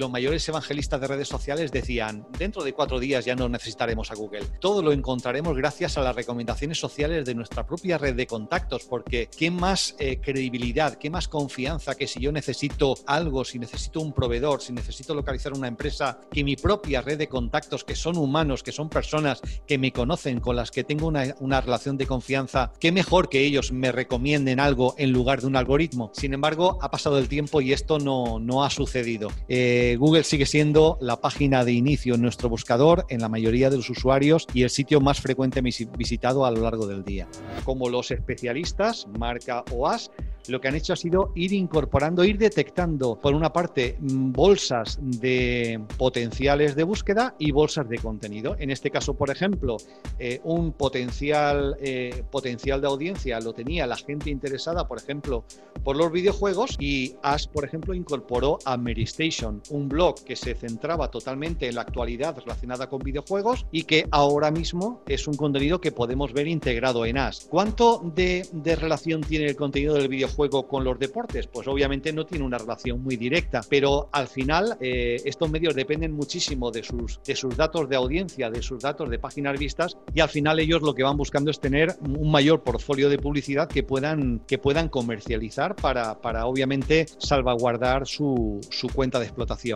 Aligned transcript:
Los 0.00 0.10
mayores 0.10 0.48
evangelistas 0.48 0.98
de 0.98 1.08
redes 1.08 1.28
sociales 1.28 1.72
decían, 1.72 2.26
dentro 2.38 2.64
de 2.64 2.72
cuatro 2.72 2.98
días 2.98 3.26
ya 3.26 3.36
no 3.36 3.50
necesitaremos 3.50 4.10
a 4.10 4.14
Google. 4.14 4.46
Todo 4.58 4.82
lo 4.82 4.92
encontraremos 4.92 5.54
gracias 5.54 5.98
a 5.98 6.00
las 6.00 6.16
recomendaciones 6.16 6.80
sociales 6.80 7.26
de 7.26 7.34
nuestra 7.34 7.66
propia 7.66 7.98
red 7.98 8.14
de 8.14 8.26
contactos, 8.26 8.84
porque 8.88 9.28
¿qué 9.28 9.50
más 9.50 9.94
eh, 9.98 10.18
credibilidad, 10.18 10.94
qué 10.94 11.10
más 11.10 11.28
confianza 11.28 11.96
que 11.96 12.06
si 12.06 12.18
yo 12.18 12.32
necesito 12.32 12.94
algo, 13.06 13.44
si 13.44 13.58
necesito 13.58 14.00
un 14.00 14.14
proveedor, 14.14 14.62
si 14.62 14.72
necesito 14.72 15.14
localizar 15.14 15.52
una 15.52 15.68
empresa, 15.68 16.18
que 16.32 16.44
mi 16.44 16.56
propia 16.56 17.02
red 17.02 17.18
de 17.18 17.28
contactos, 17.28 17.84
que 17.84 17.94
son 17.94 18.16
humanos, 18.16 18.62
que 18.62 18.72
son 18.72 18.88
personas 18.88 19.42
que 19.66 19.76
me 19.76 19.92
conocen, 19.92 20.40
con 20.40 20.56
las 20.56 20.70
que 20.70 20.82
tengo 20.82 21.08
una, 21.08 21.60
relación 21.60 21.98
de 21.98 22.06
confianza, 22.06 22.72
qué 22.80 22.90
mejor 22.90 23.28
que 23.28 23.44
ellos 23.44 23.70
me 23.70 23.92
recomienden 23.92 24.60
algo 24.60 24.94
en 24.96 25.12
lugar 25.12 25.42
de 25.42 25.48
un 25.48 25.56
algoritmo. 25.56 26.10
Sin 26.14 26.32
embargo, 26.32 26.78
ha 26.80 26.90
pasado 26.90 27.18
el 27.18 27.28
tiempo 27.28 27.60
y 27.60 27.74
esto 27.74 27.98
no, 27.98 28.38
no 28.38 28.64
ha 28.64 28.70
sucedido. 28.70 29.28
Eh, 29.46 29.89
Google 29.96 30.24
sigue 30.24 30.46
siendo 30.46 30.98
la 31.00 31.20
página 31.20 31.64
de 31.64 31.72
inicio 31.72 32.14
en 32.14 32.22
nuestro 32.22 32.48
buscador 32.48 33.06
en 33.08 33.20
la 33.20 33.28
mayoría 33.28 33.70
de 33.70 33.76
los 33.76 33.90
usuarios 33.90 34.46
y 34.52 34.62
el 34.62 34.70
sitio 34.70 35.00
más 35.00 35.20
frecuente 35.20 35.60
visitado 35.60 36.44
a 36.44 36.50
lo 36.50 36.62
largo 36.62 36.86
del 36.86 37.04
día. 37.04 37.28
Como 37.64 37.88
los 37.88 38.10
especialistas, 38.10 39.06
marca 39.18 39.64
OAS, 39.72 40.10
lo 40.48 40.60
que 40.60 40.68
han 40.68 40.74
hecho 40.74 40.92
ha 40.92 40.96
sido 40.96 41.32
ir 41.34 41.52
incorporando, 41.52 42.24
ir 42.24 42.38
detectando, 42.38 43.16
por 43.16 43.34
una 43.34 43.52
parte, 43.52 43.96
mm, 44.00 44.32
bolsas 44.32 44.98
de 45.00 45.80
potenciales 45.96 46.74
de 46.74 46.84
búsqueda 46.84 47.34
y 47.38 47.52
bolsas 47.52 47.88
de 47.88 47.98
contenido. 47.98 48.56
En 48.58 48.70
este 48.70 48.90
caso, 48.90 49.14
por 49.14 49.30
ejemplo, 49.30 49.76
eh, 50.18 50.40
un 50.44 50.72
potencial, 50.72 51.76
eh, 51.80 52.24
potencial 52.30 52.80
de 52.80 52.86
audiencia 52.86 53.40
lo 53.40 53.52
tenía 53.52 53.86
la 53.86 53.96
gente 53.96 54.30
interesada, 54.30 54.86
por 54.88 54.98
ejemplo, 54.98 55.44
por 55.84 55.96
los 55.96 56.10
videojuegos 56.10 56.76
y 56.78 57.14
Ash, 57.22 57.46
por 57.46 57.64
ejemplo, 57.64 57.94
incorporó 57.94 58.58
a 58.64 58.76
Mary 58.76 59.04
Station, 59.04 59.62
un 59.70 59.79
blog 59.88 60.24
que 60.24 60.36
se 60.36 60.54
centraba 60.54 61.10
totalmente 61.10 61.68
en 61.68 61.74
la 61.74 61.82
actualidad 61.82 62.36
relacionada 62.38 62.88
con 62.88 63.00
videojuegos 63.00 63.66
y 63.70 63.84
que 63.84 64.06
ahora 64.10 64.50
mismo 64.50 65.02
es 65.06 65.26
un 65.26 65.34
contenido 65.34 65.80
que 65.80 65.92
podemos 65.92 66.32
ver 66.32 66.46
integrado 66.46 67.04
en 67.04 67.18
Ash. 67.18 67.46
¿Cuánto 67.48 68.00
de, 68.14 68.48
relación 68.80 69.20
tiene 69.22 69.46
el 69.46 69.56
contenido 69.56 69.94
del 69.94 70.08
videojuego? 70.08 70.30
juego 70.30 70.66
con 70.66 70.84
los 70.84 70.98
deportes? 70.98 71.46
Pues 71.46 71.66
obviamente 71.68 72.12
no 72.12 72.24
tiene 72.24 72.44
una 72.44 72.58
relación 72.58 73.02
muy 73.02 73.16
directa, 73.16 73.60
pero 73.68 74.08
al 74.12 74.28
final 74.28 74.76
eh, 74.80 75.20
estos 75.24 75.50
medios 75.50 75.74
dependen 75.74 76.12
muchísimo 76.12 76.70
de 76.70 76.82
sus, 76.82 77.20
de 77.24 77.36
sus 77.36 77.56
datos 77.56 77.88
de 77.88 77.96
audiencia, 77.96 78.50
de 78.50 78.62
sus 78.62 78.80
datos 78.80 79.10
de 79.10 79.18
páginas 79.18 79.58
vistas 79.58 79.96
y 80.14 80.20
al 80.20 80.28
final 80.28 80.58
ellos 80.58 80.82
lo 80.82 80.94
que 80.94 81.02
van 81.02 81.16
buscando 81.16 81.50
es 81.50 81.60
tener 81.60 81.96
un 82.00 82.30
mayor 82.30 82.62
portfolio 82.62 83.08
de 83.08 83.18
publicidad 83.18 83.68
que 83.68 83.82
puedan, 83.82 84.40
que 84.46 84.58
puedan 84.58 84.88
comercializar 84.88 85.76
para, 85.76 86.20
para 86.20 86.46
obviamente 86.46 87.06
salvaguardar 87.18 88.06
su, 88.06 88.60
su 88.70 88.88
cuenta 88.88 89.18
de 89.18 89.26
explotación. 89.26 89.69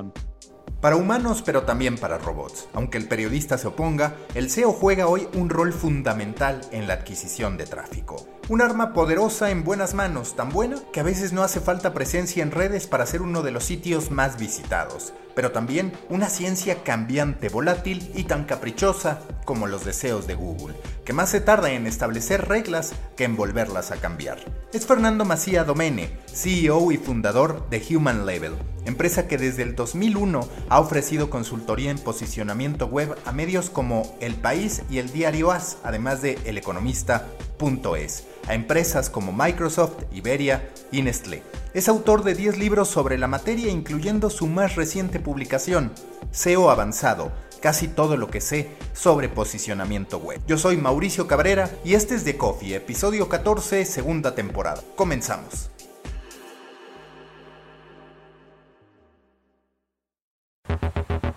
Para 0.80 0.96
humanos, 0.96 1.42
pero 1.44 1.62
también 1.62 1.96
para 1.96 2.18
robots. 2.18 2.68
Aunque 2.74 2.98
el 2.98 3.08
periodista 3.08 3.56
se 3.56 3.68
oponga, 3.68 4.16
el 4.34 4.50
SEO 4.50 4.72
juega 4.72 5.06
hoy 5.06 5.28
un 5.34 5.48
rol 5.48 5.72
fundamental 5.72 6.60
en 6.72 6.86
la 6.86 6.94
adquisición 6.94 7.56
de 7.56 7.64
tráfico. 7.64 8.33
Un 8.46 8.60
arma 8.60 8.92
poderosa 8.92 9.50
en 9.50 9.64
buenas 9.64 9.94
manos, 9.94 10.36
tan 10.36 10.50
buena 10.50 10.76
que 10.92 11.00
a 11.00 11.02
veces 11.02 11.32
no 11.32 11.42
hace 11.42 11.60
falta 11.60 11.94
presencia 11.94 12.42
en 12.42 12.50
redes 12.50 12.86
para 12.86 13.06
ser 13.06 13.22
uno 13.22 13.42
de 13.42 13.50
los 13.50 13.64
sitios 13.64 14.10
más 14.10 14.38
visitados, 14.38 15.14
pero 15.34 15.50
también 15.50 15.94
una 16.10 16.28
ciencia 16.28 16.82
cambiante, 16.82 17.48
volátil 17.48 18.12
y 18.14 18.24
tan 18.24 18.44
caprichosa 18.44 19.20
como 19.46 19.66
los 19.66 19.86
deseos 19.86 20.26
de 20.26 20.34
Google, 20.34 20.74
que 21.06 21.14
más 21.14 21.30
se 21.30 21.40
tarda 21.40 21.70
en 21.70 21.86
establecer 21.86 22.46
reglas 22.46 22.92
que 23.16 23.24
en 23.24 23.34
volverlas 23.34 23.90
a 23.92 23.96
cambiar. 23.96 24.36
Es 24.74 24.86
Fernando 24.86 25.24
Macía 25.24 25.64
Domene, 25.64 26.10
CEO 26.30 26.92
y 26.92 26.98
fundador 26.98 27.66
de 27.70 27.82
Human 27.96 28.26
Label, 28.26 28.56
empresa 28.84 29.26
que 29.26 29.38
desde 29.38 29.62
el 29.62 29.74
2001 29.74 30.46
ha 30.68 30.80
ofrecido 30.80 31.30
consultoría 31.30 31.90
en 31.90 31.98
posicionamiento 31.98 32.88
web 32.88 33.16
a 33.24 33.32
medios 33.32 33.70
como 33.70 34.14
El 34.20 34.34
País 34.34 34.82
y 34.90 34.98
el 34.98 35.10
Diario 35.10 35.50
As, 35.50 35.78
además 35.82 36.20
de 36.20 36.38
El 36.44 36.58
Economista.es 36.58 38.33
a 38.48 38.54
empresas 38.54 39.10
como 39.10 39.32
Microsoft, 39.32 40.04
Iberia 40.12 40.68
y 40.90 41.02
Nestlé. 41.02 41.42
Es 41.74 41.88
autor 41.88 42.22
de 42.24 42.34
10 42.34 42.58
libros 42.58 42.88
sobre 42.88 43.18
la 43.18 43.26
materia, 43.26 43.70
incluyendo 43.70 44.30
su 44.30 44.46
más 44.46 44.76
reciente 44.76 45.20
publicación, 45.20 45.92
SEO 46.30 46.70
Avanzado, 46.70 47.32
casi 47.60 47.88
todo 47.88 48.16
lo 48.16 48.30
que 48.30 48.40
sé 48.40 48.68
sobre 48.92 49.28
posicionamiento 49.28 50.18
web. 50.18 50.40
Yo 50.46 50.58
soy 50.58 50.76
Mauricio 50.76 51.26
Cabrera 51.26 51.70
y 51.84 51.94
este 51.94 52.14
es 52.14 52.24
The 52.24 52.36
Coffee, 52.36 52.74
episodio 52.74 53.28
14, 53.28 53.84
segunda 53.86 54.34
temporada. 54.34 54.82
Comenzamos. 54.96 55.70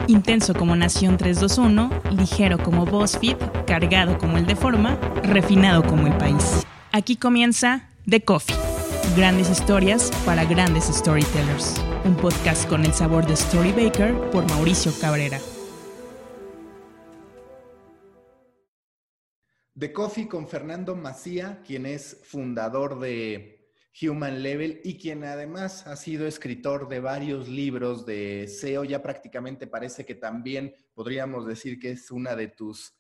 Intenso 0.08 0.54
como 0.54 0.76
Nación 0.76 1.18
321, 1.18 1.90
ligero 2.12 2.58
como 2.58 2.86
BuzzFeed, 2.86 3.38
cargado 3.66 4.18
como 4.18 4.38
el 4.38 4.46
de 4.46 4.56
forma, 4.56 4.98
refinado 5.24 5.84
como 5.84 6.08
el 6.08 6.16
país. 6.18 6.66
Aquí 6.98 7.16
comienza 7.16 7.92
The 8.10 8.22
Coffee. 8.22 8.56
Grandes 9.16 9.52
historias 9.52 10.10
para 10.26 10.46
grandes 10.46 10.86
storytellers. 10.86 11.76
Un 12.06 12.18
podcast 12.18 12.68
con 12.68 12.86
el 12.86 12.92
sabor 12.92 13.28
de 13.28 13.36
Storybaker 13.36 14.16
por 14.32 14.50
Mauricio 14.50 14.92
Cabrera. 15.00 15.40
The 19.78 19.94
Coffee 19.94 20.28
con 20.28 20.48
Fernando 20.48 20.96
Macía, 20.96 21.62
quien 21.64 21.86
es 21.86 22.20
fundador 22.24 23.00
de 23.00 23.70
Human 24.02 24.42
Level 24.42 24.82
y 24.84 24.98
quien 24.98 25.24
además 25.24 25.86
ha 25.86 25.96
sido 25.98 26.26
escritor 26.26 26.90
de 26.90 27.00
varios 27.00 27.48
libros 27.48 28.08
de 28.08 28.48
SEO. 28.48 28.84
Ya 28.86 29.04
prácticamente 29.04 29.68
parece 29.68 30.04
que 30.04 30.16
también 30.16 30.74
podríamos 30.96 31.46
decir 31.46 31.78
que 31.78 31.92
es 31.92 32.10
una 32.10 32.36
de 32.36 32.48
tus 32.48 32.97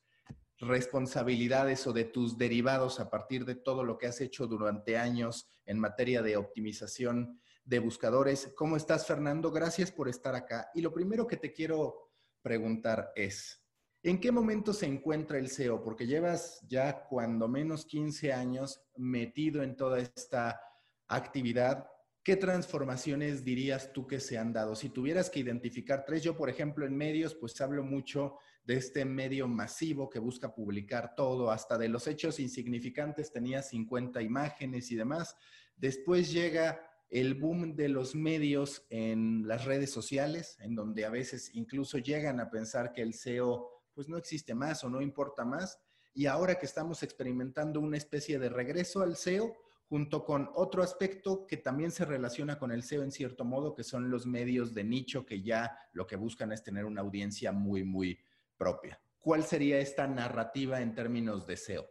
responsabilidades 0.59 1.85
o 1.87 1.93
de 1.93 2.05
tus 2.05 2.37
derivados 2.37 2.99
a 2.99 3.09
partir 3.09 3.45
de 3.45 3.55
todo 3.55 3.83
lo 3.83 3.97
que 3.97 4.07
has 4.07 4.21
hecho 4.21 4.47
durante 4.47 4.97
años 4.97 5.47
en 5.65 5.79
materia 5.79 6.21
de 6.21 6.37
optimización 6.37 7.39
de 7.63 7.79
buscadores. 7.79 8.53
¿Cómo 8.55 8.77
estás, 8.77 9.05
Fernando? 9.05 9.51
Gracias 9.51 9.91
por 9.91 10.09
estar 10.09 10.35
acá. 10.35 10.71
Y 10.73 10.81
lo 10.81 10.93
primero 10.93 11.27
que 11.27 11.37
te 11.37 11.51
quiero 11.51 12.11
preguntar 12.41 13.11
es, 13.15 13.61
¿en 14.03 14.19
qué 14.19 14.31
momento 14.31 14.73
se 14.73 14.85
encuentra 14.85 15.37
el 15.37 15.49
SEO? 15.49 15.83
Porque 15.83 16.07
llevas 16.07 16.61
ya 16.67 17.05
cuando 17.07 17.47
menos 17.47 17.85
15 17.85 18.33
años 18.33 18.81
metido 18.95 19.61
en 19.61 19.75
toda 19.75 19.99
esta 19.99 20.61
actividad. 21.07 21.87
¿Qué 22.23 22.35
transformaciones 22.35 23.43
dirías 23.43 23.91
tú 23.93 24.07
que 24.07 24.19
se 24.19 24.37
han 24.37 24.53
dado? 24.53 24.75
Si 24.75 24.89
tuvieras 24.89 25.29
que 25.29 25.39
identificar 25.39 26.03
tres, 26.05 26.23
yo 26.23 26.35
por 26.35 26.49
ejemplo 26.49 26.85
en 26.85 26.95
medios, 26.95 27.35
pues 27.35 27.59
hablo 27.61 27.83
mucho 27.83 28.37
de 28.67 28.75
este 28.75 29.05
medio 29.05 29.47
masivo 29.47 30.09
que 30.09 30.19
busca 30.19 30.53
publicar 30.53 31.15
todo, 31.15 31.51
hasta 31.51 31.77
de 31.77 31.87
los 31.87 32.05
hechos 32.05 32.37
insignificantes 32.37 33.31
tenía 33.31 33.61
50 33.61 34.21
imágenes 34.21 34.91
y 34.91 34.97
demás. 34.97 35.37
Después 35.77 36.33
llega 36.33 36.81
el 37.09 37.35
boom 37.35 37.77
de 37.77 37.87
los 37.87 38.13
medios 38.13 38.85
en 38.89 39.47
las 39.47 39.63
redes 39.63 39.89
sociales, 39.89 40.57
en 40.59 40.75
donde 40.75 41.05
a 41.05 41.09
veces 41.09 41.51
incluso 41.53 41.97
llegan 41.97 42.41
a 42.41 42.49
pensar 42.49 42.91
que 42.91 43.01
el 43.01 43.13
SEO 43.13 43.69
pues 43.93 44.09
no 44.09 44.17
existe 44.17 44.53
más 44.53 44.83
o 44.83 44.89
no 44.89 45.01
importa 45.01 45.45
más. 45.45 45.79
Y 46.13 46.25
ahora 46.25 46.59
que 46.59 46.65
estamos 46.65 47.03
experimentando 47.03 47.79
una 47.79 47.95
especie 47.95 48.37
de 48.37 48.49
regreso 48.49 49.01
al 49.01 49.15
SEO, 49.15 49.55
junto 49.87 50.25
con 50.25 50.49
otro 50.55 50.83
aspecto 50.83 51.47
que 51.47 51.55
también 51.55 51.91
se 51.91 52.03
relaciona 52.03 52.59
con 52.59 52.73
el 52.73 52.83
SEO 52.83 53.03
en 53.03 53.11
cierto 53.13 53.45
modo, 53.45 53.73
que 53.73 53.85
son 53.85 54.09
los 54.09 54.25
medios 54.25 54.73
de 54.73 54.83
nicho 54.83 55.25
que 55.25 55.41
ya 55.41 55.77
lo 55.93 56.05
que 56.05 56.17
buscan 56.17 56.51
es 56.51 56.63
tener 56.63 56.83
una 56.83 56.99
audiencia 56.99 57.53
muy, 57.53 57.85
muy 57.85 58.19
propia. 58.57 58.99
¿Cuál 59.19 59.43
sería 59.43 59.79
esta 59.79 60.07
narrativa 60.07 60.81
en 60.81 60.95
términos 60.95 61.45
de 61.45 61.57
SEO? 61.57 61.87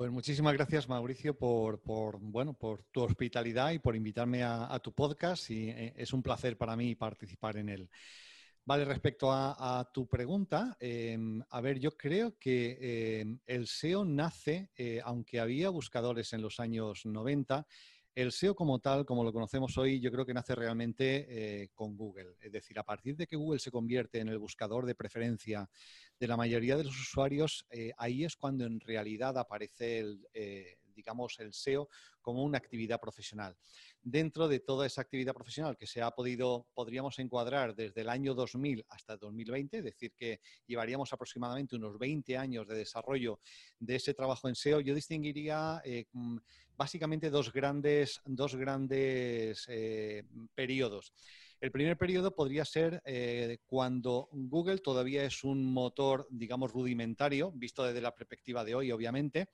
Pues 0.00 0.10
muchísimas 0.10 0.54
gracias, 0.54 0.88
Mauricio, 0.88 1.36
por, 1.36 1.78
bueno, 2.20 2.54
por 2.54 2.84
tu 2.84 3.02
hospitalidad 3.02 3.72
y 3.72 3.78
por 3.78 3.94
invitarme 3.94 4.42
a, 4.42 4.78
tu 4.82 4.94
podcast. 4.94 5.50
Y 5.50 5.68
eh, 5.68 5.92
es 5.94 6.14
un 6.14 6.22
placer 6.22 6.56
para 6.56 6.74
mí 6.74 6.94
participar 6.94 7.58
en 7.58 7.68
él. 7.68 7.90
Vale, 8.64 8.84
respecto 8.86 9.30
a, 9.30 9.90
tu 9.92 10.08
pregunta, 10.08 10.76
em, 10.80 11.42
a 11.50 11.60
ver, 11.60 11.78
yo 11.78 11.96
creo 11.96 12.38
que 12.38 13.20
em, 13.20 13.40
el 13.46 13.66
SEO 13.66 14.04
nace, 14.04 14.70
eh, 14.74 15.00
aunque 15.04 15.40
había 15.40 15.68
buscadores 15.68 16.32
en 16.32 16.40
los 16.40 16.60
años 16.60 17.04
90, 17.04 17.66
el 18.20 18.32
SEO 18.32 18.54
como 18.54 18.78
tal, 18.78 19.04
como 19.04 19.24
lo 19.24 19.32
conocemos 19.32 19.76
hoy, 19.78 20.00
yo 20.00 20.10
creo 20.10 20.26
que 20.26 20.34
nace 20.34 20.54
realmente 20.54 21.26
eh, 21.62 21.70
con 21.74 21.96
Google. 21.96 22.36
Es 22.40 22.52
decir, 22.52 22.78
a 22.78 22.84
partir 22.84 23.16
de 23.16 23.26
que 23.26 23.36
Google 23.36 23.58
se 23.58 23.70
convierte 23.70 24.20
en 24.20 24.28
el 24.28 24.38
buscador 24.38 24.86
de 24.86 24.94
preferencia 24.94 25.68
de 26.18 26.28
la 26.28 26.36
mayoría 26.36 26.76
de 26.76 26.84
los 26.84 27.00
usuarios, 27.00 27.66
eh, 27.70 27.92
ahí 27.96 28.24
es 28.24 28.36
cuando 28.36 28.64
en 28.66 28.80
realidad 28.80 29.38
aparece 29.38 29.98
el, 30.00 30.28
digamos, 30.94 31.38
el 31.40 31.54
SEO 31.54 31.88
como 32.20 32.44
una 32.44 32.58
actividad 32.58 33.00
profesional. 33.00 33.56
Dentro 34.02 34.48
de 34.48 34.60
toda 34.60 34.86
esa 34.86 35.02
actividad 35.02 35.34
profesional 35.34 35.76
que 35.76 35.86
se 35.86 36.00
ha 36.00 36.10
podido, 36.10 36.66
podríamos 36.72 37.18
encuadrar 37.18 37.74
desde 37.74 38.00
el 38.00 38.08
año 38.08 38.34
2000 38.34 38.86
hasta 38.88 39.18
2020, 39.18 39.78
es 39.78 39.84
decir, 39.84 40.12
que 40.16 40.40
llevaríamos 40.66 41.12
aproximadamente 41.12 41.76
unos 41.76 41.98
20 41.98 42.38
años 42.38 42.66
de 42.66 42.76
desarrollo 42.76 43.40
de 43.78 43.96
ese 43.96 44.14
trabajo 44.14 44.48
en 44.48 44.54
SEO, 44.54 44.80
yo 44.80 44.94
distinguiría 44.94 45.82
eh, 45.84 46.06
mm, 46.12 46.38
básicamente 46.76 47.28
dos 47.28 47.52
grandes, 47.52 48.22
dos 48.24 48.56
grandes 48.56 49.66
eh, 49.68 50.24
periodos. 50.54 51.12
El 51.60 51.70
primer 51.70 51.98
periodo 51.98 52.34
podría 52.34 52.64
ser 52.64 53.02
eh, 53.04 53.58
cuando 53.66 54.30
Google 54.32 54.78
todavía 54.78 55.24
es 55.24 55.44
un 55.44 55.62
motor, 55.62 56.26
digamos, 56.30 56.72
rudimentario, 56.72 57.52
visto 57.52 57.84
desde 57.84 58.00
la 58.00 58.14
perspectiva 58.14 58.64
de 58.64 58.74
hoy, 58.74 58.92
obviamente, 58.92 59.50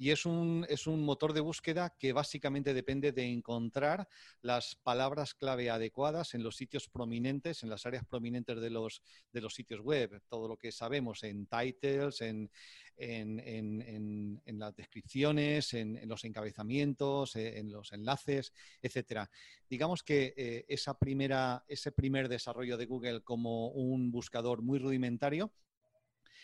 y 0.00 0.12
es 0.12 0.24
un, 0.24 0.64
es 0.70 0.86
un 0.86 1.04
motor 1.04 1.34
de 1.34 1.40
búsqueda 1.40 1.94
que 1.98 2.14
básicamente 2.14 2.72
depende 2.72 3.12
de 3.12 3.26
encontrar 3.26 4.08
las 4.40 4.74
palabras 4.74 5.34
clave 5.34 5.68
adecuadas 5.68 6.32
en 6.32 6.42
los 6.42 6.56
sitios 6.56 6.88
prominentes, 6.88 7.62
en 7.62 7.68
las 7.68 7.84
áreas 7.84 8.06
prominentes 8.06 8.58
de 8.62 8.70
los, 8.70 9.02
de 9.30 9.42
los 9.42 9.52
sitios 9.52 9.82
web, 9.82 10.22
todo 10.26 10.48
lo 10.48 10.56
que 10.56 10.72
sabemos 10.72 11.22
en 11.22 11.46
titles, 11.46 12.22
en, 12.22 12.50
en, 12.96 14.40
en, 14.46 14.58
las 14.58 14.74
descripciones, 14.74 15.74
en, 15.74 16.08
los 16.08 16.24
encabezamientos, 16.24 17.36
eh, 17.36 17.58
en 17.58 17.70
los 17.70 17.92
enlaces, 17.92 18.54
etcétera. 18.80 19.30
Digamos 19.68 20.02
que 20.02 20.32
eh, 20.34 20.64
esa 20.66 20.98
primera, 20.98 21.62
ese 21.68 21.92
primer 21.92 22.30
desarrollo 22.30 22.78
de 22.78 22.86
Google 22.86 23.20
como 23.20 23.68
un 23.68 24.10
buscador 24.10 24.62
muy 24.62 24.78
rudimentario 24.78 25.52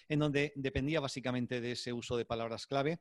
en 0.09 0.19
donde 0.19 0.53
dependía 0.55 1.01
básicamente 1.01 1.61
de 1.61 1.73
ese 1.73 1.93
uso 1.93 2.17
de 2.17 2.25
palabras 2.25 2.67
clave. 2.67 3.01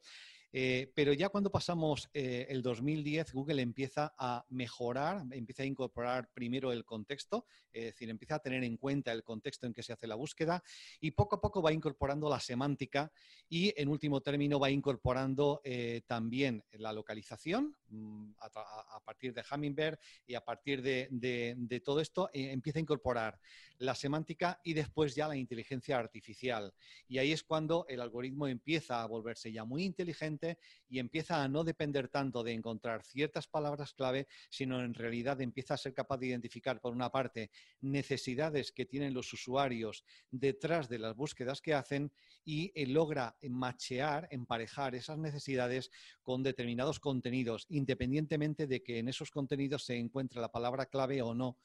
Eh, 0.57 0.89
pero 0.95 1.11
ya 1.11 1.27
cuando 1.27 1.51
pasamos 1.51 2.09
eh, 2.13 2.45
el 2.47 2.61
2010, 2.61 3.33
Google 3.33 3.61
empieza 3.61 4.15
a 4.17 4.45
mejorar, 4.47 5.25
empieza 5.31 5.63
a 5.63 5.65
incorporar 5.65 6.29
primero 6.31 6.71
el 6.71 6.85
contexto, 6.85 7.45
es 7.73 7.87
decir, 7.87 8.09
empieza 8.09 8.35
a 8.35 8.39
tener 8.39 8.63
en 8.63 8.77
cuenta 8.77 9.11
el 9.11 9.21
contexto 9.21 9.67
en 9.67 9.73
que 9.73 9.83
se 9.83 9.91
hace 9.91 10.07
la 10.07 10.15
búsqueda 10.15 10.63
y 11.01 11.11
poco 11.11 11.35
a 11.35 11.41
poco 11.41 11.61
va 11.61 11.73
incorporando 11.73 12.29
la 12.29 12.39
semántica 12.39 13.11
y 13.49 13.73
en 13.75 13.89
último 13.89 14.21
término 14.21 14.57
va 14.57 14.69
incorporando 14.69 15.59
eh, 15.65 16.03
también 16.07 16.63
la 16.71 16.93
localización 16.93 17.75
mm, 17.89 18.31
a, 18.39 19.01
partir 19.03 19.33
de 19.33 19.43
Hummingbird 19.51 19.99
y 20.25 20.35
a 20.35 20.45
partir 20.45 20.81
de, 20.81 21.09
de 21.11 21.79
todo 21.81 21.99
esto 21.99 22.29
empieza 22.31 22.79
a 22.79 22.81
incorporar 22.81 23.37
la 23.77 23.93
semántica 23.93 24.61
y 24.63 24.73
después 24.73 25.15
ya 25.15 25.27
la 25.27 25.35
inteligencia 25.35 25.97
artificial. 25.97 26.73
Y 27.09 27.17
ahí 27.17 27.33
es 27.33 27.43
cuando 27.43 27.85
el 27.89 27.99
algoritmo 27.99 28.47
empieza 28.47 29.03
a 29.03 29.05
volverse 29.05 29.51
ya 29.51 29.65
muy 29.65 29.83
inteligente 29.83 30.44
y 30.87 30.99
empieza 30.99 31.43
a 31.43 31.47
no 31.47 31.63
depender 31.63 32.09
tanto 32.09 32.43
de 32.43 32.53
encontrar 32.53 33.03
ciertas 33.03 33.47
palabras 33.47 33.93
clave, 33.93 34.27
sino 34.49 34.83
en 34.83 34.93
realidad 34.93 35.41
empieza 35.41 35.73
a 35.73 35.77
ser 35.77 35.93
capaz 35.93 36.17
de 36.17 36.27
identificar, 36.27 36.79
por 36.79 36.93
una 36.93 37.09
parte, 37.09 37.51
necesidades 37.81 38.71
que 38.71 38.85
tienen 38.85 39.13
los 39.13 39.31
usuarios 39.33 40.03
detrás 40.31 40.89
de 40.89 40.99
las 40.99 41.15
búsquedas 41.15 41.61
que 41.61 41.73
hacen 41.73 42.11
y 42.43 42.71
eh, 42.75 42.87
logra 42.87 43.35
machear, 43.49 44.27
emparejar 44.31 44.95
esas 44.95 45.17
necesidades 45.17 45.91
con 46.21 46.43
determinados 46.43 46.99
contenidos, 46.99 47.65
independientemente 47.69 48.67
de 48.67 48.83
que 48.83 48.99
en 48.99 49.09
esos 49.09 49.31
contenidos 49.31 49.85
se 49.85 49.97
encuentre 49.97 50.41
la 50.41 50.51
palabra 50.51 50.85
clave 50.85 51.21
o 51.21 51.33
no. 51.33 51.57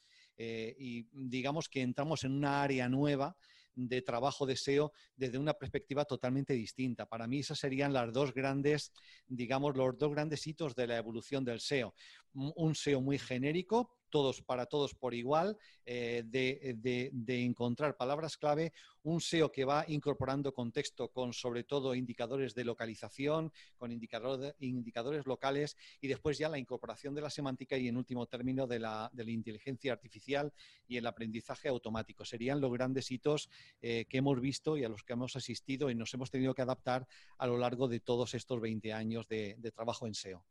Eh, 0.43 0.75
y 0.79 1.06
digamos 1.12 1.69
que 1.69 1.82
entramos 1.82 2.25
en 2.25 2.32
una 2.32 2.62
área 2.62 2.88
nueva 2.88 3.37
de 3.75 4.02
trabajo 4.02 4.46
de 4.46 4.56
SEO 4.56 4.93
desde 5.17 5.38
una 5.38 5.55
perspectiva 5.55 6.05
totalmente 6.05 6.55
distinta. 6.55 7.06
Para 7.06 7.26
mí 7.26 7.40
esas 7.40 7.58
serían 7.58 7.93
las 7.93 8.12
dos 8.12 8.34
grandes, 8.34 8.93
digamos, 9.26 9.76
los 9.76 9.96
dos 9.99 10.11
grandes 10.11 10.46
hitos 10.46 10.75
de 10.75 10.87
la 10.87 10.96
evolución 10.96 11.44
del 11.44 11.61
SEO. 11.61 11.94
Un 12.32 12.75
SEO 12.75 13.00
muy 13.00 13.19
genérico, 13.19 14.00
todos 14.11 14.43
para 14.43 14.67
todos 14.67 14.95
por 14.95 15.15
igual, 15.15 15.57
eh, 15.87 16.23
de, 16.27 17.43
encontrar 17.43 17.97
palabras 17.97 18.37
clave, 18.37 18.73
un 19.03 19.21
SEO 19.21 19.51
que 19.51 19.65
va 19.65 19.85
incorporando 19.89 20.53
contexto 20.53 21.09
con 21.09 21.33
sobre 21.33 21.65
todo 21.65 21.95
indicadores 21.95 22.55
de 22.55 22.65
localización, 22.65 23.53
con 23.79 23.93
indicadores 23.93 25.27
locales 25.27 25.77
y 26.01 26.09
después 26.09 26.37
ya 26.37 26.49
la 26.49 26.59
incorporación 26.59 27.15
de 27.15 27.23
la 27.23 27.31
semántica 27.31 27.79
y 27.79 27.89
en 27.89 27.97
último 27.97 28.27
término 28.27 28.67
de 28.67 28.79
la, 28.81 29.11
inteligencia 29.27 29.93
artificial 29.93 30.53
y 30.87 30.97
el 30.97 31.06
aprendizaje 31.06 31.69
automático. 31.69 32.25
Serían 32.25 32.61
los 32.61 32.73
grandes 32.73 33.11
hitos 33.11 33.49
eh, 33.81 34.05
que 34.09 34.19
hemos 34.19 34.41
visto 34.41 34.77
y 34.77 34.85
a 34.85 34.89
los 34.89 35.03
que 35.03 35.13
hemos 35.15 35.37
asistido 35.37 35.91
y 35.91 35.95
nos 35.95 36.13
hemos 36.13 36.31
tenido 36.31 36.55
que 36.55 36.63
adaptar 36.63 37.06
a 37.39 37.47
lo 37.47 37.56
largo 37.56 37.89
de 37.89 38.01
todos 38.01 38.35
estos 38.35 38.61
20 38.61 38.93
años 38.93 39.29
de 39.29 39.73
trabajo 39.75 40.06
en 40.06 40.15
SEO. 40.15 40.45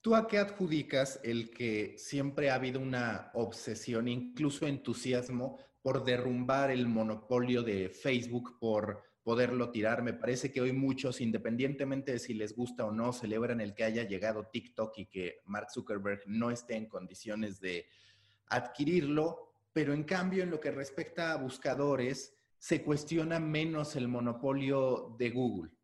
¿Tú 0.00 0.14
a 0.14 0.28
qué 0.28 0.38
adjudicas 0.38 1.18
el 1.24 1.50
que 1.50 1.96
siempre 1.98 2.50
ha 2.50 2.54
habido 2.54 2.80
una 2.80 3.30
obsesión, 3.34 4.06
incluso 4.06 4.66
entusiasmo, 4.66 5.58
por 5.82 6.04
derrumbar 6.04 6.70
el 6.70 6.86
monopolio 6.86 7.64
de 7.64 7.88
Facebook, 7.88 8.58
por 8.60 9.02
poderlo 9.24 9.70
tirar? 9.70 10.02
Me 10.02 10.12
parece 10.12 10.52
que 10.52 10.60
hoy 10.60 10.72
muchos, 10.72 11.20
independientemente 11.20 12.12
de 12.12 12.20
si 12.20 12.32
les 12.34 12.54
gusta 12.54 12.84
o 12.84 12.92
no, 12.92 13.12
celebran 13.12 13.60
el 13.60 13.74
que 13.74 13.82
haya 13.82 14.04
llegado 14.04 14.46
TikTok 14.46 14.96
y 14.98 15.06
que 15.06 15.40
Mark 15.46 15.68
Zuckerberg 15.72 16.22
no 16.26 16.52
esté 16.52 16.76
en 16.76 16.86
condiciones 16.86 17.60
de 17.60 17.86
adquirirlo, 18.46 19.52
pero 19.72 19.92
en 19.92 20.04
cambio 20.04 20.44
en 20.44 20.50
lo 20.50 20.60
que 20.60 20.70
respecta 20.70 21.32
a 21.32 21.38
buscadores, 21.38 22.36
se 22.56 22.82
cuestiona 22.84 23.40
menos 23.40 23.96
el 23.96 24.06
monopolio 24.06 25.16
de 25.18 25.30
Google. 25.30 25.77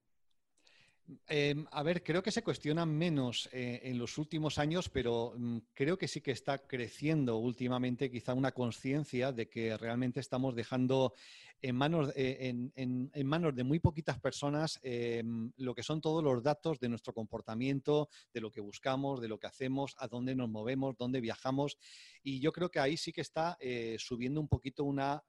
Em, 1.28 1.66
a 1.70 1.82
ver, 1.82 2.02
creo 2.02 2.22
que 2.22 2.30
se 2.30 2.42
cuestiona 2.42 2.86
menos 2.86 3.50
eh, 3.52 3.80
en 3.84 3.98
los 3.98 4.16
últimos 4.16 4.58
años, 4.58 4.88
pero 4.88 5.34
mm, 5.36 5.58
creo 5.74 5.98
que 5.98 6.08
sí 6.08 6.22
que 6.22 6.30
está 6.30 6.66
creciendo 6.66 7.36
últimamente 7.36 8.10
quizá 8.10 8.32
una 8.32 8.52
conciencia 8.52 9.30
de 9.30 9.48
que 9.48 9.76
realmente 9.76 10.20
estamos 10.20 10.54
dejando 10.54 11.12
en 11.60 11.76
manos, 11.76 12.10
eh, 12.16 12.54
en, 12.74 13.26
manos 13.26 13.54
de 13.54 13.64
muy 13.64 13.80
poquitas 13.80 14.18
personas 14.18 14.80
em, 14.82 15.52
lo 15.56 15.74
que 15.74 15.82
son 15.82 16.00
todos 16.00 16.24
los 16.24 16.42
datos 16.42 16.78
de 16.80 16.88
nuestro 16.88 17.12
comportamiento, 17.12 18.08
de 18.32 18.40
lo 18.40 18.50
que 18.50 18.60
buscamos, 18.62 19.20
de 19.20 19.28
lo 19.28 19.38
que 19.38 19.46
hacemos, 19.46 19.94
a 19.98 20.08
dónde 20.08 20.34
nos 20.34 20.48
movemos, 20.48 20.96
dónde 20.96 21.20
viajamos. 21.20 21.76
Y 22.22 22.40
yo 22.40 22.50
creo 22.52 22.70
que 22.70 22.80
ahí 22.80 22.96
sí 22.96 23.12
que 23.12 23.20
está 23.20 23.58
eh, 23.60 23.96
subiendo 23.98 24.40
un 24.40 24.48
poquito 24.48 24.84
una 24.84 25.22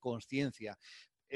conciencia 0.00 0.78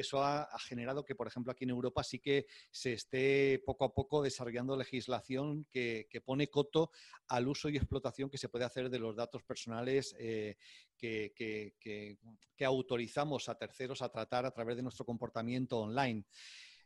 eso 0.00 0.22
ha, 0.22 0.48
generado 0.58 1.04
que, 1.04 1.14
por 1.14 1.26
ejemplo, 1.26 1.52
aquí 1.52 1.64
en 1.64 1.70
Europa 1.70 2.02
sí 2.02 2.18
que 2.18 2.46
se 2.70 2.92
esté 2.92 3.62
poco 3.64 3.84
a 3.84 3.94
poco 3.94 4.22
desarrollando 4.22 4.76
legislación 4.76 5.66
que, 5.70 6.06
pone 6.24 6.48
coto 6.48 6.90
al 7.28 7.48
uso 7.48 7.68
y 7.68 7.76
explotación 7.76 8.28
que 8.28 8.38
se 8.38 8.48
puede 8.48 8.64
hacer 8.64 8.90
de 8.90 8.98
los 8.98 9.16
datos 9.16 9.42
personales 9.42 10.14
eh, 10.18 10.56
que, 10.96 12.18
autorizamos 12.64 13.48
a 13.48 13.56
terceros 13.56 14.02
a 14.02 14.08
tratar 14.08 14.44
a 14.44 14.50
través 14.50 14.76
de 14.76 14.82
nuestro 14.82 15.04
comportamiento 15.04 15.78
online. 15.78 16.24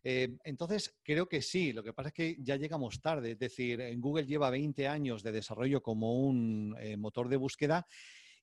Eh, 0.05 0.37
entonces, 0.45 0.99
creo 1.03 1.29
que 1.29 1.43
sí, 1.43 1.73
lo 1.73 1.83
que 1.83 1.93
pasa 1.93 2.09
es 2.09 2.15
que 2.15 2.37
ya 2.41 2.57
llegamos 2.57 3.01
tarde, 3.01 3.33
es 3.33 3.39
decir, 3.39 3.81
Google 3.99 4.27
lleva 4.27 4.51
20 4.51 4.89
años 4.89 5.23
de 5.23 5.33
desarrollo 5.33 5.83
como 5.83 6.21
un 6.27 6.77
eh, 6.81 6.97
motor 6.97 7.29
de 7.29 7.37
búsqueda 7.37 7.87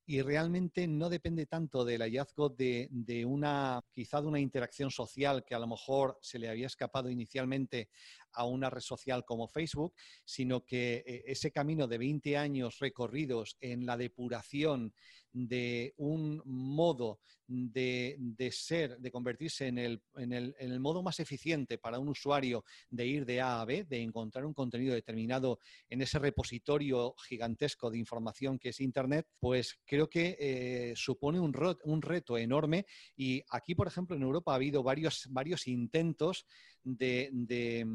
y 0.09 0.23
realmente 0.23 0.87
no 0.87 1.07
depende 1.07 1.45
tanto 1.45 1.85
del 1.85 2.01
hallazgo 2.01 2.49
de, 2.49 2.89
una, 3.27 3.79
quizá 3.93 4.19
de 4.19 4.27
una 4.27 4.39
interacción 4.39 4.89
social 4.89 5.45
que 5.45 5.53
a 5.53 5.59
lo 5.59 5.67
mejor 5.67 6.17
se 6.19 6.39
le 6.39 6.49
había 6.49 6.65
escapado 6.65 7.11
inicialmente 7.11 7.89
a 8.33 8.45
una 8.45 8.69
red 8.69 8.81
social 8.81 9.25
como 9.25 9.47
Facebook, 9.47 9.93
sino 10.25 10.63
que 10.65 11.03
eh, 11.05 11.23
ese 11.25 11.51
camino 11.51 11.87
de 11.87 11.97
20 11.97 12.37
años 12.37 12.79
recorridos 12.79 13.57
en 13.59 13.85
la 13.85 13.97
depuración 13.97 14.93
de 15.31 15.93
un 15.97 16.41
modo 16.45 17.19
de, 17.49 18.49
ser, 18.51 18.99
de 18.99 19.11
convertirse 19.11 19.67
en 19.67 19.79
el, 19.79 20.03
en, 20.17 20.33
el, 20.33 20.55
en 20.59 20.71
el, 20.71 20.79
modo 20.79 21.01
más 21.01 21.19
eficiente 21.19 21.79
para 21.79 21.99
un 21.99 22.09
usuario 22.09 22.63
de 22.89 23.07
ir 23.07 23.25
de 23.25 23.41
A 23.41 23.61
a 23.61 23.65
B, 23.65 23.85
de 23.85 24.01
encontrar 24.01 24.45
un 24.45 24.53
contenido 24.53 24.93
determinado 24.93 25.59
en 25.89 26.01
ese 26.01 26.19
repositorio 26.19 27.15
gigantesco 27.27 27.89
de 27.89 27.97
información 27.97 28.59
que 28.59 28.69
es 28.69 28.79
Internet, 28.79 29.27
pues 29.39 29.79
creo 29.85 30.09
que 30.09 30.37
eh, 30.39 30.93
supone 30.95 31.39
un, 31.39 31.55
un, 31.83 32.01
reto 32.01 32.37
enorme. 32.37 32.85
Y 33.15 33.41
aquí, 33.49 33.73
por 33.73 33.87
ejemplo, 33.87 34.15
en 34.15 34.21
Europa 34.21 34.51
ha 34.51 34.55
habido 34.55 34.83
varios, 34.83 35.27
varios 35.31 35.67
intentos 35.67 36.45
de, 36.83 37.29
de, 37.31 37.85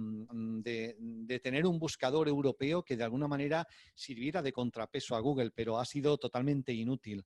tener 1.40 1.66
un 1.66 1.78
buscador 1.78 2.28
europeo 2.28 2.82
que 2.82 2.96
de 2.96 3.04
alguna 3.04 3.28
manera 3.28 3.66
sirviera 3.94 4.42
de 4.42 4.52
contrapeso 4.52 5.16
a 5.16 5.20
Google, 5.20 5.50
pero 5.50 5.78
ha 5.78 5.84
sido 5.84 6.16
totalmente 6.18 6.72
inútil. 6.72 7.24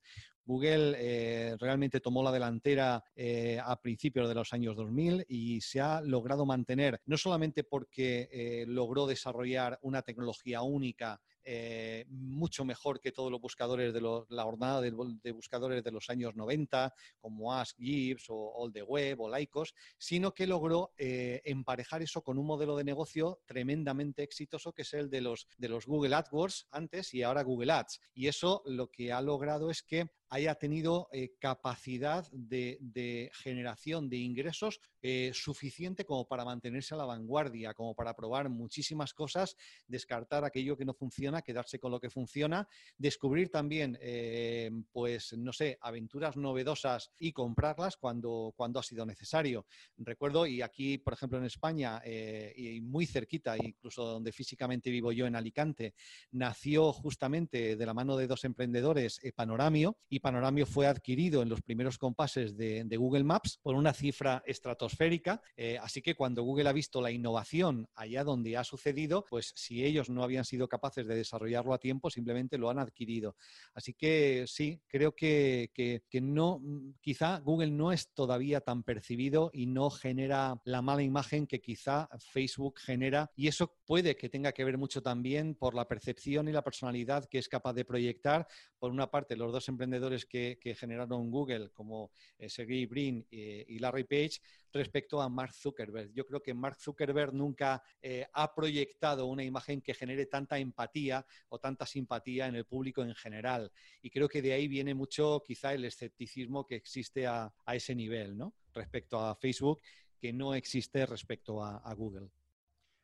Google 0.48 0.96
eh, 0.96 1.56
realmente 1.60 2.00
tomó 2.00 2.22
la 2.22 2.32
delantera 2.32 3.04
eh, 3.14 3.60
a 3.62 3.78
principios 3.82 4.26
de 4.28 4.34
los 4.34 4.54
años 4.54 4.76
2000 4.76 5.26
y 5.28 5.60
se 5.60 5.78
ha 5.82 6.00
logrado 6.00 6.46
mantener, 6.46 7.02
no 7.04 7.18
solamente 7.18 7.64
porque 7.64 8.64
logró 8.66 9.06
desarrollar 9.06 9.78
una 9.82 10.00
tecnología 10.00 10.62
única 10.62 11.20
eh, 11.50 12.04
mucho 12.10 12.66
mejor 12.66 13.00
que 13.00 13.10
todos 13.10 13.32
los 13.32 13.40
buscadores 13.40 13.94
de 13.94 14.02
la 14.02 14.42
jornada 14.42 14.82
de, 14.82 15.32
buscadores 15.32 15.82
de 15.82 15.90
los 15.90 16.10
años 16.10 16.36
90, 16.36 16.92
como 17.16 17.54
Ask 17.54 17.74
Gibbs 17.78 18.26
o 18.28 18.52
All 18.54 18.70
the 18.70 18.82
Web 18.82 19.22
o 19.22 19.34
Lycos, 19.34 19.74
sino 19.96 20.34
que 20.34 20.46
logró 20.46 20.92
eh, 20.98 21.40
emparejar 21.46 22.02
eso 22.02 22.20
con 22.20 22.36
un 22.36 22.44
modelo 22.44 22.76
de 22.76 22.84
negocio 22.84 23.40
tremendamente 23.46 24.22
exitoso 24.22 24.74
que 24.74 24.82
es 24.82 24.92
el 24.92 25.08
de 25.08 25.22
los, 25.22 25.48
de 25.56 25.70
los 25.70 25.86
Google 25.86 26.16
AdWords 26.16 26.68
antes 26.70 27.14
y 27.14 27.22
ahora 27.22 27.42
Google 27.44 27.72
Ads. 27.72 27.98
Y 28.12 28.26
eso 28.26 28.62
lo 28.66 28.90
que 28.90 29.10
ha 29.10 29.22
logrado 29.22 29.70
es 29.70 29.82
que 29.82 30.10
haya 30.30 30.54
tenido 30.54 31.08
eh, 31.12 31.32
capacidad 31.38 32.26
de, 32.32 33.30
generación 33.32 34.08
de 34.08 34.16
ingresos 34.16 34.80
eh, 35.00 35.30
suficiente 35.32 36.04
como 36.04 36.26
para 36.26 36.44
mantenerse 36.44 36.94
a 36.94 36.98
la 36.98 37.04
vanguardia, 37.04 37.74
como 37.74 37.94
para 37.94 38.14
probar 38.14 38.48
muchísimas 38.48 39.14
cosas, 39.14 39.56
descartar 39.86 40.44
aquello 40.44 40.76
que 40.76 40.84
no 40.84 40.94
funciona, 40.94 41.42
quedarse 41.42 41.78
con 41.78 41.92
lo 41.92 42.00
que 42.00 42.10
funciona, 42.10 42.68
descubrir 42.96 43.50
también, 43.50 43.98
eh, 44.00 44.70
pues, 44.92 45.32
no 45.38 45.52
sé, 45.52 45.78
aventuras 45.80 46.36
novedosas 46.36 47.10
y 47.18 47.32
comprarlas 47.32 47.96
cuando, 47.96 48.52
cuando 48.56 48.80
ha 48.80 48.82
sido 48.82 49.06
necesario. 49.06 49.66
Recuerdo, 49.96 50.46
y 50.46 50.62
aquí, 50.62 50.98
por 50.98 51.14
ejemplo, 51.14 51.38
en 51.38 51.44
España, 51.44 52.02
y 52.04 52.80
muy 52.80 53.06
cerquita, 53.06 53.56
incluso 53.56 54.04
donde 54.04 54.32
físicamente 54.32 54.90
vivo 54.90 55.12
yo 55.12 55.26
en 55.26 55.36
Alicante, 55.36 55.94
nació 56.32 56.92
justamente 56.92 57.76
de 57.76 57.86
la 57.86 57.94
mano 57.94 58.16
de 58.16 58.26
dos 58.26 58.44
emprendedores 58.44 59.20
Panoramio 59.34 59.96
y 60.08 60.17
Panoramio 60.20 60.66
fue 60.66 60.86
adquirido 60.86 61.42
en 61.42 61.48
los 61.48 61.62
primeros 61.62 61.98
compases 61.98 62.56
de, 62.56 62.86
Google 62.98 63.24
Maps 63.24 63.60
por 63.62 63.74
una 63.76 63.92
cifra 63.92 64.42
estratosférica. 64.44 65.40
Eh, 65.56 65.78
así 65.80 66.02
que 66.02 66.14
cuando 66.14 66.42
Google 66.42 66.68
ha 66.68 66.72
visto 66.72 67.00
la 67.00 67.10
innovación 67.10 67.88
allá 67.94 68.24
donde 68.24 68.56
ha 68.56 68.64
sucedido, 68.64 69.24
pues 69.28 69.52
si 69.54 69.84
ellos 69.84 70.10
no 70.10 70.24
habían 70.24 70.44
sido 70.44 70.68
capaces 70.68 71.06
de 71.06 71.14
desarrollarlo 71.14 71.74
a 71.74 71.78
tiempo, 71.78 72.10
simplemente 72.10 72.58
lo 72.58 72.70
han 72.70 72.78
adquirido. 72.78 73.36
Así 73.74 73.94
que 73.94 74.44
sí, 74.48 74.80
creo 74.88 75.14
que, 75.14 75.70
que 75.74 76.20
no, 76.20 76.60
quizá 77.00 77.38
Google 77.40 77.70
no 77.70 77.92
es 77.92 78.12
todavía 78.12 78.60
tan 78.60 78.82
percibido 78.82 79.50
y 79.52 79.66
no 79.66 79.90
genera 79.90 80.60
la 80.64 80.82
mala 80.82 81.02
imagen 81.02 81.46
que 81.46 81.60
quizá 81.60 82.08
Facebook 82.32 82.78
genera. 82.78 83.30
Y 83.36 83.48
eso 83.48 83.76
puede 83.86 84.16
que 84.16 84.28
tenga 84.28 84.52
que 84.52 84.64
ver 84.64 84.78
mucho 84.78 85.02
también 85.02 85.54
por 85.54 85.74
la 85.74 85.86
percepción 85.86 86.48
y 86.48 86.52
la 86.52 86.62
personalidad 86.62 87.26
que 87.26 87.38
es 87.38 87.48
capaz 87.48 87.72
de 87.74 87.84
proyectar, 87.84 88.46
por 88.78 88.90
una 88.90 89.10
parte, 89.10 89.36
los 89.36 89.52
dos 89.52 89.68
emprendedores 89.68 90.07
que, 90.26 90.74
generaron 90.78 91.30
Google, 91.30 91.70
como 91.70 92.10
eh, 92.38 92.48
Sergey 92.48 92.86
Brin 92.86 93.26
eh, 93.30 93.64
y 93.68 93.78
Larry 93.78 94.04
Page, 94.04 94.40
respecto 94.72 95.20
a 95.20 95.28
Mark 95.28 95.54
Zuckerberg. 95.54 96.12
Yo 96.12 96.24
creo 96.26 96.42
que 96.42 96.54
Mark 96.54 96.76
Zuckerberg 96.80 97.34
nunca 97.34 97.82
eh, 98.00 98.26
ha 98.32 98.54
proyectado 98.54 99.26
una 99.26 99.44
imagen 99.44 99.80
que 99.80 99.94
genere 99.94 100.26
tanta 100.26 100.58
empatía 100.58 101.24
o 101.48 101.58
tanta 101.58 101.86
simpatía 101.86 102.46
en 102.46 102.56
el 102.56 102.64
público 102.64 103.02
en 103.02 103.14
general. 103.14 103.70
Y 104.02 104.10
creo 104.10 104.28
que 104.28 104.42
de 104.42 104.52
ahí 104.52 104.68
viene 104.68 104.94
mucho 104.94 105.42
quizá 105.46 105.74
el 105.74 105.84
escepticismo 105.84 106.66
que 106.66 106.76
existe 106.76 107.26
a, 107.26 107.52
ese 107.72 107.94
nivel, 107.94 108.36
¿no? 108.36 108.54
Respecto 108.72 109.18
a 109.18 109.34
Facebook, 109.36 109.80
que 110.18 110.32
no 110.32 110.54
existe 110.54 111.06
respecto 111.06 111.62
a 111.62 111.94
Google. 111.94 112.28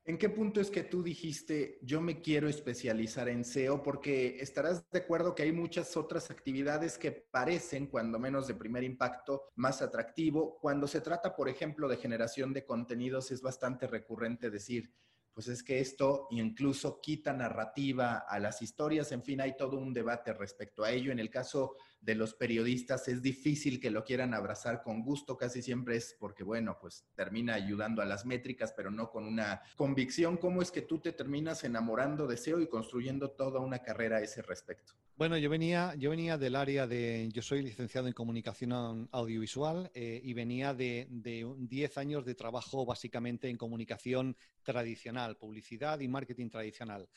¿En 0.07 0.19
qué 0.19 0.29
punto 0.29 0.61
es 0.61 0.71
que 0.71 0.83
tú 0.83 1.03
dijiste, 1.03 1.79
yo 1.81 2.03
me 2.03 2.21
quiero 2.21 2.47
especializar 2.47 3.27
en 3.31 3.43
SEO? 3.43 3.83
Porque 3.83 4.37
estarás 4.39 4.91
de 4.91 4.99
acuerdo 4.99 5.35
que 5.35 5.45
hay 5.45 5.53
muchas 5.53 5.97
otras 5.97 6.31
actividades 6.31 6.99
que 6.99 7.11
parecen, 7.11 7.87
cuando 7.87 8.19
menos 8.19 8.47
de 8.47 8.55
primer 8.55 8.85
impacto, 8.85 9.45
más 9.55 9.81
atractivo. 9.81 10.59
Cuando 10.61 10.87
se 10.87 11.01
trata, 11.01 11.35
por 11.35 11.49
ejemplo, 11.49 11.89
de 11.89 11.97
generación 11.97 12.53
de 12.53 12.67
contenidos, 12.67 13.31
es 13.31 13.41
bastante 13.41 13.87
recurrente 13.87 14.51
decir, 14.51 14.93
pues 15.33 15.49
es 15.49 15.63
que 15.63 15.81
esto 15.81 16.29
incluso 16.31 17.01
quita 17.01 17.33
narrativa 17.33 18.19
a 18.29 18.39
las 18.39 18.61
historias, 18.61 19.11
en 19.11 19.23
fin, 19.23 19.41
hay 19.41 19.57
todo 19.57 19.79
un 19.79 19.95
debate 19.95 20.35
respecto 20.35 20.85
a 20.85 20.93
ello. 20.93 21.13
En 21.13 21.19
el 21.19 21.31
caso 21.31 21.77
de 22.05 22.15
los 22.15 22.35
periodistas 22.35 23.09
es 23.09 23.23
difícil 23.23 23.81
que 23.81 23.91
lo 23.91 24.05
quieran 24.05 24.35
abrazar 24.35 24.83
con 24.83 25.03
gusto, 25.03 25.37
casi 25.37 25.63
siempre 25.63 25.97
es 25.97 26.17
porque, 26.19 26.45
bueno, 26.45 26.77
pues 26.81 27.07
termina 27.15 27.55
ayudando 27.55 28.03
a 28.03 28.05
las 28.05 28.27
métricas, 28.27 28.75
pero 28.77 28.91
no 28.91 29.11
con 29.11 29.25
una 29.25 29.63
convicción. 29.77 30.37
¿Cómo 30.37 30.61
es 30.61 30.71
que 30.71 30.83
tú 30.83 30.99
te 31.01 31.13
terminas 31.13 31.65
enamorando 31.65 32.27
de 32.27 32.37
SEO 32.37 32.61
y 32.61 32.69
construyendo 32.69 33.31
toda 33.31 33.61
una 33.61 33.79
carrera 33.79 34.19
a 34.19 34.21
ese 34.21 34.43
respecto? 34.43 34.93
Bueno, 35.17 35.39
yo 35.39 35.49
venía, 35.49 35.95
yo 35.97 36.11
venía 36.11 36.37
del 36.37 36.57
área 36.57 36.87
de, 36.87 37.31
yo 37.33 37.41
soy 37.41 37.63
licenciado 37.63 38.09
en 38.09 38.13
comunicación 38.13 39.09
audiovisual 39.13 39.91
eh, 39.95 40.21
y 40.23 40.33
venía 40.35 40.75
de, 40.75 41.07
de 41.09 41.47
10 41.57 41.99
años 41.99 42.25
de 42.25 42.35
trabajo 42.35 42.85
básicamente 42.85 43.49
en 43.49 43.57
comunicación 43.57 44.37
tradicional, 44.63 45.37
publicidad 45.37 46.01
y 46.01 46.09
marketing 46.09 46.49
tradicional. 46.49 47.09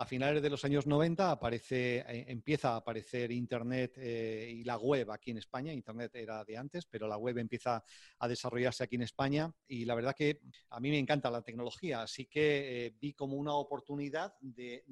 A 0.00 0.06
finales 0.06 0.40
de 0.40 0.48
los 0.48 0.64
años 0.64 0.86
90 0.86 1.28
aparece, 1.28 1.98
eh, 1.98 2.24
empieza 2.28 2.74
a 2.74 2.76
aparecer 2.76 3.32
Internet 3.32 3.94
eh, 3.96 4.48
y 4.48 4.62
la 4.62 4.78
web 4.78 5.10
aquí 5.10 5.32
en 5.32 5.38
España. 5.38 5.72
Internet 5.72 6.14
era 6.14 6.44
de 6.44 6.56
antes, 6.56 6.86
pero 6.86 7.08
la 7.08 7.16
web 7.16 7.36
empieza 7.38 7.82
a 8.20 8.28
desarrollarse 8.28 8.84
aquí 8.84 8.94
en 8.94 9.02
España 9.02 9.52
y 9.66 9.84
la 9.84 9.96
verdad 9.96 10.14
que 10.14 10.40
a 10.70 10.78
mí 10.78 10.90
me 10.90 11.00
encanta 11.00 11.32
la 11.32 11.42
tecnología, 11.42 12.02
así 12.02 12.26
que 12.26 12.86
eh, 12.86 12.94
vi 13.00 13.12
como 13.14 13.36
una 13.36 13.54
oportunidad 13.54 14.34
de, 14.40 14.84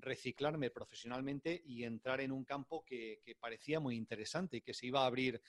reciclarme 0.00 0.70
profesionalmente 0.70 1.62
y 1.66 1.84
entrar 1.84 2.20
en 2.20 2.32
un 2.32 2.44
campo 2.44 2.84
que, 2.84 3.22
parecía 3.38 3.80
muy 3.80 3.96
interesante 3.96 4.58
y 4.58 4.60
que 4.60 4.74
se 4.74 4.86
iba 4.86 5.02
a 5.02 5.06
abrir 5.06 5.40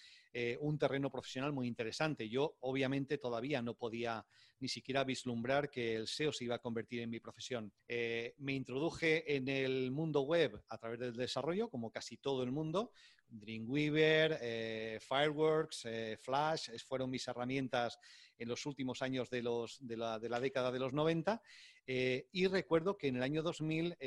un 0.60 0.78
terreno 0.78 1.10
profesional 1.10 1.52
muy 1.52 1.68
interesante. 1.68 2.30
Yo 2.30 2.56
obviamente 2.62 3.18
todavía 3.18 3.62
no 3.62 3.74
podía 3.74 4.26
ni 4.62 4.68
siquiera 4.68 5.04
vislumbrar 5.04 5.70
que 5.70 5.96
el 5.96 6.08
SEO 6.08 6.32
se 6.32 6.46
iba 6.46 6.56
a 6.56 6.60
convertir 6.60 7.02
en 7.02 7.10
mi 7.10 7.20
profesión. 7.20 7.74
Eh, 7.88 8.36
me 8.38 8.54
introduje 8.54 9.36
en 9.36 9.48
el 9.48 9.92
mundo 9.92 10.22
web 10.22 10.64
a 10.70 10.78
través 10.78 11.00
del 11.00 11.14
desarrollo, 11.14 11.70
como 11.70 11.92
casi 11.92 12.18
todo 12.18 12.44
el 12.44 12.52
mundo. 12.52 12.92
Dreamweaver, 13.28 14.38
eh, 14.42 15.00
Fireworks, 15.02 15.86
eh, 15.86 16.18
Flash, 16.18 16.70
fueron 16.86 17.10
mis 17.10 17.28
herramientas 17.28 17.98
en 18.38 18.50
los 18.50 18.66
últimos 18.66 19.02
años 19.02 19.30
de, 19.30 19.42
los, 19.42 19.80
de 19.82 19.98
la 19.98 20.40
década 20.40 20.72
de 20.72 20.80
los 20.80 20.94
90. 20.94 21.42
Y 21.86 22.48
recuerdo 22.48 22.98
que 22.98 23.08
en 23.08 23.18
el 23.18 23.24
año 23.24 23.42
2000, 23.42 23.98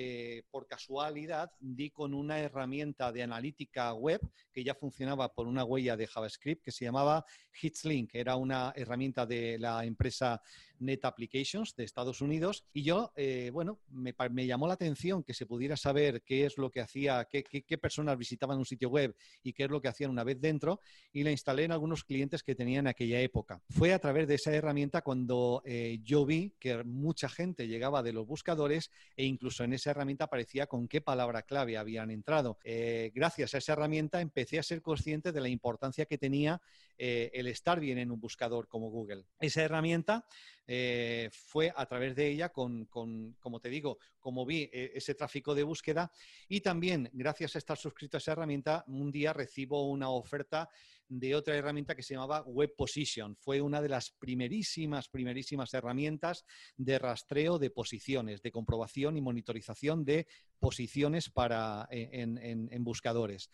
por 0.50 0.66
casualidad, 0.66 1.52
di 1.60 1.90
con 1.90 2.14
una 2.14 2.38
herramienta 2.38 3.12
de 3.12 3.22
analítica 3.22 3.92
web 3.92 4.20
que 4.52 4.64
ya 4.64 4.74
funcionaba 4.74 5.34
por 5.34 5.46
una 5.46 5.64
huella 5.64 5.96
de 5.96 6.06
JavaScript 6.06 6.64
que 6.64 6.72
se 6.72 6.84
llamaba 6.84 7.24
HitsLink. 7.52 8.14
Era 8.14 8.36
una 8.36 8.72
herramienta 8.74 9.26
de 9.26 9.58
la 9.58 9.84
empresa 9.84 10.40
Net 10.84 11.04
Applications 11.04 11.74
de 11.76 11.84
Estados 11.84 12.20
Unidos. 12.20 12.64
Y 12.72 12.82
yo, 12.82 13.12
eh, 13.16 13.50
bueno, 13.52 13.80
me, 13.90 14.46
llamó 14.46 14.66
la 14.66 14.74
atención 14.74 15.22
que 15.22 15.34
se 15.34 15.46
pudiera 15.46 15.76
saber 15.76 16.22
qué 16.22 16.46
es 16.46 16.58
lo 16.58 16.70
que 16.70 16.80
hacía, 16.80 17.26
qué, 17.30 17.78
personas 17.78 18.16
visitaban 18.16 18.58
un 18.58 18.64
sitio 18.64 18.88
web 18.88 19.16
y 19.42 19.52
qué 19.52 19.64
es 19.64 19.70
lo 19.70 19.80
que 19.80 19.88
hacían 19.88 20.10
una 20.10 20.24
vez 20.24 20.40
dentro. 20.40 20.80
Y 21.12 21.24
la 21.24 21.30
instalé 21.30 21.64
en 21.64 21.72
algunos 21.72 22.04
clientes 22.04 22.42
que 22.42 22.54
tenía 22.54 22.78
en 22.78 22.86
aquella 22.86 23.20
época. 23.20 23.62
Fue 23.70 23.92
a 23.92 23.98
través 23.98 24.28
de 24.28 24.34
esa 24.34 24.52
herramienta 24.52 25.02
cuando 25.02 25.62
eh, 25.64 25.98
yo 26.02 26.24
vi 26.24 26.54
que 26.58 26.84
mucha 26.84 27.28
gente 27.28 27.66
llegaba 27.66 28.02
de 28.02 28.12
los 28.12 28.26
buscadores 28.26 28.90
e 29.16 29.24
incluso 29.24 29.64
en 29.64 29.72
esa 29.72 29.90
herramienta 29.90 30.24
aparecía 30.24 30.66
con 30.66 30.88
qué 30.88 31.00
palabra 31.00 31.42
clave 31.42 31.76
habían 31.76 32.10
entrado. 32.10 32.58
Eh, 32.64 33.10
gracias 33.14 33.54
a 33.54 33.58
esa 33.58 33.72
herramienta 33.72 34.20
empecé 34.20 34.58
a 34.58 34.62
ser 34.62 34.82
consciente 34.82 35.32
de 35.32 35.40
la 35.40 35.48
importancia 35.48 36.06
que 36.06 36.18
tenía 36.18 36.60
el 36.96 37.48
estar 37.48 37.80
bien 37.80 37.98
en 37.98 38.12
un 38.12 38.20
buscador 38.20 38.68
como 38.68 38.88
Google. 38.88 39.24
Esa 39.40 39.62
herramienta 39.62 40.24
eh, 40.66 41.28
fue 41.32 41.72
a 41.74 41.86
través 41.86 42.16
de 42.16 42.28
ella 42.28 42.48
con, 42.48 42.86
como 42.86 43.60
te 43.60 43.68
digo, 43.68 43.98
como 44.18 44.46
vi 44.46 44.70
eh, 44.72 44.92
ese 44.94 45.14
tráfico 45.14 45.54
de 45.54 45.62
búsqueda 45.62 46.10
y 46.48 46.60
también 46.60 47.10
gracias 47.12 47.54
a 47.54 47.58
estar 47.58 47.76
suscrito 47.76 48.16
a 48.16 48.18
esa 48.18 48.32
herramienta, 48.32 48.84
un 48.86 49.10
día 49.10 49.32
recibo 49.32 49.88
una 49.88 50.08
oferta 50.08 50.68
de 51.06 51.34
otra 51.34 51.54
herramienta 51.54 51.94
que 51.94 52.02
se 52.02 52.14
llamaba 52.14 52.42
Web 52.42 52.74
Position. 52.76 53.36
Fue 53.36 53.60
una 53.60 53.82
de 53.82 53.90
las 53.90 54.10
primerísimas, 54.10 55.08
primerísimas 55.08 55.74
herramientas 55.74 56.44
de 56.76 56.98
rastreo 56.98 57.58
de 57.58 57.70
posiciones, 57.70 58.40
de 58.40 58.50
comprobación 58.50 59.16
y 59.18 59.20
monitorización 59.20 60.04
de 60.04 60.26
posiciones 60.58 61.28
para, 61.28 61.86
en 61.90 62.84
buscadores. 62.84 63.50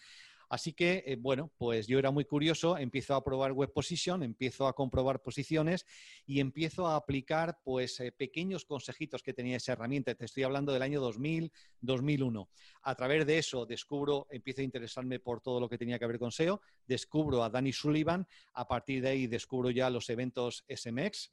Así 0.50 0.72
que, 0.72 1.04
eh, 1.06 1.16
bueno, 1.16 1.52
pues 1.56 1.86
yo 1.86 2.00
era 2.00 2.10
muy 2.10 2.24
curioso, 2.24 2.76
empiezo 2.76 3.14
a 3.14 3.22
probar 3.22 3.52
Web 3.52 3.72
Position, 3.72 4.24
empiezo 4.24 4.66
a 4.66 4.74
comprobar 4.74 5.22
posiciones 5.22 5.86
y 6.26 6.40
empiezo 6.40 6.88
a 6.88 6.96
aplicar 6.96 7.60
pues 7.62 8.00
eh, 8.00 8.10
pequeños 8.10 8.64
consejitos 8.64 9.22
que 9.22 9.32
tenía 9.32 9.58
esa 9.58 9.72
herramienta. 9.72 10.12
Te 10.16 10.24
estoy 10.24 10.42
hablando 10.42 10.72
del 10.72 10.82
año 10.82 11.00
2000, 11.00 11.52
2001. 11.80 12.48
A 12.82 12.94
través 12.96 13.24
de 13.26 13.38
eso 13.38 13.64
descubro, 13.64 14.26
empiezo 14.28 14.60
a 14.60 14.64
interesarme 14.64 15.20
por 15.20 15.40
todo 15.40 15.60
lo 15.60 15.68
que 15.68 15.78
tenía 15.78 16.00
que 16.00 16.06
ver 16.08 16.18
con 16.18 16.32
SEO, 16.32 16.60
descubro 16.84 17.44
a 17.44 17.48
Danny 17.48 17.72
Sullivan, 17.72 18.26
a 18.54 18.66
partir 18.66 19.02
de 19.02 19.10
ahí 19.10 19.26
descubro 19.28 19.70
ya 19.70 19.88
los 19.88 20.10
eventos 20.10 20.64
SMX, 20.68 21.30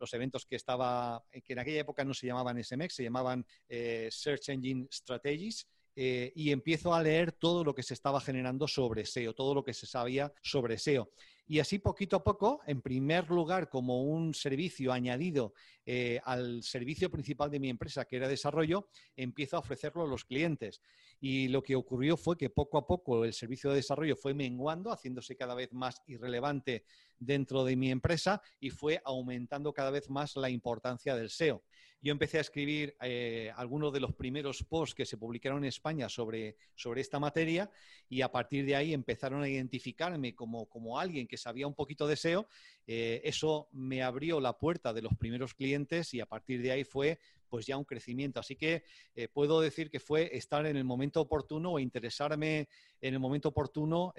los 0.00 0.14
eventos 0.14 0.46
que 0.46 0.56
estaba, 0.56 1.22
que 1.44 1.52
en 1.52 1.58
aquella 1.58 1.80
época 1.80 2.06
no 2.06 2.14
se 2.14 2.26
llamaban 2.26 2.64
SMX, 2.64 2.94
se 2.94 3.02
llamaban 3.02 3.44
eh, 3.68 4.08
Search 4.10 4.48
Engine 4.48 4.88
Strategies 4.90 5.68
eh, 6.00 6.32
y 6.36 6.52
empiezo 6.52 6.94
a 6.94 7.02
leer 7.02 7.32
todo 7.32 7.64
lo 7.64 7.74
que 7.74 7.82
se 7.82 7.92
estaba 7.92 8.20
generando 8.20 8.68
sobre 8.68 9.04
SEO, 9.04 9.34
todo 9.34 9.52
lo 9.52 9.64
que 9.64 9.74
se 9.74 9.84
sabía 9.84 10.32
sobre 10.42 10.78
SEO. 10.78 11.10
Y 11.50 11.60
así 11.60 11.78
poquito 11.78 12.16
a 12.16 12.22
poco, 12.22 12.60
en 12.66 12.82
primer 12.82 13.30
lugar, 13.30 13.70
como 13.70 14.02
un 14.02 14.34
servicio 14.34 14.92
añadido 14.92 15.54
eh, 15.86 16.20
al 16.24 16.62
servicio 16.62 17.10
principal 17.10 17.50
de 17.50 17.58
mi 17.58 17.70
empresa, 17.70 18.04
que 18.04 18.16
era 18.16 18.28
desarrollo, 18.28 18.90
empiezo 19.16 19.56
a 19.56 19.60
ofrecerlo 19.60 20.02
a 20.02 20.06
los 20.06 20.26
clientes. 20.26 20.82
Y 21.18 21.48
lo 21.48 21.62
que 21.62 21.74
ocurrió 21.74 22.18
fue 22.18 22.36
que 22.36 22.50
poco 22.50 22.76
a 22.76 22.86
poco 22.86 23.24
el 23.24 23.32
servicio 23.32 23.70
de 23.70 23.76
desarrollo 23.76 24.14
fue 24.14 24.34
menguando, 24.34 24.92
haciéndose 24.92 25.36
cada 25.36 25.54
vez 25.54 25.72
más 25.72 26.02
irrelevante 26.06 26.84
dentro 27.18 27.64
de 27.64 27.76
mi 27.76 27.90
empresa 27.90 28.42
y 28.60 28.68
fue 28.68 29.00
aumentando 29.02 29.72
cada 29.72 29.90
vez 29.90 30.10
más 30.10 30.36
la 30.36 30.50
importancia 30.50 31.16
del 31.16 31.30
SEO. 31.30 31.64
Yo 32.00 32.12
empecé 32.12 32.38
a 32.38 32.42
escribir 32.42 32.96
eh, 33.00 33.50
algunos 33.56 33.92
de 33.92 33.98
los 33.98 34.14
primeros 34.14 34.62
posts 34.62 34.94
que 34.94 35.04
se 35.04 35.16
publicaron 35.16 35.64
en 35.64 35.68
España 35.68 36.08
sobre, 36.08 36.56
sobre 36.76 37.00
esta 37.00 37.18
materia 37.18 37.68
y 38.08 38.20
a 38.20 38.30
partir 38.30 38.64
de 38.64 38.76
ahí 38.76 38.94
empezaron 38.94 39.42
a 39.42 39.48
identificarme 39.48 40.34
como, 40.34 40.66
como 40.66 40.98
alguien 40.98 41.26
que 41.26 41.36
sabía 41.38 41.66
un 41.66 41.74
poquito 41.74 42.06
de 42.06 42.16
SEO. 42.16 42.48
Eh, 42.86 43.20
eso 43.24 43.68
me 43.72 44.02
abrió 44.02 44.40
la 44.40 44.58
puerta 44.58 44.92
de 44.92 45.02
los 45.02 45.16
primeros 45.16 45.54
clientes 45.54 46.12
y 46.12 46.20
a 46.20 46.26
partir 46.26 46.60
de 46.60 46.72
ahí 46.72 46.84
fue 46.84 47.18
pues 47.48 47.66
ya 47.66 47.78
un 47.78 47.84
crecimiento. 47.84 48.40
Así 48.40 48.56
que 48.56 48.84
eh, 49.14 49.28
puedo 49.28 49.60
decir 49.62 49.90
que 49.90 50.00
fue 50.00 50.36
estar 50.36 50.66
en 50.66 50.76
el 50.76 50.84
momento 50.84 51.20
oportuno 51.20 51.72
o 51.72 51.78
interesarme 51.78 52.68
en 53.00 53.14
el 53.14 53.20
momento 53.20 53.48
oportuno 53.48 54.12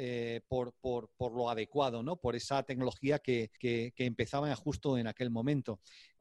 por, 0.47 0.73
por, 0.81 1.09
por, 1.15 1.33
lo 1.33 1.49
adecuado, 1.49 2.01
¿no? 2.01 2.15
Por 2.15 2.35
esa 2.35 2.63
tecnología 2.63 3.19
que, 3.19 3.51
que, 3.59 3.93
que 3.95 4.05
empezaba 4.05 4.55
justo 4.55 4.97
en 4.97 5.05
aquel 5.05 5.29
momento 5.29 5.79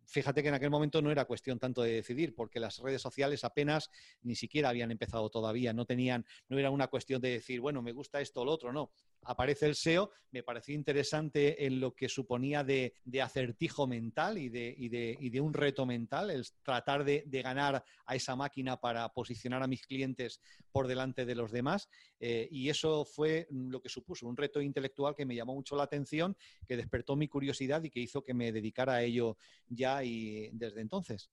fíjate 0.09 0.43
que 0.43 0.49
en 0.49 0.55
aquel 0.55 0.71
momento 0.71 1.03
no 1.03 1.11
era 1.11 1.27
cuestión 1.27 1.59
tanto 1.59 1.83
de 1.83 1.93
decidir, 1.93 2.35
porque 2.35 2.59
las 2.59 2.79
redes 2.79 3.03
sociales 3.03 3.45
apenas 3.45 3.91
ni 4.23 4.35
siquiera 4.35 4.71
habían 4.71 4.91
empezado 4.91 5.29
todavía, 5.29 5.73
no 5.73 5.85
tenían, 5.85 6.25
no 6.49 6.59
era 6.59 6.71
una 6.71 6.88
cuestión 6.88 7.21
de 7.21 7.31
decir, 7.31 7.61
bueno, 7.61 7.83
me 7.83 7.93
gusta 7.93 8.21
esto 8.21 8.41
o 8.41 8.45
lo 8.45 8.53
otro, 8.53 8.73
no. 8.73 8.91
Aparece 9.23 9.67
el 9.67 9.75
SEO, 9.75 10.11
me 10.31 10.43
pareció 10.43 10.75
interesante 10.75 11.67
en 11.67 11.81
lo 11.81 11.95
que 11.95 12.09
suponía 12.09 12.65
de, 12.65 12.95
acertijo 13.23 13.87
mental 13.87 14.38
y 14.38 14.49
de, 14.49 15.41
un 15.41 15.53
reto 15.53 15.85
mental, 15.85 16.31
el 16.31 16.47
tratar 16.62 17.05
de, 17.05 17.25
ganar 17.43 17.85
a 18.07 18.17
esa 18.17 18.35
máquina 18.35 18.81
para 18.81 19.09
posicionar 19.12 19.62
a 19.62 19.67
mis 19.67 19.87
clientes 19.87 20.41
por 20.73 20.87
delante 20.87 21.27
de 21.27 21.35
los 21.35 21.53
demás. 21.53 21.88
Eh, 22.21 22.49
y 22.50 22.69
eso 22.69 23.05
fue 23.05 23.47
lo 23.50 23.81
que 23.83 23.88
supuso, 23.88 24.27
un 24.27 24.37
reto 24.37 24.61
intelectual 24.61 25.15
que 25.15 25.27
me 25.27 25.35
llamó 25.35 25.55
mucho 25.55 25.77
la 25.77 25.85
atención, 25.85 26.37
que 26.67 26.77
despertó 26.77 27.15
mi 27.17 27.29
curiosidad 27.29 27.83
y 27.85 27.91
que 27.91 28.00
hizo 28.00 28.25
que 28.25 28.35
me 28.35 28.53
dedicara 28.53 28.95
a 28.95 29.03
ello 29.03 29.37
ya 29.69 29.98
y 30.05 30.50
desde 30.52 30.81
entonces. 30.81 31.31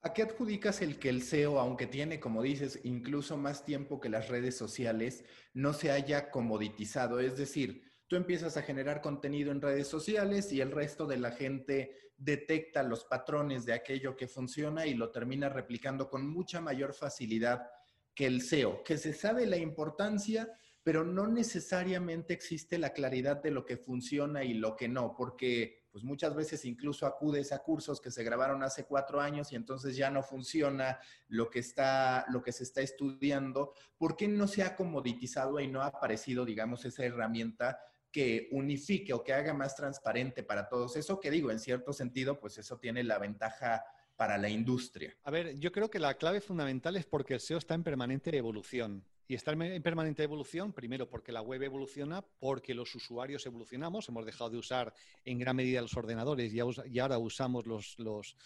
¿A 0.00 0.12
qué 0.12 0.22
adjudicas 0.22 0.80
el 0.80 0.98
que 0.98 1.08
el 1.08 1.22
SEO, 1.22 1.58
aunque 1.58 1.88
tiene, 1.88 2.20
como 2.20 2.42
dices, 2.42 2.78
incluso 2.84 3.36
más 3.36 3.64
tiempo 3.64 3.98
que 3.98 4.08
las 4.08 4.28
redes 4.28 4.56
sociales, 4.56 5.24
no 5.54 5.72
se 5.72 5.90
haya 5.90 6.30
comoditizado? 6.30 7.18
Es 7.18 7.36
decir, 7.36 7.82
tú 8.06 8.14
empiezas 8.14 8.56
a 8.56 8.62
generar 8.62 9.00
contenido 9.00 9.50
en 9.50 9.60
redes 9.60 9.88
sociales 9.88 10.52
y 10.52 10.60
el 10.60 10.70
resto 10.70 11.06
de 11.06 11.18
la 11.18 11.32
gente 11.32 11.96
detecta 12.16 12.84
los 12.84 13.04
patrones 13.04 13.64
de 13.64 13.72
aquello 13.72 14.16
que 14.16 14.28
funciona 14.28 14.86
y 14.86 14.94
lo 14.94 15.10
termina 15.10 15.48
replicando 15.48 16.08
con 16.08 16.28
mucha 16.28 16.60
mayor 16.60 16.94
facilidad 16.94 17.68
que 18.14 18.26
el 18.26 18.42
SEO, 18.42 18.82
que 18.84 18.98
se 18.98 19.12
sabe 19.12 19.46
la 19.46 19.56
importancia, 19.56 20.48
pero 20.82 21.04
no 21.04 21.26
necesariamente 21.26 22.34
existe 22.34 22.78
la 22.78 22.92
claridad 22.92 23.42
de 23.42 23.50
lo 23.50 23.64
que 23.64 23.76
funciona 23.76 24.42
y 24.42 24.54
lo 24.54 24.74
que 24.74 24.88
no, 24.88 25.14
porque 25.16 25.77
pues 25.98 26.04
muchas 26.04 26.32
veces 26.36 26.64
incluso 26.64 27.06
acudes 27.06 27.50
a 27.50 27.58
cursos 27.58 28.00
que 28.00 28.12
se 28.12 28.22
grabaron 28.22 28.62
hace 28.62 28.84
cuatro 28.84 29.20
años 29.20 29.50
y 29.50 29.56
entonces 29.56 29.96
ya 29.96 30.10
no 30.10 30.22
funciona 30.22 31.00
lo 31.26 31.50
que, 31.50 31.58
está, 31.58 32.24
lo 32.28 32.40
que 32.40 32.52
se 32.52 32.62
está 32.62 32.82
estudiando. 32.82 33.72
¿Por 33.96 34.14
qué 34.14 34.28
no 34.28 34.46
se 34.46 34.62
ha 34.62 34.76
comoditizado 34.76 35.58
y 35.58 35.66
no 35.66 35.82
ha 35.82 35.86
aparecido, 35.86 36.44
digamos, 36.44 36.84
esa 36.84 37.04
herramienta 37.04 37.80
que 38.12 38.48
unifique 38.52 39.12
o 39.12 39.24
que 39.24 39.32
haga 39.32 39.52
más 39.54 39.74
transparente 39.74 40.44
para 40.44 40.68
todos? 40.68 40.94
Eso 40.94 41.18
que 41.18 41.32
digo, 41.32 41.50
en 41.50 41.58
cierto 41.58 41.92
sentido, 41.92 42.38
pues 42.38 42.58
eso 42.58 42.78
tiene 42.78 43.02
la 43.02 43.18
ventaja 43.18 43.84
para 44.14 44.38
la 44.38 44.48
industria. 44.48 45.16
A 45.24 45.32
ver, 45.32 45.58
yo 45.58 45.72
creo 45.72 45.90
que 45.90 45.98
la 45.98 46.14
clave 46.14 46.40
fundamental 46.40 46.94
es 46.94 47.06
porque 47.06 47.34
el 47.34 47.40
SEO 47.40 47.58
está 47.58 47.74
en 47.74 47.82
permanente 47.82 48.36
evolución. 48.36 49.04
Y 49.30 49.34
está 49.34 49.52
en 49.52 49.82
permanente 49.82 50.22
evolución, 50.22 50.72
primero 50.72 51.06
porque 51.06 51.32
la 51.32 51.42
web 51.42 51.62
evoluciona, 51.62 52.22
porque 52.22 52.72
los 52.72 52.94
usuarios 52.94 53.44
evolucionamos, 53.44 54.08
hemos 54.08 54.24
dejado 54.24 54.48
de 54.48 54.56
usar 54.56 54.94
en 55.22 55.38
gran 55.38 55.54
medida 55.54 55.82
los 55.82 55.94
ordenadores 55.98 56.50
y 56.54 56.98
ahora 56.98 57.18
usamos 57.18 57.66
los, 57.66 58.36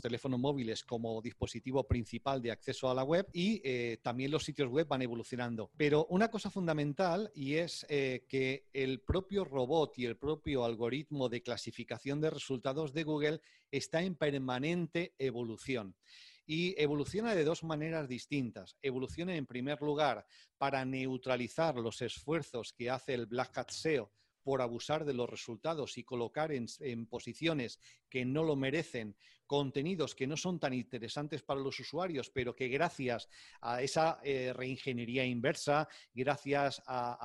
teléfonos 0.00 0.40
móviles 0.40 0.82
como 0.82 1.20
dispositivo 1.20 1.86
principal 1.86 2.40
de 2.40 2.52
acceso 2.52 2.90
a 2.90 2.94
la 2.94 3.04
web 3.04 3.28
y 3.34 3.60
eh, 3.62 3.98
también 4.00 4.30
los 4.30 4.42
sitios 4.42 4.70
web 4.70 4.88
van 4.88 5.02
evolucionando. 5.02 5.70
Pero 5.76 6.06
una 6.08 6.30
cosa 6.30 6.48
fundamental 6.48 7.30
y 7.34 7.56
es 7.56 7.84
eh, 7.90 8.24
que 8.26 8.64
el 8.72 9.00
propio 9.00 9.44
robot 9.44 9.98
y 9.98 10.06
el 10.06 10.16
propio 10.16 10.64
algoritmo 10.64 11.28
de 11.28 11.42
clasificación 11.42 12.18
de 12.18 12.30
resultados 12.30 12.94
de 12.94 13.04
Google 13.04 13.40
está 13.70 14.00
en 14.00 14.14
permanente 14.14 15.12
evolución 15.18 15.94
y 16.50 16.74
evoluciona 16.82 17.36
de 17.36 17.44
dos 17.44 17.62
maneras 17.62 18.08
distintas. 18.08 18.76
Evoluciona 18.82 19.36
en 19.36 19.46
primer 19.46 19.80
lugar 19.80 20.26
para 20.58 20.84
neutralizar 20.84 21.76
los 21.76 22.02
esfuerzos 22.02 22.72
que 22.72 22.90
hace 22.90 23.14
el 23.14 23.26
Black 23.26 23.56
Hat 23.56 23.70
SEO 23.70 24.10
por 24.42 24.62
abusar 24.62 25.04
de 25.04 25.14
los 25.14 25.28
resultados 25.28 25.98
y 25.98 26.04
colocar 26.04 26.52
en, 26.52 27.06
posiciones 27.06 27.80
que 28.08 28.24
no 28.24 28.42
lo 28.42 28.56
merecen 28.56 29.16
contenidos 29.46 30.14
que 30.14 30.28
no 30.28 30.36
son 30.36 30.60
tan 30.60 30.72
interesantes 30.72 31.42
para 31.42 31.58
los 31.58 31.80
usuarios, 31.80 32.30
pero 32.30 32.54
que 32.54 32.68
gracias 32.68 33.28
a 33.60 33.82
esa 33.82 34.20
eh, 34.22 34.52
reingeniería 34.54 35.24
inversa, 35.24 35.88
gracias 36.14 36.80
a, 36.86 37.18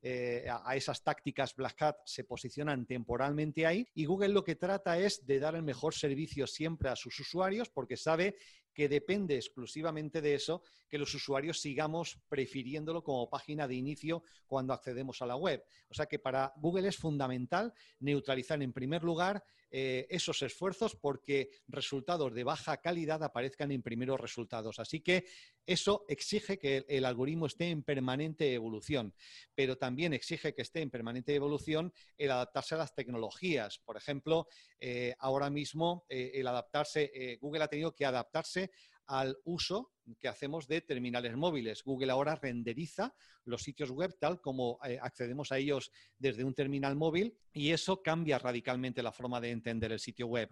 eh, 0.00 0.46
a, 0.48 0.76
esas 0.76 1.02
tácticas 1.02 1.56
Black 1.56 1.82
Hat, 1.82 1.96
se 2.04 2.22
posicionan 2.22 2.86
temporalmente 2.86 3.66
ahí. 3.66 3.84
Y 3.94 4.04
Google 4.04 4.28
lo 4.28 4.44
que 4.44 4.54
trata 4.54 4.96
es 4.96 5.26
de 5.26 5.40
dar 5.40 5.56
el 5.56 5.64
mejor 5.64 5.92
servicio 5.92 6.46
siempre 6.46 6.88
a 6.88 6.94
sus 6.94 7.18
usuarios 7.18 7.68
porque 7.68 7.96
sabe 7.96 8.36
que 8.72 8.88
depende 8.88 9.36
exclusivamente 9.36 10.20
de 10.20 10.34
eso, 10.34 10.62
que 10.88 10.98
los 10.98 11.14
usuarios 11.14 11.60
sigamos 11.60 12.18
prefiriéndolo 12.28 13.02
como 13.02 13.28
página 13.28 13.66
de 13.66 13.74
inicio 13.74 14.22
cuando 14.46 14.72
accedemos 14.72 15.22
a 15.22 15.26
la 15.26 15.36
web. 15.36 15.64
O 15.88 15.94
sea 15.94 16.06
que 16.06 16.18
para 16.18 16.52
Google 16.56 16.88
es 16.88 16.96
fundamental 16.96 17.72
neutralizar 17.98 18.62
en 18.62 18.72
primer 18.72 19.02
lugar 19.02 19.44
eh, 19.70 20.06
esos 20.10 20.42
esfuerzos 20.42 20.96
porque 20.96 21.50
resultados 21.68 22.34
de 22.34 22.44
baja 22.44 22.78
calidad 22.78 23.22
aparezcan 23.22 23.70
en 23.70 23.82
primeros 23.82 24.20
resultados. 24.20 24.78
Así 24.78 25.00
que 25.00 25.24
eso 25.64 26.04
exige 26.08 26.58
que 26.58 26.84
el, 26.88 27.04
algoritmo 27.04 27.46
esté 27.46 27.70
en 27.70 27.82
permanente 27.82 28.52
evolución, 28.52 29.14
pero 29.54 29.78
también 29.78 30.12
exige 30.12 30.54
que 30.54 30.62
esté 30.62 30.80
en 30.80 30.90
permanente 30.90 31.34
evolución 31.34 31.92
el 32.18 32.30
adaptarse 32.30 32.74
a 32.74 32.78
las 32.78 32.94
tecnologías. 32.94 33.78
Por 33.78 33.96
ejemplo, 33.96 34.48
eh, 34.80 35.14
ahora 35.18 35.50
mismo 35.50 36.04
eh, 36.08 36.32
el 36.34 36.46
adaptarse, 36.46 37.38
Google 37.40 37.62
ha 37.62 37.68
tenido 37.68 37.94
que 37.94 38.06
adaptarse 38.06 38.70
al 39.06 39.36
uso 39.44 39.92
que 40.18 40.28
hacemos 40.28 40.66
de 40.66 40.80
terminales 40.80 41.36
móviles. 41.36 41.82
Google 41.84 42.10
ahora 42.10 42.34
renderiza 42.34 43.14
los 43.44 43.62
sitios 43.62 43.90
web 43.90 44.16
tal 44.18 44.40
como 44.40 44.78
eh, 44.84 44.98
accedemos 45.00 45.52
a 45.52 45.58
ellos 45.58 45.90
desde 46.18 46.44
un 46.44 46.54
terminal 46.54 46.96
móvil 46.96 47.34
y 47.52 47.70
eso 47.70 48.02
cambia 48.02 48.38
radicalmente 48.38 49.02
la 49.02 49.12
forma 49.12 49.40
de 49.40 49.50
entender 49.50 49.92
el 49.92 50.00
sitio 50.00 50.26
web. 50.26 50.48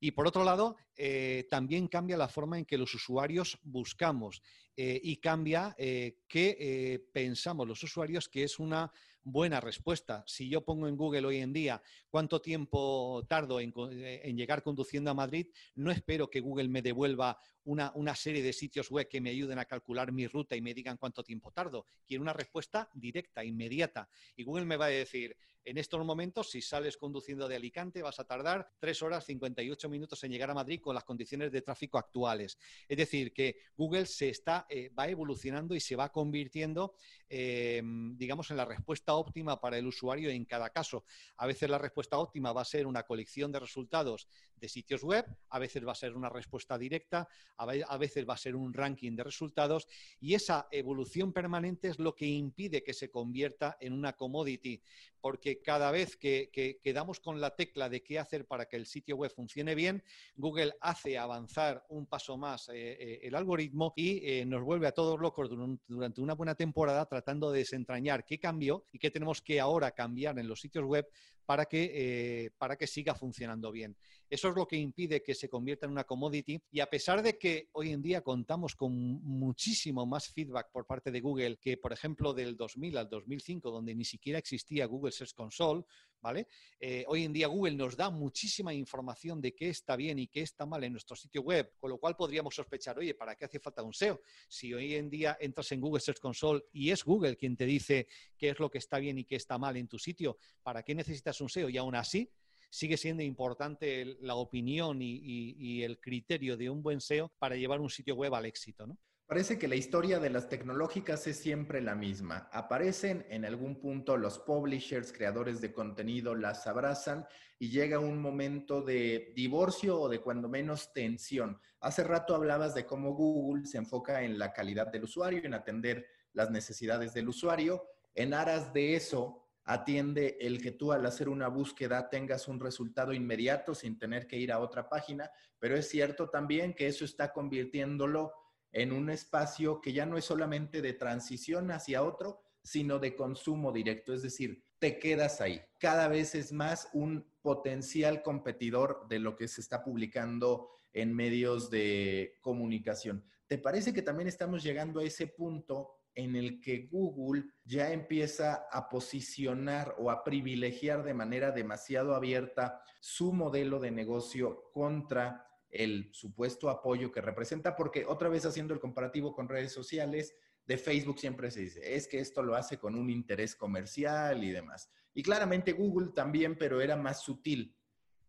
Y 0.00 0.10
por 0.10 0.26
otro 0.26 0.42
lado, 0.42 0.76
eh, 0.96 1.46
también 1.48 1.86
cambia 1.86 2.16
la 2.16 2.28
forma 2.28 2.58
en 2.58 2.64
que 2.64 2.78
los 2.78 2.92
usuarios 2.94 3.58
buscamos 3.62 4.42
eh, 4.76 5.00
y 5.02 5.18
cambia 5.18 5.76
qué 5.76 7.04
pensamos 7.12 7.68
los 7.68 7.82
usuarios 7.82 8.28
que 8.28 8.44
es 8.44 8.58
una 8.58 8.90
buena 9.24 9.60
respuesta. 9.60 10.24
Si 10.26 10.48
yo 10.48 10.64
pongo 10.64 10.88
en 10.88 10.96
Google 10.96 11.26
hoy 11.26 11.38
en 11.38 11.52
día 11.52 11.82
cuánto 12.10 12.40
tiempo 12.40 13.24
tardo 13.28 13.60
en, 13.60 13.72
en 13.76 14.36
llegar 14.36 14.62
conduciendo 14.62 15.10
a 15.10 15.14
Madrid, 15.14 15.46
no 15.74 15.90
espero 15.90 16.28
que 16.28 16.40
Google 16.40 16.68
me 16.68 16.82
devuelva 16.82 17.38
una, 17.64 17.92
una, 17.94 18.14
serie 18.14 18.42
de 18.42 18.52
sitios 18.52 18.90
web 18.90 19.08
que 19.08 19.20
me 19.20 19.30
ayuden 19.30 19.58
a 19.58 19.64
calcular 19.64 20.10
mi 20.10 20.26
ruta 20.26 20.56
y 20.56 20.60
me 20.60 20.74
digan 20.74 20.96
cuánto 20.96 21.22
tiempo 21.22 21.52
tardo. 21.52 21.86
Quiero 22.06 22.22
una 22.22 22.32
respuesta 22.32 22.90
directa, 22.94 23.44
inmediata. 23.44 24.08
Y 24.36 24.44
Google 24.44 24.64
me 24.64 24.76
va 24.76 24.86
a 24.86 24.88
decir, 24.88 25.36
en 25.64 25.78
estos 25.78 26.04
momentos, 26.04 26.50
si 26.50 26.60
sales 26.60 26.96
conduciendo 26.96 27.48
de 27.48 27.56
Alicante, 27.56 28.02
vas 28.02 28.18
a 28.18 28.24
tardar 28.24 28.68
3 28.78 29.02
horas 29.02 29.24
58 29.24 29.88
minutos 29.88 30.22
en 30.24 30.32
llegar 30.32 30.50
a 30.50 30.54
Madrid 30.54 30.80
con 30.80 30.94
las 30.94 31.04
condiciones 31.04 31.52
de 31.52 31.62
tráfico 31.62 31.98
actuales. 31.98 32.58
Es 32.88 32.96
decir, 32.96 33.32
que 33.32 33.56
Google 33.76 34.06
se 34.06 34.28
está, 34.28 34.66
eh, 34.68 34.90
va 34.98 35.08
evolucionando 35.08 35.74
y 35.74 35.80
se 35.80 35.96
va 35.96 36.10
convirtiendo, 36.10 36.94
eh, 37.28 37.82
digamos, 38.14 38.50
en 38.50 38.56
la 38.56 38.64
respuesta 38.64 39.14
óptima 39.14 39.60
para 39.60 39.78
el 39.78 39.86
usuario 39.86 40.30
en 40.30 40.44
cada 40.44 40.70
caso. 40.70 41.04
A 41.36 41.46
veces 41.46 41.70
la 41.70 41.78
respuesta 41.78 42.18
óptima 42.18 42.52
va 42.52 42.62
a 42.62 42.66
ser 42.66 42.86
una 42.86 43.04
colección 43.04 43.52
de 43.52 43.60
resultados 43.60 44.28
de 44.56 44.68
sitios 44.68 45.02
web, 45.02 45.26
a 45.50 45.58
veces 45.58 45.84
va 45.84 45.90
a 45.90 45.96
ser 45.96 46.14
una 46.14 46.28
respuesta 46.28 46.78
directa, 46.78 47.28
a 47.56 47.98
veces 47.98 48.28
va 48.28 48.34
a 48.34 48.38
ser 48.38 48.54
un 48.54 48.72
ranking 48.72 49.16
de 49.16 49.24
resultados 49.24 49.88
y 50.20 50.34
esa 50.34 50.68
evolución 50.70 51.32
permanente 51.32 51.88
es 51.88 51.98
lo 51.98 52.14
que 52.14 52.26
impide 52.26 52.84
que 52.84 52.94
se 52.94 53.10
convierta 53.10 53.76
en 53.80 53.92
una 53.92 54.12
commodity, 54.12 54.80
porque 55.20 55.51
cada 55.60 55.90
vez 55.90 56.16
que, 56.16 56.50
quedamos 56.82 57.20
con 57.20 57.40
la 57.40 57.54
tecla 57.54 57.88
de 57.88 58.02
qué 58.02 58.18
hacer 58.18 58.46
para 58.46 58.66
que 58.66 58.76
el 58.76 58.86
sitio 58.86 59.16
web 59.16 59.32
funcione 59.34 59.74
bien, 59.74 60.02
Google 60.36 60.74
hace 60.80 61.18
avanzar 61.18 61.84
un 61.88 62.06
paso 62.06 62.36
más 62.36 62.68
eh, 62.68 62.72
eh, 62.74 63.20
el 63.22 63.34
algoritmo 63.34 63.92
y 63.96 64.20
eh, 64.26 64.44
nos 64.46 64.62
vuelve 64.62 64.86
a 64.86 64.92
todos 64.92 65.20
locos 65.20 65.50
durante 65.86 66.20
una 66.20 66.34
buena 66.34 66.54
temporada 66.54 67.06
tratando 67.06 67.50
de 67.50 67.58
desentrañar 67.60 68.24
qué 68.24 68.38
cambió 68.38 68.86
y 68.92 68.98
qué 68.98 69.10
tenemos 69.10 69.42
que 69.42 69.60
ahora 69.60 69.90
cambiar 69.90 70.38
en 70.38 70.48
los 70.48 70.60
sitios 70.60 70.84
web 70.84 71.06
para 71.44 71.66
que, 71.66 72.52
para 72.56 72.76
que 72.76 72.86
siga 72.86 73.16
funcionando 73.16 73.72
bien. 73.72 73.96
Eso 74.32 74.48
es 74.48 74.56
lo 74.56 74.66
que 74.66 74.76
impide 74.76 75.22
que 75.22 75.34
se 75.34 75.50
convierta 75.50 75.84
en 75.84 75.92
una 75.92 76.04
commodity 76.04 76.58
y 76.70 76.80
a 76.80 76.88
pesar 76.88 77.22
de 77.22 77.36
que 77.36 77.68
hoy 77.72 77.90
en 77.90 78.00
día 78.00 78.22
contamos 78.22 78.74
con 78.74 78.92
muchísimo 78.94 80.06
más 80.06 80.28
feedback 80.28 80.70
por 80.72 80.86
parte 80.86 81.10
de 81.10 81.20
Google 81.20 81.58
que, 81.58 81.76
por 81.76 81.92
ejemplo, 81.92 82.32
del 82.32 82.56
2000 82.56 82.96
al 82.96 83.10
2005, 83.10 83.70
donde 83.70 83.94
ni 83.94 84.06
siquiera 84.06 84.38
existía 84.38 84.86
Google 84.86 85.12
Search 85.12 85.34
Console, 85.42 85.84
¿vale? 86.20 86.46
Eh, 86.78 87.04
hoy 87.08 87.24
en 87.24 87.32
día 87.32 87.48
Google 87.48 87.74
nos 87.74 87.96
da 87.96 88.10
muchísima 88.10 88.72
información 88.72 89.40
de 89.40 89.52
qué 89.54 89.70
está 89.70 89.96
bien 89.96 90.20
y 90.20 90.28
qué 90.28 90.42
está 90.42 90.64
mal 90.64 90.84
en 90.84 90.92
nuestro 90.92 91.16
sitio 91.16 91.42
web, 91.42 91.74
con 91.80 91.90
lo 91.90 91.98
cual 91.98 92.14
podríamos 92.14 92.54
sospechar, 92.54 92.96
oye, 92.98 93.14
¿para 93.14 93.34
qué 93.34 93.44
hace 93.44 93.58
falta 93.58 93.82
un 93.82 93.92
SEO? 93.92 94.20
Si 94.48 94.72
hoy 94.72 94.94
en 94.94 95.10
día 95.10 95.36
entras 95.40 95.72
en 95.72 95.80
Google 95.80 96.00
Search 96.00 96.20
Console 96.20 96.62
y 96.72 96.90
es 96.90 97.04
Google 97.04 97.36
quien 97.36 97.56
te 97.56 97.66
dice 97.66 98.06
qué 98.38 98.50
es 98.50 98.60
lo 98.60 98.70
que 98.70 98.78
está 98.78 98.98
bien 98.98 99.18
y 99.18 99.24
qué 99.24 99.34
está 99.34 99.58
mal 99.58 99.76
en 99.76 99.88
tu 99.88 99.98
sitio, 99.98 100.38
¿para 100.62 100.84
qué 100.84 100.94
necesitas 100.94 101.40
un 101.40 101.48
SEO? 101.48 101.68
Y 101.68 101.76
aún 101.76 101.96
así, 101.96 102.30
sigue 102.70 102.96
siendo 102.96 103.22
importante 103.22 104.16
la 104.20 104.36
opinión 104.36 105.02
y, 105.02 105.82
el 105.82 105.98
criterio 105.98 106.56
de 106.56 106.70
un 106.70 106.82
buen 106.82 107.00
SEO 107.00 107.32
para 107.38 107.56
llevar 107.56 107.80
un 107.80 107.90
sitio 107.90 108.14
web 108.14 108.34
al 108.34 108.46
éxito, 108.46 108.86
¿no? 108.86 108.96
Parece 109.32 109.58
que 109.58 109.66
la 109.66 109.76
historia 109.76 110.18
de 110.20 110.28
las 110.28 110.46
tecnológicas 110.50 111.26
es 111.26 111.38
siempre 111.38 111.80
la 111.80 111.94
misma. 111.94 112.50
Aparecen 112.52 113.24
en 113.30 113.46
algún 113.46 113.80
punto 113.80 114.18
los 114.18 114.38
publishers, 114.40 115.10
creadores 115.10 115.62
de 115.62 115.72
contenido, 115.72 116.34
las 116.34 116.66
abrazan 116.66 117.24
y 117.58 117.70
llega 117.70 117.98
un 117.98 118.20
momento 118.20 118.82
de 118.82 119.32
divorcio 119.34 119.98
o 119.98 120.10
de 120.10 120.20
cuando 120.20 120.50
menos 120.50 120.92
tensión. 120.92 121.58
Hace 121.80 122.04
rato 122.04 122.34
hablabas 122.34 122.74
de 122.74 122.84
cómo 122.84 123.14
Google 123.14 123.64
se 123.64 123.78
enfoca 123.78 124.22
en 124.22 124.38
la 124.38 124.52
calidad 124.52 124.88
del 124.88 125.04
usuario, 125.04 125.40
en 125.42 125.54
atender 125.54 126.04
las 126.34 126.50
necesidades 126.50 127.14
del 127.14 127.30
usuario. 127.30 127.86
En 128.14 128.34
aras 128.34 128.74
de 128.74 128.96
eso, 128.96 129.46
atiende 129.64 130.36
el 130.42 130.60
que 130.60 130.72
tú 130.72 130.92
al 130.92 131.06
hacer 131.06 131.30
una 131.30 131.48
búsqueda 131.48 132.10
tengas 132.10 132.48
un 132.48 132.60
resultado 132.60 133.14
inmediato 133.14 133.74
sin 133.74 133.98
tener 133.98 134.26
que 134.26 134.36
ir 134.36 134.52
a 134.52 134.58
otra 134.58 134.90
página, 134.90 135.30
pero 135.58 135.74
es 135.74 135.88
cierto 135.88 136.28
también 136.28 136.74
que 136.74 136.86
eso 136.86 137.06
está 137.06 137.32
convirtiéndolo 137.32 138.41
en 138.72 138.92
un 138.92 139.10
espacio 139.10 139.80
que 139.80 139.92
ya 139.92 140.06
no 140.06 140.16
es 140.16 140.24
solamente 140.24 140.82
de 140.82 140.94
transición 140.94 141.70
hacia 141.70 142.02
otro, 142.02 142.42
sino 142.62 142.98
de 142.98 143.14
consumo 143.14 143.72
directo, 143.72 144.14
es 144.14 144.22
decir, 144.22 144.64
te 144.78 144.98
quedas 144.98 145.40
ahí. 145.40 145.60
Cada 145.78 146.08
vez 146.08 146.34
es 146.34 146.52
más 146.52 146.88
un 146.92 147.24
potencial 147.42 148.22
competidor 148.22 149.06
de 149.08 149.18
lo 149.18 149.36
que 149.36 149.48
se 149.48 149.60
está 149.60 149.84
publicando 149.84 150.70
en 150.92 151.14
medios 151.14 151.70
de 151.70 152.38
comunicación. 152.40 153.24
¿Te 153.46 153.58
parece 153.58 153.92
que 153.92 154.02
también 154.02 154.28
estamos 154.28 154.62
llegando 154.62 155.00
a 155.00 155.04
ese 155.04 155.26
punto 155.26 155.90
en 156.14 156.36
el 156.36 156.60
que 156.60 156.88
Google 156.90 157.44
ya 157.64 157.92
empieza 157.92 158.66
a 158.70 158.88
posicionar 158.88 159.94
o 159.98 160.10
a 160.10 160.24
privilegiar 160.24 161.02
de 161.04 161.14
manera 161.14 161.50
demasiado 161.50 162.14
abierta 162.14 162.82
su 163.00 163.32
modelo 163.32 163.78
de 163.78 163.90
negocio 163.90 164.70
contra 164.72 165.46
el 165.72 166.10
supuesto 166.12 166.70
apoyo 166.70 167.10
que 167.10 167.20
representa, 167.20 167.74
porque 167.74 168.04
otra 168.06 168.28
vez 168.28 168.44
haciendo 168.46 168.74
el 168.74 168.80
comparativo 168.80 169.34
con 169.34 169.48
redes 169.48 169.72
sociales, 169.72 170.36
de 170.66 170.76
Facebook 170.76 171.18
siempre 171.18 171.50
se 171.50 171.60
dice, 171.60 171.96
es 171.96 172.06
que 172.06 172.20
esto 172.20 172.42
lo 172.42 172.54
hace 172.54 172.78
con 172.78 172.94
un 172.94 173.10
interés 173.10 173.56
comercial 173.56 174.44
y 174.44 174.50
demás. 174.50 174.90
Y 175.14 175.22
claramente 175.22 175.72
Google 175.72 176.12
también, 176.14 176.56
pero 176.56 176.80
era 176.80 176.96
más 176.96 177.22
sutil. 177.22 177.76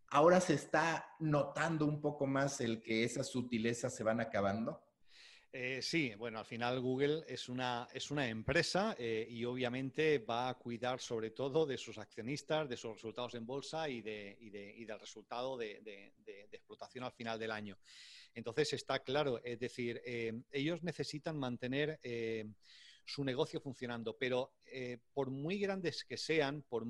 Ahora 0.07 0.39
se 0.39 0.53
está 0.53 1.05
notando 1.19 1.85
un 1.85 2.01
poco 2.01 2.25
más 2.25 2.59
el 2.61 2.81
que 2.81 3.03
esas 3.03 3.27
sutilezas 3.27 3.95
se 3.95 4.03
van 4.03 4.19
acabando. 4.19 4.82
Eh, 5.55 5.83
sí, 5.83 6.15
bueno, 6.17 6.39
al 6.39 6.45
final 6.45 6.79
Google 6.79 7.25
es 7.27 7.47
una, 7.47 7.87
es 7.93 8.09
una 8.09 8.27
empresa 8.27 8.95
eh, 8.97 9.27
y 9.29 9.45
obviamente 9.45 10.17
va 10.17 10.49
a 10.49 10.55
cuidar 10.55 10.99
sobre 10.99 11.29
todo 11.29 11.67
de 11.67 11.77
sus 11.77 11.99
accionistas, 11.99 12.67
de 12.67 12.75
sus 12.75 12.93
resultados 12.93 13.35
en 13.35 13.45
bolsa 13.45 13.87
y, 13.87 14.01
de, 14.01 14.35
y, 14.39 14.49
de, 14.49 14.73
y 14.75 14.83
del 14.83 14.99
resultado 14.99 15.55
de, 15.55 15.79
de, 15.83 16.11
explotación 16.51 17.03
al 17.03 17.11
final 17.11 17.37
del 17.37 17.51
año. 17.51 17.77
Entonces 18.33 18.73
está 18.73 19.03
claro, 19.03 19.41
es 19.43 19.59
decir, 19.59 20.01
eh, 20.05 20.33
ellos 20.51 20.81
necesitan 20.81 21.37
mantener 21.37 21.99
su 23.05 23.23
negocio 23.23 23.59
funcionando. 23.59 24.17
Pero 24.17 24.53
eh, 24.65 24.97
por 25.13 25.29
muy 25.29 25.59
grandes 25.59 26.03
que 26.03 26.17
sean, 26.17 26.63
por, 26.63 26.85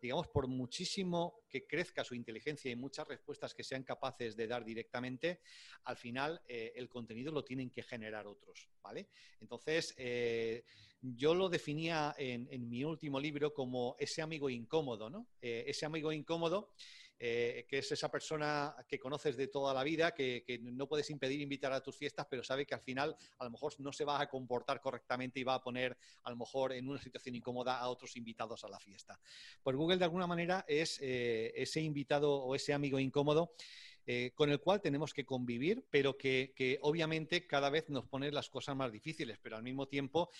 digamos, 0.00 0.28
por 0.28 0.48
muchísimo 0.48 1.42
que 1.48 1.66
crezca 1.66 2.04
su 2.04 2.14
inteligencia 2.14 2.70
y 2.70 2.76
muchas 2.76 3.06
respuestas 3.08 3.54
que 3.54 3.64
sean 3.64 3.82
capaces 3.82 4.36
de 4.36 4.46
dar 4.46 4.64
directamente, 4.64 5.40
al 5.84 5.96
final 5.96 6.40
eh, 6.46 6.72
el 6.76 6.88
contenido 6.88 7.32
lo 7.32 7.44
tienen 7.44 7.70
que 7.70 7.82
generar 7.82 8.26
otros, 8.26 8.68
¿vale? 8.82 9.08
Entonces, 9.40 9.94
eh, 9.96 10.64
yo 11.00 11.34
lo 11.34 11.48
definía 11.48 12.14
en, 12.16 12.48
en, 12.50 12.68
mi 12.68 12.84
último 12.84 13.18
libro 13.18 13.52
como 13.52 13.96
ese 13.98 14.22
amigo 14.22 14.48
incómodo, 14.48 15.10
¿no? 15.10 15.26
ese 15.40 15.84
amigo 15.84 16.12
incómodo 16.12 16.70
eh, 17.18 17.66
que 17.68 17.78
es 17.78 17.92
esa 17.92 18.10
persona 18.10 18.74
que 18.88 18.98
conoces 18.98 19.36
de 19.36 19.46
toda 19.46 19.72
la 19.72 19.84
vida, 19.84 20.12
que, 20.12 20.44
no 20.62 20.88
puedes 20.88 21.08
impedir 21.10 21.40
invitar 21.40 21.72
a 21.72 21.80
tus 21.80 21.96
fiestas, 21.96 22.26
pero 22.28 22.42
sabe 22.42 22.66
que 22.66 22.74
al 22.74 22.80
final 22.80 23.16
a 23.38 23.44
lo 23.44 23.50
mejor 23.50 23.72
no 23.78 23.92
se 23.92 24.04
va 24.04 24.20
a 24.20 24.28
comportar 24.28 24.80
correctamente 24.80 25.38
y 25.40 25.44
va 25.44 25.54
a 25.54 25.62
poner 25.62 25.96
a 26.24 26.30
lo 26.30 26.36
mejor 26.36 26.72
en 26.72 26.88
una 26.88 27.00
situación 27.00 27.36
incómoda 27.36 27.78
a 27.78 27.88
otros 27.88 28.16
invitados 28.16 28.64
a 28.64 28.68
la 28.68 28.80
fiesta. 28.80 29.18
Pues 29.62 29.76
Google 29.76 29.98
de 29.98 30.04
alguna 30.04 30.26
manera 30.26 30.64
es 30.66 30.98
eh, 31.00 31.52
ese 31.54 31.80
invitado 31.80 32.34
o 32.34 32.54
ese 32.54 32.72
amigo 32.72 32.98
incómodo 32.98 33.54
eh, 34.04 34.32
con 34.34 34.50
el 34.50 34.58
cual 34.58 34.80
tenemos 34.80 35.14
que 35.14 35.24
convivir, 35.24 35.86
pero 35.88 36.16
que, 36.16 36.78
obviamente 36.82 37.46
cada 37.46 37.70
vez 37.70 37.88
nos 37.88 38.04
pone 38.06 38.32
las 38.32 38.50
cosas 38.50 38.74
más 38.74 38.90
difíciles, 38.90 39.38
pero 39.40 39.56
al 39.56 39.62
mismo 39.62 39.86
tiempo 39.86 40.30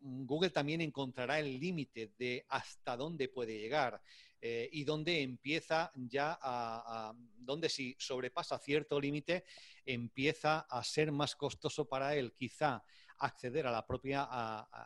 Google 0.00 0.48
también 0.48 0.80
encontrará 0.80 1.38
el 1.38 1.60
límite 1.60 2.12
de 2.18 2.46
hasta 2.48 2.96
dónde 2.96 3.28
puede 3.28 3.58
llegar. 3.58 4.00
Eh, 4.40 4.68
y 4.72 4.84
dónde 4.84 5.22
empieza 5.22 5.90
ya 5.94 6.38
a, 6.40 7.14
donde 7.38 7.68
si 7.68 7.96
sobrepasa 7.98 8.58
cierto 8.58 9.00
límite, 9.00 9.44
empieza 9.84 10.60
a 10.60 10.84
ser 10.84 11.10
más 11.12 11.34
costoso 11.34 11.88
para 11.88 12.14
él. 12.14 12.34
Quizá 12.34 12.84
acceder 13.18 13.66
a 13.66 13.72
la 13.72 13.86
propia 13.86 14.28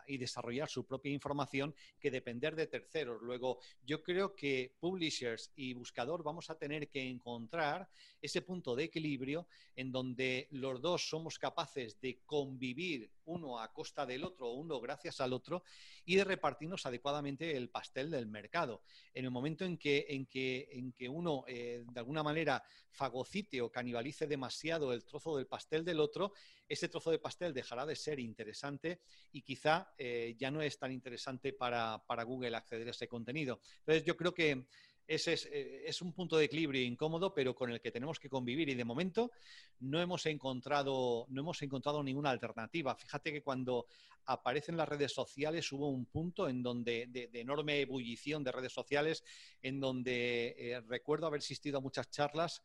y 0.07 0.19
desarrollar 0.19 0.69
su 0.69 0.85
propia 0.85 1.13
información 1.13 1.75
que 1.99 2.11
depender 2.11 2.55
de 2.55 2.67
terceros. 2.67 3.23
Luego, 3.23 3.59
yo 3.85 4.03
creo 4.03 4.35
que 4.35 4.75
publishers 4.79 5.53
y 5.57 5.75
buscador 5.75 6.23
vamos 6.23 6.51
a 6.51 6.59
tener 6.59 6.89
que 6.89 7.09
encontrar 7.09 7.89
ese 8.21 8.43
punto 8.43 8.77
de 8.77 8.85
equilibrio 8.85 9.47
en 9.77 9.91
donde 9.91 10.49
los 10.51 10.81
dos 10.81 11.09
somos 11.09 11.39
capaces 11.39 12.01
de 12.01 12.21
convivir 12.27 13.11
uno 13.25 13.61
a 13.61 13.73
costa 13.73 14.05
del 14.05 14.25
otro, 14.25 14.51
uno 14.51 14.81
gracias 14.81 15.21
al 15.21 15.33
otro, 15.33 15.63
y 16.05 16.17
de 16.17 16.25
repartirnos 16.25 16.85
adecuadamente 16.87 17.57
el 17.57 17.71
pastel 17.71 18.11
del 18.11 18.27
mercado. 18.27 18.83
En 19.15 19.25
el 19.25 19.31
momento 19.31 19.65
en 19.65 19.79
que, 19.79 20.07
en 20.09 20.27
que, 20.27 20.69
en 20.73 20.93
que 20.93 21.09
uno, 21.09 21.45
eh, 21.47 21.85
de 21.87 22.01
alguna 22.01 22.23
manera, 22.23 22.63
fagocite 22.91 23.61
o 23.63 23.71
canibalice 23.71 24.27
demasiado 24.27 24.93
el 24.93 25.05
trozo 25.05 25.37
del 25.37 25.47
pastel 25.47 25.85
del 25.85 26.01
otro, 26.01 26.33
ese 26.71 26.89
trozo 26.89 27.11
de 27.11 27.19
pastel 27.19 27.53
dejará 27.53 27.85
de 27.85 27.97
ser 27.97 28.21
interesante 28.21 29.01
y 29.33 29.43
quizá 29.43 29.93
eh, 29.99 30.37
ya 30.39 30.53
no 30.53 30.63
es 30.63 30.79
tan 30.79 30.93
interesante 30.93 31.53
para, 31.53 32.01
para 32.07 32.23
Google 32.23 32.57
acceder 32.57 32.87
a 32.87 32.93
ese 32.93 33.09
contenido. 33.09 33.61
Entonces, 33.81 34.05
yo 34.05 34.17
creo 34.17 34.33
que 34.33 34.67
ese 35.11 35.35
eh, 35.53 35.83
es, 35.85 36.01
un 36.01 36.13
punto 36.13 36.37
de 36.37 36.45
equilibrio 36.45 36.85
incómodo, 36.85 37.35
pero 37.35 37.57
con 37.57 37.73
el 37.73 37.81
que 37.81 37.91
tenemos 37.91 38.21
que 38.21 38.29
convivir 38.29 38.69
y 38.69 38.77
de 38.77 38.85
momento 38.85 39.33
no 39.81 40.01
hemos 40.01 40.25
encontrado, 40.27 41.27
no 41.29 41.41
hemos 41.41 41.61
encontrado 41.63 42.05
ninguna 42.05 42.31
alternativa. 42.31 42.95
Fíjate 42.95 43.33
que 43.33 43.43
cuando 43.43 43.87
aparecen 44.27 44.77
las 44.77 44.89
redes 44.89 45.13
sociales 45.13 45.73
hubo 45.73 45.89
un 45.89 46.07
punto 46.07 46.49
en 46.49 46.63
donde 46.63 47.09
de, 47.09 47.29
enorme 47.41 47.81
ebullición 47.81 48.45
de 48.45 48.53
redes 48.53 48.73
sociales, 48.73 49.25
en 49.61 49.81
donde 49.81 50.55
eh, 50.57 50.81
recuerdo 50.83 51.27
haber 51.27 51.41
asistido 51.41 51.79
a 51.79 51.83
muchas 51.83 52.09
charlas 52.11 52.63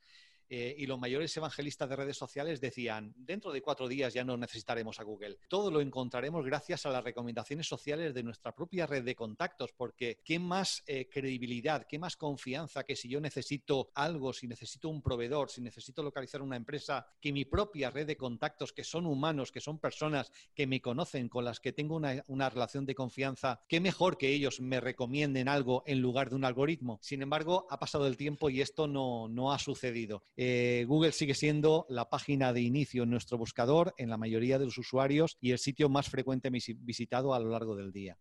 eh, 0.50 0.76
y 0.78 0.86
los 0.86 1.00
mayores 1.00 1.36
evangelistas 1.38 1.90
de 1.90 1.96
redes 1.96 2.18
sociales 2.18 2.62
decían, 2.62 3.14
dentro 3.18 3.52
de 3.52 3.62
cuatro 3.62 3.88
días 3.88 4.14
ya 4.14 4.24
no 4.24 4.38
necesitaremos 4.38 5.00
a 5.00 5.04
Google. 5.04 5.38
Todo 5.48 5.72
lo 5.72 5.82
encontraremos 5.82 6.46
gracias 6.46 6.86
a 6.86 6.90
las 6.90 7.04
recomendaciones 7.04 7.68
sociales 7.68 8.14
de 8.14 8.24
nuestra 8.24 8.54
propia 8.54 8.86
red 8.86 9.04
de 9.04 9.16
contactos, 9.16 9.72
porque 9.74 10.20
¿qué 10.24 10.40
más 10.40 10.84
eh, 10.88 11.08
credibilidad, 11.10 11.86
qué 11.88 12.00
más 12.00 12.16
confianza 12.16 12.84
que 12.84 12.96
si 12.96 13.10
yo 13.10 13.20
necesito 13.20 13.92
algo, 13.96 14.34
si 14.34 14.48
necesito 14.48 14.90
un 14.90 15.02
proveedor, 15.02 15.50
si 15.50 15.62
necesito 15.62 16.04
localizar 16.04 16.42
una 16.42 16.56
empresa, 16.56 17.08
que 17.20 17.32
mi 17.32 17.46
propia 17.46 17.90
red 17.90 18.08
de 18.08 18.18
contactos, 18.18 18.74
que 18.74 18.84
son 18.84 19.06
humanos, 19.06 19.52
que 19.52 19.62
son 19.62 19.80
personas 19.80 20.32
que 20.54 20.68
me 20.68 20.82
conocen, 20.82 21.30
con 21.30 21.46
las 21.46 21.60
que 21.60 21.74
tengo 21.74 21.96
una, 21.96 22.24
una 22.28 22.50
relación 22.50 22.86
de 22.86 22.96
confianza, 22.96 23.62
qué 23.68 23.80
mejor 23.80 24.18
que 24.18 24.30
ellos 24.30 24.60
me 24.60 24.80
recomienden 24.80 25.48
algo 25.48 25.84
en 25.86 26.02
lugar 26.02 26.30
de 26.30 26.36
un 26.36 26.46
algoritmo. 26.46 27.00
Sin 27.02 27.22
embargo, 27.22 27.68
ha 27.70 27.80
pasado 27.80 28.08
el 28.08 28.18
tiempo 28.18 28.50
y 28.50 28.62
esto 28.62 28.88
no, 28.88 29.28
no 29.28 29.52
ha 29.52 29.60
sucedido. 29.60 30.24
Eh, 30.38 30.86
Google 30.88 31.14
sigue 31.14 31.34
siendo 31.34 31.86
la 31.88 32.10
página 32.10 32.52
de 32.52 32.62
inicio 32.62 33.04
en 33.04 33.10
nuestro 33.10 33.38
buscador 33.38 33.94
en 33.98 34.10
la 34.10 34.18
mayoría 34.18 34.60
de 34.60 34.66
los 34.66 34.78
usuarios 34.78 35.38
y 35.40 35.52
el 35.52 35.60
sitio 35.60 35.88
más 35.88 36.10
frecuente 36.10 36.50
visitado 36.50 37.34
a 37.34 37.40
lo 37.40 37.50
largo 37.50 37.76
del 37.76 37.92
día. 37.92 38.18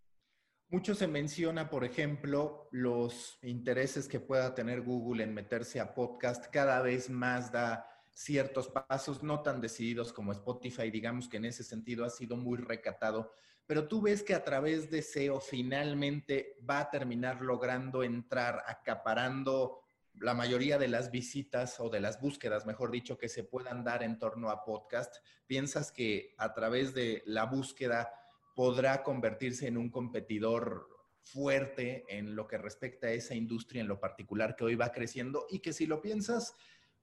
Mucho 0.68 0.94
se 0.94 1.06
menciona, 1.06 1.68
por 1.68 1.84
ejemplo, 1.84 2.68
los 2.72 3.38
intereses 3.42 4.08
que 4.08 4.20
pueda 4.20 4.54
tener 4.54 4.82
Google 4.82 5.22
en 5.22 5.34
meterse 5.34 5.78
a 5.78 5.94
podcast. 5.94 6.46
Cada 6.50 6.80
vez 6.82 7.10
más 7.10 7.52
da 7.52 7.86
ciertos 8.10 8.68
pasos 8.68 9.22
no 9.22 9.42
tan 9.42 9.60
decididos 9.60 10.12
como 10.12 10.32
Spotify, 10.32 10.90
digamos 10.90 11.28
que 11.28 11.36
en 11.36 11.44
ese 11.46 11.64
sentido 11.64 12.04
ha 12.04 12.10
sido 12.10 12.36
muy 12.36 12.58
recatado. 12.58 13.32
Pero 13.66 13.88
tú 13.88 14.02
ves 14.02 14.22
que 14.22 14.34
a 14.34 14.44
través 14.44 14.90
de 14.90 15.02
SEO 15.02 15.40
finalmente 15.40 16.56
va 16.68 16.80
a 16.80 16.90
terminar 16.90 17.40
logrando 17.40 18.02
entrar, 18.02 18.62
acaparando 18.66 19.83
la 20.20 20.34
mayoría 20.34 20.78
de 20.78 20.88
las 20.88 21.10
visitas 21.10 21.80
o 21.80 21.90
de 21.90 22.00
las 22.00 22.20
búsquedas, 22.20 22.66
mejor 22.66 22.90
dicho, 22.90 23.18
que 23.18 23.28
se 23.28 23.44
puedan 23.44 23.84
dar 23.84 24.02
en 24.02 24.18
torno 24.18 24.50
a 24.50 24.64
podcast, 24.64 25.16
¿piensas 25.46 25.92
que 25.92 26.34
a 26.38 26.54
través 26.54 26.94
de 26.94 27.22
la 27.26 27.46
búsqueda 27.46 28.12
podrá 28.54 29.02
convertirse 29.02 29.66
en 29.66 29.76
un 29.76 29.90
competidor 29.90 30.88
fuerte 31.20 32.04
en 32.08 32.36
lo 32.36 32.46
que 32.46 32.58
respecta 32.58 33.08
a 33.08 33.12
esa 33.12 33.34
industria 33.34 33.80
en 33.80 33.88
lo 33.88 33.98
particular 33.98 34.56
que 34.56 34.64
hoy 34.64 34.74
va 34.74 34.92
creciendo 34.92 35.46
y 35.50 35.60
que 35.60 35.72
si 35.72 35.86
lo 35.86 36.00
piensas, 36.00 36.54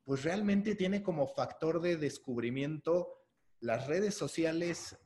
pues 0.04 0.24
realmente 0.24 0.76
tiene 0.76 1.02
como 1.02 1.28
factor 1.28 1.82
de 1.82 1.97
descubrimiento 1.97 3.17
las 3.60 3.88
redes 3.88 4.15
sociales 4.15 4.97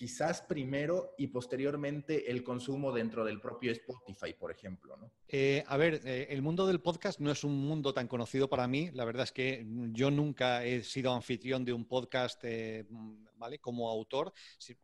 quizás 0.00 0.40
primero 0.40 1.14
y 1.18 1.26
posteriormente 1.26 2.30
el 2.30 2.42
consumo 2.42 2.90
dentro 2.90 3.22
del 3.22 3.38
propio 3.38 3.70
Spotify, 3.70 4.32
por 4.32 4.50
ejemplo, 4.50 4.96
¿no? 4.96 5.12
Eh, 5.28 5.62
a 5.66 5.76
ver, 5.76 6.00
eh, 6.06 6.28
el 6.30 6.40
mundo 6.40 6.66
del 6.66 6.80
podcast 6.80 7.20
no 7.20 7.30
es 7.30 7.44
un 7.44 7.68
mundo 7.68 7.92
tan 7.92 8.08
conocido 8.08 8.48
para 8.48 8.66
mí. 8.66 8.90
La 8.94 9.04
verdad 9.04 9.24
es 9.24 9.32
que 9.32 9.66
yo 9.92 10.10
nunca 10.10 10.64
he 10.64 10.84
sido 10.84 11.12
anfitrión 11.12 11.66
de 11.66 11.74
un 11.74 11.84
podcast, 11.84 12.42
eh, 12.44 12.86
Como 13.60 13.88
autor. 13.88 14.32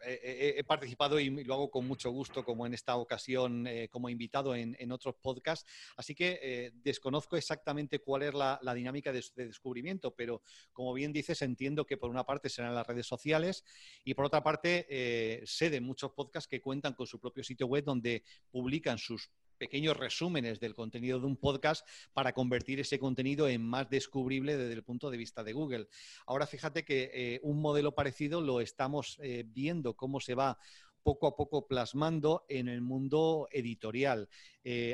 he 0.02 0.64
participado 0.64 1.20
y 1.20 1.44
lo 1.44 1.54
hago 1.54 1.70
con 1.70 1.86
mucho 1.86 2.10
gusto, 2.10 2.44
como 2.44 2.66
en 2.66 2.74
esta 2.74 2.96
ocasión, 2.96 3.66
como 3.90 4.08
invitado 4.08 4.54
en, 4.54 4.92
otros 4.92 5.16
podcasts. 5.20 5.68
Así 5.96 6.14
que 6.14 6.72
desconozco 6.82 7.36
exactamente 7.36 7.98
cuál 7.98 8.22
es 8.22 8.34
la, 8.34 8.74
dinámica 8.74 9.12
de, 9.12 9.24
de, 9.34 9.46
descubrimiento, 9.46 10.14
pero 10.14 10.42
como 10.72 10.92
bien 10.94 11.12
dices, 11.12 11.42
entiendo 11.42 11.86
que 11.86 11.96
por 11.96 12.10
una 12.10 12.24
parte 12.24 12.48
serán 12.48 12.74
las 12.74 12.86
redes 12.86 13.06
sociales 13.06 13.64
y 14.04 14.14
por 14.14 14.24
otra 14.24 14.42
parte 14.42 14.86
eh, 14.88 15.42
sé 15.44 15.70
de 15.70 15.80
muchos 15.80 16.12
podcasts 16.12 16.48
que 16.48 16.60
cuentan 16.60 16.94
con 16.94 17.06
su 17.06 17.20
propio 17.20 17.44
sitio 17.44 17.66
web 17.66 17.84
donde 17.84 18.24
publican 18.50 18.98
sus 18.98 19.30
pequeños 19.56 19.96
resúmenes 19.96 20.60
del 20.60 20.74
contenido 20.74 21.20
de 21.20 21.26
un 21.26 21.36
podcast 21.36 21.86
para 22.12 22.32
convertir 22.32 22.80
ese 22.80 22.98
contenido 22.98 23.48
en 23.48 23.62
más 23.62 23.88
descubrible 23.90 24.56
desde 24.56 24.74
el 24.74 24.82
punto 24.82 25.10
de 25.10 25.16
vista 25.16 25.42
de 25.42 25.52
Google. 25.52 25.88
Ahora 26.26 26.46
fíjate 26.46 26.84
que 26.84 27.10
eh, 27.12 27.40
un 27.42 27.60
modelo 27.60 27.94
parecido 27.94 28.40
lo 28.40 28.60
estamos 28.60 29.18
eh, 29.22 29.44
viendo 29.46 29.94
cómo 29.94 30.20
se 30.20 30.34
va 30.34 30.58
poco 31.02 31.28
a 31.28 31.36
poco 31.36 31.68
plasmando 31.68 32.44
en 32.48 32.68
el 32.68 32.80
mundo 32.80 33.46
editorial. 33.52 34.28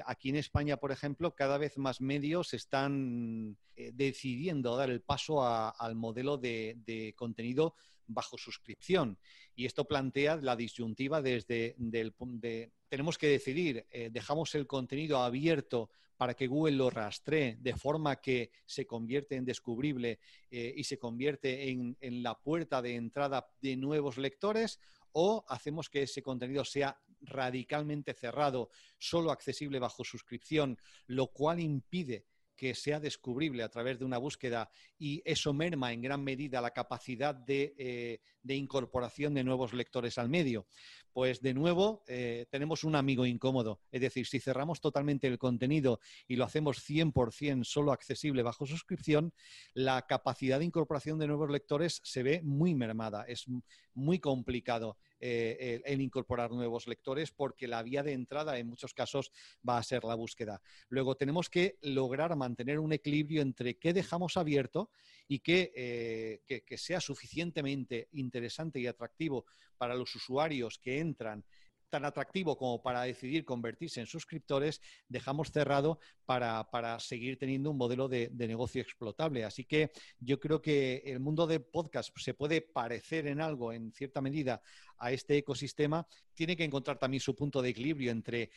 aquí 0.05 0.29
en 0.29 0.37
España, 0.37 0.77
por 0.77 0.93
ejemplo, 0.93 1.35
cada 1.35 1.57
vez 1.57 1.79
más 1.79 2.03
medios 2.03 2.53
están 2.53 3.57
decidiendo 3.95 4.77
dar 4.77 4.91
el 4.91 5.01
paso 5.01 5.43
al 5.43 5.95
modelo 5.95 6.37
de 6.37 7.15
contenido 7.17 7.77
bajo 8.15 8.39
suscripción. 8.39 9.19
Y 9.55 9.67
esto 9.67 9.87
plantea 9.87 10.37
la 10.37 10.57
disyuntiva 10.57 11.23
desde 11.23 11.75
del, 11.79 12.15
de, 12.19 12.73
tenemos 12.89 13.19
que 13.19 13.29
decidir, 13.29 13.87
eh, 13.91 14.11
dejamos 14.11 14.55
el 14.55 14.67
contenido 14.67 15.19
abierto 15.19 15.91
para 16.17 16.35
que 16.35 16.47
Google 16.47 16.77
lo 16.77 16.91
rastree 16.91 17.57
de 17.61 17.75
forma 17.75 18.21
que 18.21 18.53
se 18.65 18.87
convierte 18.87 19.35
en 19.35 19.45
descubrible 19.45 20.21
eh, 20.51 20.73
y 20.77 20.85
se 20.85 20.99
convierte 20.99 21.69
en, 21.69 21.97
en 22.01 22.23
la 22.23 22.39
puerta 22.39 22.81
de 22.81 22.95
entrada 22.95 23.49
de 23.61 23.77
nuevos 23.77 24.19
lectores 24.19 24.79
o 25.13 25.45
hacemos 25.49 25.89
que 25.89 26.03
ese 26.03 26.23
contenido 26.23 26.65
sea 26.65 26.99
radicalmente 27.23 28.15
cerrado, 28.15 28.71
solo 28.99 29.31
accesible 29.31 29.79
bajo 29.79 30.05
suscripción, 30.05 30.79
lo 31.07 31.29
cual 31.29 31.61
impide 31.61 32.27
que 32.57 32.75
sea 32.75 33.01
descubrible 33.01 33.63
a 33.63 33.69
través 33.69 33.99
de 33.99 34.05
una 34.05 34.19
búsqueda 34.19 34.71
y 34.99 35.23
eso 35.25 35.53
merma 35.53 35.93
en 35.93 36.03
gran 36.03 36.23
medida 36.23 36.61
la 36.61 36.71
capacidad 36.71 37.35
de, 37.35 37.75
eh, 37.79 38.21
incorporación 38.55 39.35
de 39.35 39.45
nuevos 39.45 39.73
lectores 39.73 40.19
al 40.19 40.29
medio. 40.29 40.67
Pues 41.13 41.43
de 41.43 41.55
nuevo 41.55 42.03
eh, 42.07 42.47
tenemos 42.51 42.85
un 42.85 42.97
amigo 42.97 43.27
incómodo. 43.27 43.81
Es 43.91 44.01
decir, 44.01 44.27
si 44.27 44.41
cerramos 44.41 44.81
totalmente 44.81 45.27
el 45.27 45.39
contenido 45.39 46.01
y 46.27 46.37
lo 46.37 46.45
hacemos 46.45 46.79
100% 46.79 47.65
solo 47.65 47.93
accesible 47.93 48.43
bajo 48.43 48.67
suscripción, 48.67 49.33
la 49.75 50.07
capacidad 50.07 50.59
de 50.59 50.65
incorporación 50.65 51.19
de 51.19 51.27
nuevos 51.27 51.51
lectores 51.51 52.01
se 52.05 52.23
ve 52.23 52.41
muy 52.43 52.75
mermada. 52.75 53.25
Es 53.27 53.47
muy 53.95 54.19
complicado 54.19 54.97
eh, 55.25 55.81
el, 55.85 56.01
incorporar 56.01 56.51
nuevos 56.51 56.89
lectores 56.89 57.31
porque 57.31 57.69
la 57.69 57.81
vía 57.85 58.03
de 58.03 58.13
entrada 58.13 58.59
en 58.59 58.67
muchos 58.67 58.93
casos 58.93 59.31
va 59.67 59.79
a 59.79 59.83
ser 59.85 60.03
la 60.03 60.17
búsqueda. 60.17 60.61
Luego 60.89 61.17
tenemos 61.17 61.49
que 61.49 61.79
lograr 61.81 62.35
mantener 62.35 62.81
un 62.81 62.93
equilibrio 62.93 63.41
entre 63.41 63.79
qué 63.79 63.93
dejamos 63.93 64.37
abierto 64.37 64.91
y 65.29 65.41
eh, 65.47 66.41
que, 66.45 66.63
que 66.63 66.77
sea 66.77 67.01
suficientemente 67.01 68.09
interesante 68.13 68.81
y 68.81 68.89
atractivo 68.89 69.47
para 69.79 69.95
los 69.95 70.13
usuarios 70.17 70.81
que 70.81 70.99
entran 70.99 71.45
tan 71.93 72.07
atractivo 72.07 72.57
como 72.57 72.83
para 72.83 73.03
decidir 73.03 73.45
convertirse 73.45 74.01
en 74.01 74.07
suscriptores, 74.07 74.81
dejamos 75.09 75.53
cerrado 75.53 75.99
para, 76.25 76.99
seguir 77.01 77.39
teniendo 77.39 77.71
un 77.71 77.77
modelo 77.77 78.09
de, 78.09 78.31
negocio 78.33 78.81
explotable. 78.81 79.45
Así 79.45 79.65
que 79.65 79.93
yo 80.19 80.41
creo 80.41 80.63
que 80.63 81.03
el 81.05 81.21
mundo 81.21 81.47
de 81.47 81.61
podcast 81.61 82.17
se 82.19 82.33
puede 82.33 82.63
parecer 82.63 83.27
en 83.27 83.43
algo, 83.43 83.75
en 83.75 83.93
cierta 83.93 84.23
medida, 84.23 84.63
a 84.97 85.13
este 85.13 85.37
ecosistema. 85.37 86.07
Tiene 86.33 86.57
que 86.57 86.65
encontrar 86.65 86.99
también 86.99 87.21
su 87.21 87.37
punto 87.37 87.61
de 87.61 87.69
equilibrio 87.69 88.11
entre 88.11 88.51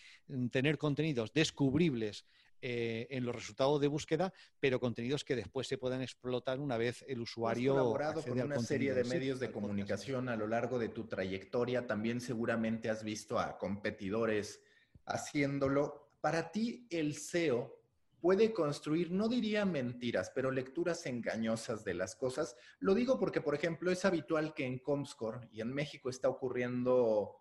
tener 0.50 0.78
contenidos 0.78 1.34
descubribles 1.34 2.26
eh, 2.68 3.06
en 3.12 3.24
los 3.24 3.36
resultados 3.36 3.80
de 3.80 3.86
búsqueda, 3.86 4.34
pero 4.60 4.80
contenidos 4.80 5.24
que 5.24 5.36
después 5.36 5.68
se 5.68 5.78
puedan 5.78 6.02
explotar 6.02 6.60
una 6.60 6.78
vez 6.78 7.06
el 7.08 7.22
usuario. 7.22 7.74
Has 7.74 7.78
colaborado 7.78 8.24
con 8.24 8.42
una 8.42 8.60
serie 8.60 8.96
de 8.96 9.04
medios 9.04 9.40
de 9.40 9.52
comunicación 9.52 10.30
a 10.30 10.36
lo 10.36 10.48
largo 10.48 10.80
de 10.80 10.90
tu 10.90 11.06
trayectoria. 11.06 11.86
También 11.86 12.20
seguramente 12.20 12.90
has 12.90 13.04
visto 13.04 13.38
a 13.38 13.60
competidores 13.60 14.64
haciéndolo. 15.06 16.10
Para 16.22 16.52
ti, 16.52 16.88
el 16.90 17.14
SEO 17.14 17.84
puede 18.20 18.52
construir, 18.52 19.12
no 19.12 19.28
diría 19.28 19.64
mentiras, 19.64 20.32
pero 20.34 20.50
lecturas 20.50 21.06
engañosas 21.06 21.84
de 21.84 21.94
las 21.94 22.16
cosas. 22.16 22.56
Lo 22.80 22.96
digo 22.96 23.20
porque, 23.20 23.42
por 23.42 23.54
ejemplo, 23.54 23.92
es 23.92 24.06
habitual 24.06 24.56
que 24.56 24.66
en 24.66 24.80
Comscore 24.80 25.50
y 25.52 25.62
en 25.62 25.72
México 25.72 26.10
está 26.10 26.30
ocurriendo 26.30 27.36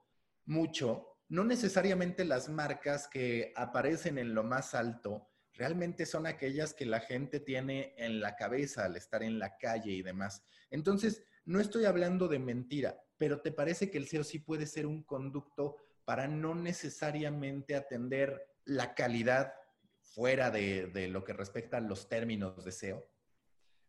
mucho 0.45 1.14
no 1.29 1.45
necesariamente 1.45 2.25
las 2.25 2.49
marcas 2.49 3.09
que 3.09 3.53
aparecen 3.57 4.19
en 4.19 4.35
lo 4.35 4.45
más 4.45 4.75
alto 4.75 5.31
realmente 5.55 6.05
son 6.07 6.27
aquellas 6.27 6.75
que 6.75 6.87
la 6.87 7.01
gente 7.01 7.41
tiene 7.41 7.95
en 7.97 8.21
la 8.21 8.37
cabeza 8.37 8.85
al 8.85 8.97
estar 8.97 9.23
en 9.23 9.39
la 9.39 9.57
calle 9.57 9.93
y 9.93 10.03
demás. 10.03 10.43
Entonces, 10.71 11.23
no 11.45 11.61
estoy 11.61 11.85
hablando 11.85 12.29
de 12.29 12.39
mentira, 12.39 12.99
pero 13.19 13.41
¿te 13.41 13.53
parece 13.53 13.91
que 13.91 13.99
el 13.99 14.09
SEO 14.09 14.25
sí 14.25 14.39
puede 14.39 14.67
ser 14.67 14.87
un 14.87 15.03
conducto 15.05 15.77
para 16.05 16.27
no 16.27 16.55
necesariamente 16.55 17.77
atender 17.77 18.47
la 18.65 18.95
calidad 18.95 19.55
fuera 20.01 20.51
de, 20.51 21.09
lo 21.09 21.25
que 21.25 21.33
respecta 21.33 21.79
a 21.79 21.81
los 21.81 22.09
términos 22.09 22.65
de 22.65 22.73
SEO? 22.73 23.14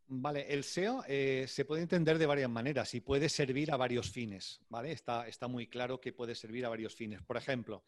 Vale, 0.08 0.54
el 0.54 0.64
SEO 0.64 1.04
eh, 1.08 1.46
se 1.48 1.66
puede 1.66 1.82
entender 1.82 2.20
de 2.20 2.28
varias 2.28 2.50
maneras 2.50 2.94
y 2.94 3.02
puede 3.02 3.28
servir 3.28 3.72
a 3.72 3.78
varios 3.78 4.12
fines, 4.12 4.62
¿vale? 4.70 4.92
Está, 4.92 5.28
está 5.28 5.48
muy 5.48 5.66
claro 5.66 6.00
que 6.00 6.14
puede 6.14 6.36
servir 6.36 6.64
a 6.66 6.70
varios 6.70 6.94
fines. 6.94 7.24
Por 7.24 7.38
ejemplo, 7.38 7.84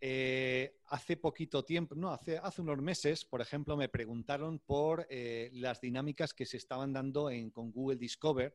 eh, 0.00 0.78
hace 0.86 1.16
poquito 1.16 1.64
tiempo, 1.64 1.96
no, 1.96 2.12
hace, 2.12 2.38
hace 2.38 2.62
unos 2.62 2.78
meses, 2.78 3.24
por 3.24 3.40
ejemplo, 3.40 3.76
me 3.76 3.88
preguntaron 3.88 4.60
por 4.60 5.08
eh, 5.10 5.50
las 5.54 5.80
dinámicas 5.80 6.34
que 6.34 6.46
se 6.46 6.58
estaban 6.58 6.92
dando 6.92 7.30
en, 7.30 7.50
con 7.50 7.72
Google 7.72 7.96
Discover 7.96 8.54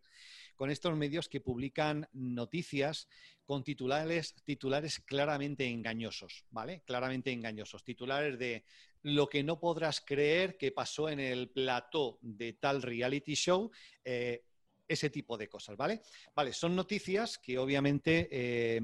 con 0.56 0.70
estos 0.70 0.96
medios 0.96 1.30
que 1.30 1.42
publican 1.42 2.08
noticias 2.14 3.08
con 3.46 3.64
titulares, 3.64 4.36
titulares 4.46 5.00
claramente 5.00 5.66
engañosos, 5.68 6.46
¿vale? 6.52 6.84
Claramente 6.86 7.32
engañosos. 7.32 7.84
Titulares 7.84 8.38
de 8.40 8.64
lo 9.04 9.28
que 9.28 9.44
no 9.44 9.60
podrás 9.60 10.02
creer 10.02 10.58
que 10.58 10.72
pasó 10.72 11.10
en 11.10 11.20
el 11.20 11.50
plató 11.50 12.20
de 12.22 12.54
tal 12.54 12.82
reality 12.82 13.34
show. 13.34 13.72
Eh, 14.04 14.44
ese 14.88 15.10
tipo 15.10 15.38
de 15.38 15.48
cosas, 15.48 15.78
¿vale? 15.78 16.02
Vale, 16.36 16.52
son 16.52 16.76
noticias 16.76 17.38
que 17.38 17.58
obviamente 17.58 18.28
eh, 18.30 18.82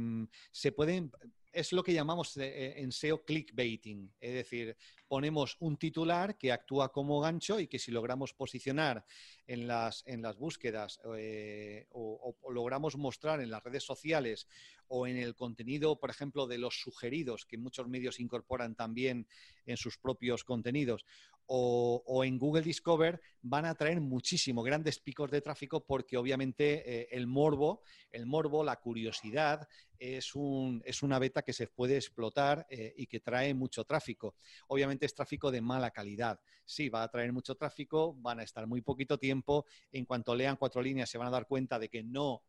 se 0.51 0.71
pueden, 0.71 1.12
es 1.51 1.73
lo 1.73 1.84
que 1.84 1.93
llamamos 1.93 2.38
eh, 2.38 2.75
en 2.77 2.91
SEO 2.93 3.25
clickbaiting, 3.25 4.13
es 4.21 4.34
decir, 4.34 4.77
ponemos 5.08 5.58
un 5.60 5.78
titular 5.78 6.38
que 6.38 6.52
actúa 6.52 6.91
como 6.91 7.20
gancho 7.20 7.60
y 7.60 7.67
que 7.67 7.80
si 7.80 7.91
logramos 7.91 8.34
posicionar 8.34 9.06
en 9.46 9.67
las, 9.67 10.04
en 10.06 10.22
las 10.22 10.38
búsquedas 10.38 11.00
eh, 11.15 11.88
o, 11.91 12.36
logramos 12.52 12.98
mostrar 12.98 13.41
en 13.41 13.50
las 13.50 13.63
redes 13.63 13.84
sociales 13.84 14.48
o 14.88 15.08
en 15.08 15.17
el 15.17 15.36
contenido, 15.36 16.00
por 16.00 16.10
ejemplo, 16.10 16.48
de 16.48 16.58
los 16.58 16.80
sugeridos 16.80 17.46
que 17.46 17.58
muchos 17.58 17.88
medios 17.88 18.20
incorporan 18.20 18.76
también 18.76 19.28
en 19.65 19.78
sus 19.78 19.98
propios 19.98 20.43
contenidos 20.43 21.06
o, 21.48 22.24
en 22.26 22.38
Google 22.38 22.62
Discover, 22.62 23.22
van 23.41 23.65
a 23.65 23.76
traer 23.76 24.02
muchísimo 24.02 24.63
grandes 24.63 25.00
picos 25.00 25.32
de 25.32 25.41
tráfico 25.41 25.86
porque 25.86 26.17
obviamente 26.17 26.84
eh, 26.86 27.08
el 27.12 27.26
morbo, 27.26 27.82
el 28.12 28.26
morbo, 28.26 28.63
la 28.63 28.76
curiosidad 28.78 29.67
es, 29.98 30.36
un, 30.36 30.82
es 30.86 31.04
una 31.04 31.20
beta 31.20 31.43
que 31.43 31.54
se 31.54 31.67
puede 31.67 31.96
explotar 31.96 32.67
eh, 32.70 32.93
y 32.98 33.08
que 33.08 33.22
trae 33.22 33.54
mucho 33.54 33.86
tráfico. 33.86 34.36
Obviamente 34.67 34.96
es 35.05 35.13
tráfico 35.13 35.51
de 35.51 35.62
mala 35.62 35.91
calidad. 35.91 36.39
Sí, 36.65 36.89
va 36.89 37.03
a 37.03 37.07
traer 37.07 37.31
mucho 37.31 37.55
tráfico, 37.55 38.13
van 38.15 38.39
a 38.39 38.43
estar 38.43 38.67
muy 38.67 38.81
poquito 38.81 39.17
tiempo. 39.17 39.65
En 39.91 40.05
cuanto 40.05 40.36
lean 40.36 40.57
cuatro 40.57 40.81
líneas, 40.81 41.10
se 41.10 41.17
van 41.17 41.27
a 41.27 41.31
dar 41.31 41.47
cuenta 41.47 41.79
de 41.79 41.89
que 41.89 42.03
no, 42.03 42.43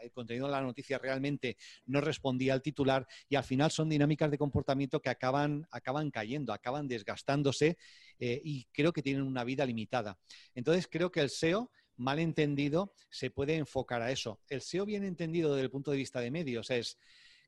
el 0.00 0.12
contenido 0.12 0.46
de 0.46 0.52
la 0.52 0.62
noticia 0.62 0.98
realmente 0.98 1.56
no 1.86 2.00
respondía 2.00 2.54
al 2.54 2.62
titular 2.62 3.06
y 3.28 3.36
al 3.36 3.44
final 3.44 3.70
son 3.70 3.88
dinámicas 3.88 4.30
de 4.30 4.38
comportamiento 4.38 5.00
que 5.00 5.10
acaban, 5.10 5.66
acaban 5.70 6.10
cayendo, 6.10 6.52
acaban 6.52 6.88
desgastándose 6.88 7.76
eh, 8.18 8.40
y 8.42 8.64
creo 8.72 8.92
que 8.92 9.02
tienen 9.02 9.22
una 9.22 9.44
vida 9.44 9.64
limitada. 9.66 10.18
Entonces, 10.54 10.88
creo 10.90 11.12
que 11.12 11.20
el 11.20 11.30
SEO 11.30 11.70
mal 11.96 12.18
entendido, 12.18 12.94
se 13.10 13.30
puede 13.30 13.56
enfocar 13.56 14.02
a 14.02 14.10
eso. 14.10 14.40
El 14.48 14.60
SEO 14.60 14.84
bien 14.84 15.04
entendido 15.04 15.54
desde 15.54 15.64
el 15.64 15.70
punto 15.70 15.90
de 15.90 15.96
vista 15.98 16.20
de 16.20 16.30
medios 16.30 16.70
es 16.70 16.98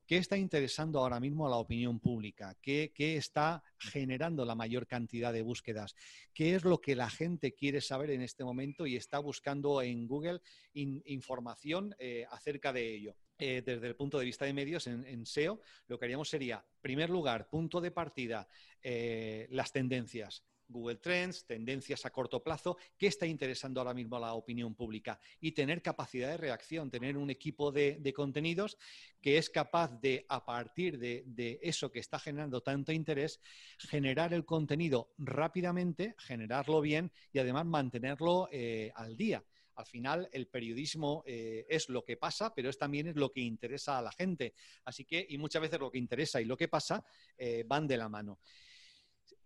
¿Qué 0.05 0.17
está 0.17 0.37
interesando 0.37 0.99
ahora 0.99 1.19
mismo 1.19 1.47
a 1.47 1.49
la 1.49 1.55
opinión 1.55 1.99
pública? 1.99 2.55
¿Qué, 2.61 2.91
está 2.95 3.63
generando 3.79 4.45
la 4.45 4.53
mayor 4.53 4.85
cantidad 4.85 5.33
de 5.33 5.41
búsquedas? 5.41 5.95
¿Qué 6.31 6.53
es 6.53 6.63
lo 6.63 6.79
que 6.79 6.95
la 6.95 7.09
gente 7.09 7.53
quiere 7.53 7.81
saber 7.81 8.11
en 8.11 8.21
este 8.21 8.43
momento 8.43 8.85
y 8.85 8.95
está 8.95 9.17
buscando 9.17 9.81
en 9.81 10.07
Google 10.07 10.41
información 10.73 11.95
eh, 11.97 12.25
acerca 12.29 12.71
de 12.71 12.95
ello? 12.95 13.15
Eh, 13.39 13.63
desde 13.65 13.87
el 13.87 13.95
punto 13.95 14.19
de 14.19 14.25
vista 14.25 14.45
de 14.45 14.53
medios 14.53 14.85
en, 14.85 15.25
SEO, 15.25 15.59
lo 15.87 15.97
que 15.97 16.05
haríamos 16.05 16.29
sería, 16.29 16.63
primer 16.81 17.09
lugar, 17.09 17.49
punto 17.49 17.81
de 17.81 17.89
partida, 17.89 18.47
eh, 18.83 19.47
las 19.49 19.71
tendencias. 19.71 20.43
Google 20.67 20.97
Trends, 20.97 21.45
tendencias 21.45 22.05
a 22.05 22.09
corto 22.09 22.43
plazo, 22.43 22.77
qué 22.97 23.07
está 23.07 23.25
interesando 23.25 23.79
ahora 23.79 23.93
mismo 23.93 24.17
a 24.17 24.19
la 24.19 24.33
opinión 24.33 24.75
pública 24.75 25.19
y 25.39 25.51
tener 25.51 25.81
capacidad 25.81 26.29
de 26.29 26.37
reacción, 26.37 26.89
tener 26.89 27.17
un 27.17 27.29
equipo 27.29 27.71
de, 27.71 28.13
contenidos 28.15 28.77
que 29.21 29.37
es 29.37 29.49
capaz 29.49 29.99
de, 29.99 30.25
a 30.29 30.45
partir 30.45 30.97
de, 30.97 31.59
eso 31.61 31.91
que 31.91 31.99
está 31.99 32.19
generando 32.19 32.61
tanto 32.61 32.91
interés, 32.91 33.39
generar 33.77 34.33
el 34.33 34.45
contenido 34.45 35.13
rápidamente, 35.17 36.15
generarlo 36.17 36.81
bien 36.81 37.11
y 37.31 37.39
además 37.39 37.65
mantenerlo 37.65 38.49
eh, 38.51 38.91
al 38.95 39.15
día. 39.15 39.43
Al 39.75 39.85
final, 39.85 40.29
el 40.31 40.47
periodismo 40.47 41.23
eh, 41.25 41.65
es 41.69 41.89
lo 41.89 42.03
que 42.03 42.15
pasa, 42.15 42.53
pero 42.53 42.69
es 42.69 42.77
también 42.77 43.07
es 43.07 43.15
lo 43.15 43.31
que 43.31 43.41
interesa 43.41 43.97
a 43.97 44.01
la 44.01 44.11
gente. 44.11 44.53
Así 44.85 45.03
que, 45.03 45.25
y 45.29 45.37
muchas 45.37 45.61
veces 45.61 45.79
lo 45.79 45.91
que 45.91 45.97
interesa 45.97 46.39
y 46.39 46.45
lo 46.45 46.55
que 46.55 46.69
pasa 46.69 47.05
eh, 47.37 47.63
van 47.67 47.85
de 47.85 47.97
la 47.97 48.07
mano. 48.07 48.39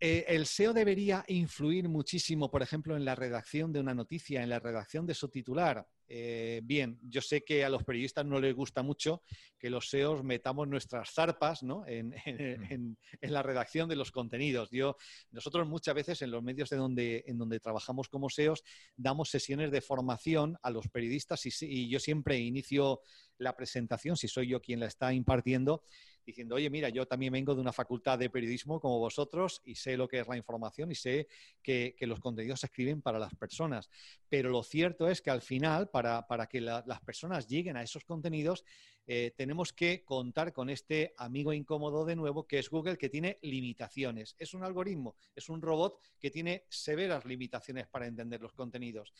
Eh, 0.01 0.25
el 0.29 0.45
SEO 0.45 0.73
debería 0.73 1.25
influir 1.27 1.89
muchísimo, 1.89 2.49
por 2.49 2.61
ejemplo, 2.61 2.95
en 2.95 3.03
la 3.03 3.15
redacción 3.15 3.73
de 3.73 3.81
una 3.81 3.93
noticia, 3.93 4.41
en 4.41 4.49
la 4.49 4.59
redacción 4.59 5.05
de 5.05 5.13
su 5.13 5.27
titular. 5.27 5.85
Eh, 6.07 6.61
bien, 6.63 6.97
yo 7.03 7.21
sé 7.21 7.43
que 7.43 7.65
a 7.65 7.69
los 7.69 7.83
periodistas 7.83 8.25
no 8.25 8.39
les 8.39 8.55
gusta 8.55 8.81
mucho 8.81 9.21
que 9.59 9.69
los 9.69 9.89
SEOs 9.89 10.23
metamos 10.23 10.69
nuestras 10.69 11.11
zarpas 11.13 11.63
mm. 11.63 11.83
en, 11.85 12.97
la 13.21 13.43
redacción 13.43 13.89
de 13.89 13.97
los 13.97 14.11
contenidos. 14.11 14.69
Yo, 14.71 14.95
nosotros 15.31 15.67
muchas 15.67 15.93
veces 15.93 16.21
en 16.21 16.31
los 16.31 16.41
medios 16.41 16.69
de 16.69 16.77
donde, 16.77 17.23
en 17.27 17.37
donde 17.37 17.59
trabajamos 17.59 18.07
como 18.07 18.29
SEOs 18.29 18.63
damos 18.95 19.29
sesiones 19.29 19.69
de 19.69 19.81
formación 19.81 20.57
a 20.63 20.71
los 20.71 20.87
periodistas 20.87 21.45
y 21.61 21.89
yo 21.89 21.99
siempre 21.99 22.39
inicio 22.39 23.01
la 23.37 23.55
presentación, 23.55 24.15
si 24.15 24.27
soy 24.27 24.47
yo 24.47 24.61
quien 24.61 24.79
la 24.79 24.85
está 24.85 25.13
impartiendo, 25.13 25.83
diciendo, 26.29 26.55
oye, 26.55 26.69
mira, 26.69 26.89
yo 26.89 27.05
también 27.05 27.33
vengo 27.33 27.53
de 27.55 27.61
una 27.61 27.73
facultad 27.73 28.17
de 28.17 28.29
periodismo 28.29 28.79
como 28.79 28.99
vosotros 28.99 29.61
y 29.65 29.75
sé 29.75 29.97
lo 29.97 30.07
que 30.07 30.19
es 30.19 30.27
la 30.27 30.37
información 30.37 30.91
y 30.91 30.95
sé 30.95 31.27
que, 31.61 31.95
los 32.01 32.19
contenidos 32.19 32.61
se 32.61 32.67
escriben 32.67 33.01
para 33.01 33.19
las 33.19 33.35
personas. 33.35 33.89
Pero 34.29 34.49
lo 34.49 34.63
cierto 34.63 35.07
es 35.09 35.21
que 35.21 35.29
al 35.29 35.41
final, 35.41 35.89
para, 35.89 36.25
que 36.49 36.61
las 36.61 37.01
personas 37.05 37.47
lleguen 37.47 37.77
a 37.77 37.83
esos 37.83 38.03
contenidos, 38.03 38.63
eh, 39.11 39.33
tenemos 39.35 39.73
que 39.73 40.03
contar 40.03 40.53
con 40.53 40.69
este 40.69 41.15
amigo 41.17 41.51
incómodo 41.51 42.05
de 42.05 42.15
nuevo, 42.15 42.45
que 42.45 42.59
es 42.59 42.69
Google, 42.69 42.97
que 42.97 43.09
tiene 43.09 43.39
limitaciones. 43.41 44.35
Es 44.37 44.53
un 44.53 44.63
algoritmo, 44.63 45.15
es 45.35 45.49
un 45.49 45.63
robot 45.63 45.99
que 46.19 46.29
tiene 46.29 46.65
severas 46.69 47.25
limitaciones 47.25 47.87
para 47.87 48.05
entender 48.05 48.39
los 48.39 48.53
contenidos. 48.53 49.11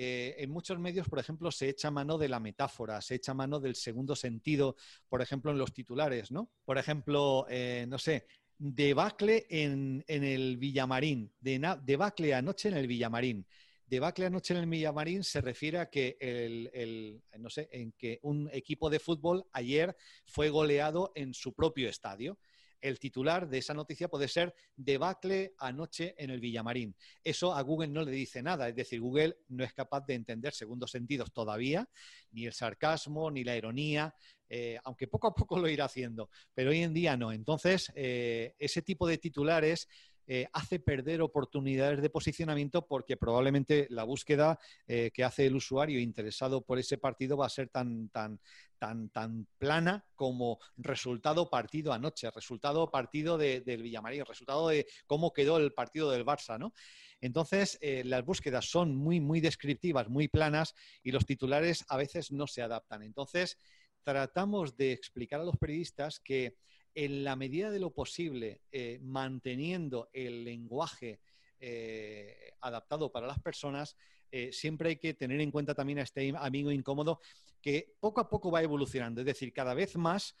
Eh, 0.00 0.36
en 0.44 0.50
muchos 0.50 0.78
medios, 0.78 1.08
por 1.08 1.18
ejemplo, 1.18 1.50
se 1.50 1.68
echa 1.68 1.90
mano 1.90 2.18
de 2.18 2.28
la 2.28 2.38
metáfora, 2.38 3.00
se 3.00 3.16
echa 3.16 3.34
mano 3.34 3.58
del 3.58 3.74
segundo 3.74 4.14
sentido, 4.14 4.76
por 5.08 5.22
ejemplo, 5.22 5.50
en 5.50 5.58
los 5.58 5.74
titulares, 5.74 6.30
¿no? 6.30 6.52
Por 6.64 6.78
ejemplo, 6.78 7.46
eh, 7.50 7.84
no 7.88 7.98
sé, 7.98 8.28
debacle 8.56 9.46
en, 9.50 10.04
en 10.06 10.22
el 10.22 10.56
Villamarín, 10.56 11.32
de, 11.40 11.78
debacle 11.82 12.32
anoche 12.32 12.68
en 12.68 12.76
el 12.76 12.86
Villamarín. 12.86 13.44
Debacle 13.86 14.26
anoche 14.26 14.54
en 14.54 14.60
el 14.60 14.66
Villamarín 14.68 15.24
se 15.24 15.40
refiere 15.40 15.78
a 15.78 15.90
que 15.90 16.16
el, 16.20 17.20
no 17.36 17.50
sé, 17.50 17.68
en 17.72 17.90
que 17.90 18.20
un 18.22 18.48
equipo 18.52 18.90
de 18.90 19.00
fútbol 19.00 19.46
ayer 19.50 19.96
fue 20.26 20.48
goleado 20.48 21.10
en 21.16 21.34
su 21.34 21.54
propio 21.54 21.88
estadio 21.88 22.38
el 22.80 22.98
titular 22.98 23.48
de 23.48 23.58
esa 23.58 23.74
noticia 23.74 24.08
puede 24.08 24.28
ser 24.28 24.54
debacle 24.76 25.54
anoche 25.58 26.14
en 26.18 26.30
el 26.30 26.40
Villamarín. 26.40 26.94
Eso 27.22 27.54
a 27.54 27.62
Google 27.62 27.88
no 27.88 28.02
le 28.02 28.12
dice 28.12 28.42
nada, 28.42 28.68
es 28.68 28.74
decir, 28.74 29.00
Google 29.00 29.38
no 29.48 29.64
es 29.64 29.72
capaz 29.72 30.04
de 30.06 30.14
entender 30.14 30.52
segundos 30.52 30.90
sentidos 30.90 31.32
todavía, 31.32 31.88
ni 32.32 32.46
el 32.46 32.52
sarcasmo, 32.52 33.30
ni 33.30 33.44
la 33.44 33.56
ironía, 33.56 34.14
eh, 34.48 34.78
aunque 34.84 35.08
poco 35.08 35.28
a 35.28 35.34
poco 35.34 35.58
lo 35.58 35.68
irá 35.68 35.84
haciendo, 35.84 36.30
pero 36.54 36.70
hoy 36.70 36.82
en 36.82 36.94
día 36.94 37.16
no. 37.16 37.32
Entonces, 37.32 37.92
eh, 37.94 38.54
ese 38.58 38.82
tipo 38.82 39.06
de 39.06 39.18
titulares 39.18 39.88
eh, 40.30 40.46
hace 40.52 40.78
perder 40.78 41.22
oportunidades 41.22 42.02
de 42.02 42.10
posicionamiento 42.10 42.86
porque 42.86 43.16
probablemente 43.16 43.86
la 43.88 44.04
búsqueda 44.04 44.58
eh, 44.86 45.10
que 45.14 45.24
hace 45.24 45.46
el 45.46 45.56
usuario 45.56 45.98
interesado 45.98 46.60
por 46.60 46.78
ese 46.78 46.98
partido 46.98 47.38
va 47.38 47.46
a 47.46 47.48
ser 47.48 47.70
tan, 47.70 48.10
tan, 48.10 48.38
tan, 48.78 49.08
tan 49.08 49.46
plana 49.56 50.04
como 50.14 50.58
resultado 50.76 51.48
partido 51.48 51.94
anoche, 51.94 52.30
resultado 52.30 52.90
partido 52.90 53.38
del 53.38 53.82
Villamarín, 53.82 54.26
resultado 54.26 54.68
de 54.68 54.86
cómo 55.06 55.32
quedó 55.32 55.56
el 55.56 55.72
partido 55.72 56.10
del 56.10 56.26
Barça, 56.26 56.58
¿no? 56.58 56.74
Entonces, 57.22 57.78
eh, 57.80 58.02
las 58.04 58.22
búsquedas 58.22 58.70
son 58.70 58.94
muy, 58.94 59.20
muy 59.20 59.40
descriptivas, 59.40 60.10
muy 60.10 60.28
planas 60.28 60.74
y 61.02 61.10
los 61.10 61.24
titulares 61.24 61.86
a 61.88 61.96
veces 61.96 62.32
no 62.32 62.46
se 62.46 62.60
adaptan. 62.60 63.02
Entonces, 63.02 63.58
tratamos 64.02 64.76
de 64.76 64.92
explicar 64.92 65.40
a 65.40 65.44
los 65.44 65.56
periodistas 65.56 66.20
que 66.20 66.56
en 66.98 67.22
la 67.22 67.36
medida 67.36 67.70
de 67.70 67.78
lo 67.78 67.90
posible, 67.90 68.62
eh, 68.72 68.98
manteniendo 69.00 70.10
el 70.12 70.42
lenguaje 70.42 71.20
eh, 71.60 72.54
adaptado 72.60 73.12
para 73.12 73.28
las 73.28 73.38
personas, 73.38 73.96
eh, 74.32 74.50
siempre 74.52 74.88
hay 74.88 74.96
que 74.96 75.14
tener 75.14 75.40
en 75.40 75.52
cuenta 75.52 75.76
también 75.76 76.00
a 76.00 76.02
este 76.02 76.34
amigo 76.36 76.72
incómodo 76.72 77.20
que 77.60 77.94
poco 78.00 78.20
a 78.20 78.28
poco 78.28 78.50
va 78.50 78.62
evolucionando. 78.62 79.20
Es 79.20 79.26
decir, 79.26 79.52
cada 79.52 79.74
vez 79.74 79.96
más 79.96 80.36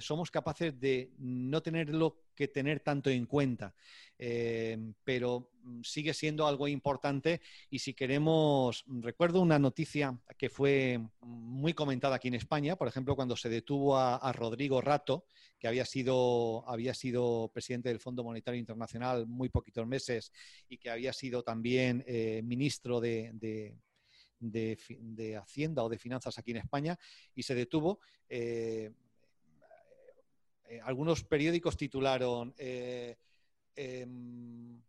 somos 0.00 0.30
capaces 0.30 0.78
de 0.78 1.10
no 1.16 1.62
tenerlo 1.62 2.20
que 2.38 2.46
tener 2.46 2.78
tanto 2.78 3.10
en 3.10 3.26
cuenta. 3.26 3.74
Em, 4.16 4.94
pero 5.02 5.50
mm, 5.62 5.82
sigue 5.82 6.14
siendo 6.14 6.46
algo 6.46 6.68
importante 6.68 7.40
y 7.68 7.80
si 7.80 7.94
queremos, 7.94 8.84
recuerdo 8.86 9.40
una 9.40 9.58
noticia 9.58 10.16
que 10.36 10.48
fue 10.48 11.00
muy 11.20 11.74
comentada 11.74 12.14
aquí 12.14 12.28
en 12.28 12.34
España, 12.34 12.76
por 12.76 12.86
ejemplo, 12.86 13.16
cuando 13.16 13.36
se 13.36 13.48
detuvo 13.48 13.96
a, 13.96 14.32
Rodrigo 14.32 14.80
Rato, 14.80 15.24
que 15.58 15.66
había 15.66 15.84
sido, 15.84 16.68
había 16.68 16.94
sido 16.94 17.50
presidente 17.52 17.88
del 17.88 17.98
Fondo 17.98 18.22
Monetario 18.22 18.60
Internacional 18.60 19.26
muy 19.26 19.48
poquitos 19.48 19.84
meses 19.86 20.32
y 20.68 20.78
que 20.78 20.90
había 20.90 21.12
sido 21.12 21.42
también 21.42 22.04
eh, 22.06 22.40
ministro 22.44 23.00
de 23.00 23.32
Hacienda 25.36 25.84
o 25.84 25.88
de 25.88 25.98
Finanzas 25.98 26.38
aquí 26.38 26.52
en 26.52 26.58
España 26.58 26.98
y 27.34 27.42
se 27.42 27.54
detuvo. 27.54 28.00
Eh, 28.28 28.92
eh, 30.68 30.80
algunos 30.82 31.24
periódicos 31.24 31.76
titularon 31.76 32.54
Em, 33.80 34.82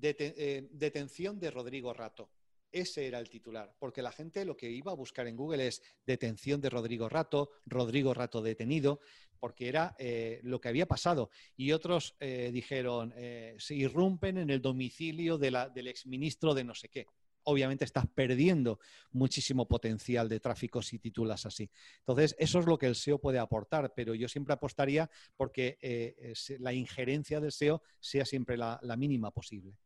eh, 0.00 0.66
detención 0.70 1.38
de 1.38 1.50
Rodrigo 1.50 1.92
Rato. 1.92 2.30
ese 2.72 3.06
era 3.06 3.18
el 3.18 3.28
titular, 3.28 3.76
porque 3.78 4.00
la 4.00 4.10
gente 4.10 4.46
lo 4.46 4.56
que 4.56 4.70
iba 4.70 4.92
a 4.92 4.94
buscar 4.94 5.26
en 5.26 5.36
Google 5.36 5.66
es 5.66 5.82
detención 6.06 6.58
de 6.62 6.70
Rodrigo 6.70 7.06
Rato, 7.06 7.50
Rodrigo 7.66 8.14
Rato 8.14 8.40
detenido, 8.40 9.00
porque 9.38 9.68
era 9.68 9.94
lo 10.42 10.58
que 10.58 10.70
había 10.70 10.86
pasado. 10.86 11.28
Y 11.54 11.72
otros 11.72 12.16
dijeron, 12.18 13.12
se 13.58 13.74
irrumpen 13.74 14.38
en 14.38 14.48
el 14.48 14.62
domicilio 14.62 15.36
de 15.36 15.50
la, 15.50 15.68
del 15.68 15.88
exministro 15.88 16.54
de 16.54 16.64
no 16.64 16.74
sé 16.74 16.88
qué. 16.88 17.06
Obviamente 17.44 17.84
estás 17.84 18.06
perdiendo 18.06 18.78
muchísimo 19.10 19.66
potencial 19.68 20.28
de 20.28 20.40
tráfico 20.40 20.82
si 20.82 20.98
titulas 20.98 21.46
así. 21.46 21.70
Entonces, 22.00 22.34
eso 22.38 22.58
es 22.58 22.66
lo 22.66 22.78
que 22.78 22.86
el 22.86 22.94
SEO 22.94 23.18
puede 23.18 23.38
aportar, 23.38 23.92
pero 23.94 24.14
yo 24.14 24.28
siempre 24.28 24.54
apostaría 24.54 25.10
porque 25.36 26.34
la 26.58 26.72
injerencia 26.72 27.40
del 27.40 27.52
SEO 27.52 27.82
sea 28.00 28.24
siempre 28.24 28.56
la 28.56 28.96
mínima 28.96 29.30
posible. 29.30 29.76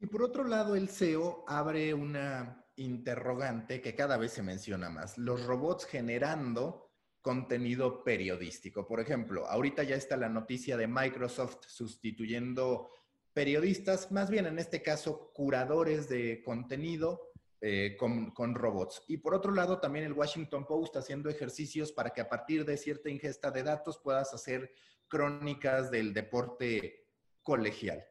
Y 0.00 0.06
por 0.06 0.22
otro 0.22 0.44
lado, 0.44 0.74
el 0.74 0.88
SEO 0.88 1.44
abre 1.46 1.94
una 1.94 2.66
interrogante 2.76 3.80
que 3.80 3.94
cada 3.94 4.16
vez 4.16 4.32
se 4.32 4.42
menciona 4.42 4.90
más, 4.90 5.18
los 5.18 5.44
robots 5.44 5.84
generando 5.84 6.90
contenido 7.20 8.02
periodístico. 8.02 8.86
Por 8.86 8.98
ejemplo, 8.98 9.46
ahorita 9.46 9.84
ya 9.84 9.94
está 9.94 10.16
la 10.16 10.28
noticia 10.28 10.76
de 10.76 10.88
Microsoft 10.88 11.58
sustituyendo 11.68 12.90
periodistas, 13.32 14.10
más 14.12 14.30
bien 14.30 14.46
en 14.46 14.58
este 14.58 14.82
caso 14.82 15.32
curadores 15.32 16.08
de 16.08 16.42
contenido 16.42 17.32
eh, 17.60 17.96
con, 17.98 18.30
con, 18.32 18.54
robots. 18.54 19.04
Y 19.08 19.18
por 19.18 19.34
otro 19.34 19.52
lado, 19.52 19.78
también 19.78 20.04
el 20.04 20.12
Washington 20.12 20.66
Post 20.66 20.96
haciendo 20.96 21.30
ejercicios 21.30 21.92
para 21.92 22.10
que 22.10 22.20
a 22.20 22.28
partir 22.28 22.64
de 22.64 22.76
cierta 22.76 23.08
ingesta 23.08 23.50
de 23.50 23.62
datos 23.62 23.98
puedas 24.02 24.34
hacer 24.34 24.72
crónicas 25.08 25.90
del 25.90 26.12
deporte 26.12 27.06
colegial. 27.42 28.04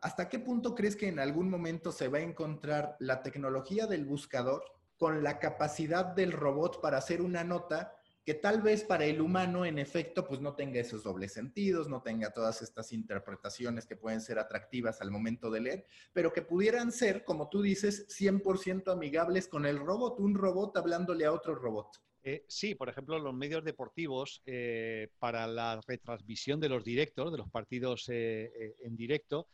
¿Hasta 0.00 0.28
qué 0.28 0.38
punto 0.38 0.74
crees 0.74 0.96
que 0.96 1.08
en 1.08 1.18
algún 1.18 1.50
momento 1.50 1.92
se 1.92 2.08
va 2.08 2.18
a 2.18 2.22
encontrar 2.22 2.96
la 3.00 3.22
tecnología 3.22 3.86
del 3.86 4.04
buscador 4.04 4.62
con 4.98 5.22
la 5.22 5.38
capacidad 5.38 6.04
del 6.04 6.32
robot 6.32 6.80
para 6.80 6.98
hacer 6.98 7.20
una 7.20 7.44
nota 7.44 7.96
que 8.26 8.34
tal 8.34 8.60
vez 8.60 8.82
para 8.82 9.04
el 9.06 9.20
humano 9.20 9.64
en 9.64 9.78
efecto 9.78 10.26
pues 10.26 10.40
no 10.40 10.56
tenga 10.56 10.80
esos 10.80 11.04
dobles 11.04 11.32
sentidos, 11.32 11.88
no 11.88 12.02
tenga 12.02 12.32
todas 12.32 12.60
estas 12.60 12.92
interpretaciones 12.92 13.86
que 13.86 13.94
pueden 13.94 14.20
ser 14.20 14.40
atractivas 14.40 15.00
al 15.00 15.12
momento 15.12 15.48
de 15.48 15.60
leer, 15.60 15.86
pero 16.12 16.32
que 16.32 16.42
pudieran 16.42 16.90
ser, 16.90 17.24
como 17.24 17.48
tú 17.48 17.62
dices, 17.62 18.08
100% 18.08 18.92
amigables 18.92 19.46
con 19.46 19.64
el 19.64 19.78
robot, 19.78 20.18
un 20.18 20.34
robot 20.34 20.76
hablándole 20.76 21.24
a 21.24 21.32
otro 21.32 21.54
robot? 21.54 22.02
Eh, 22.24 22.44
sí, 22.48 22.74
por 22.74 22.88
ejemplo, 22.88 23.16
los 23.20 23.32
medios 23.32 23.62
deportivos 23.62 24.42
eh, 24.44 25.06
para 25.20 25.46
la 25.46 25.80
retransmisión 25.86 26.58
de 26.58 26.68
los 26.68 26.82
directos, 26.82 27.30
de 27.30 27.38
los 27.38 27.48
partidos 27.48 28.08
eh, 28.08 28.74
en 28.80 28.96
directo, 28.96 29.46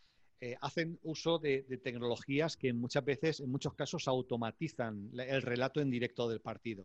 hacen 0.61 0.99
uso 1.05 1.39
de, 1.39 1.63
tecnologías 1.85 2.57
que 2.57 2.73
muchas 2.73 3.05
veces, 3.05 3.39
en 3.39 3.49
muchos 3.49 3.75
casos, 3.75 4.09
automatizan 4.09 5.11
el 5.17 5.41
relato 5.41 5.81
en 5.81 5.89
directo 5.89 6.29
del 6.29 6.41
partido. 6.41 6.85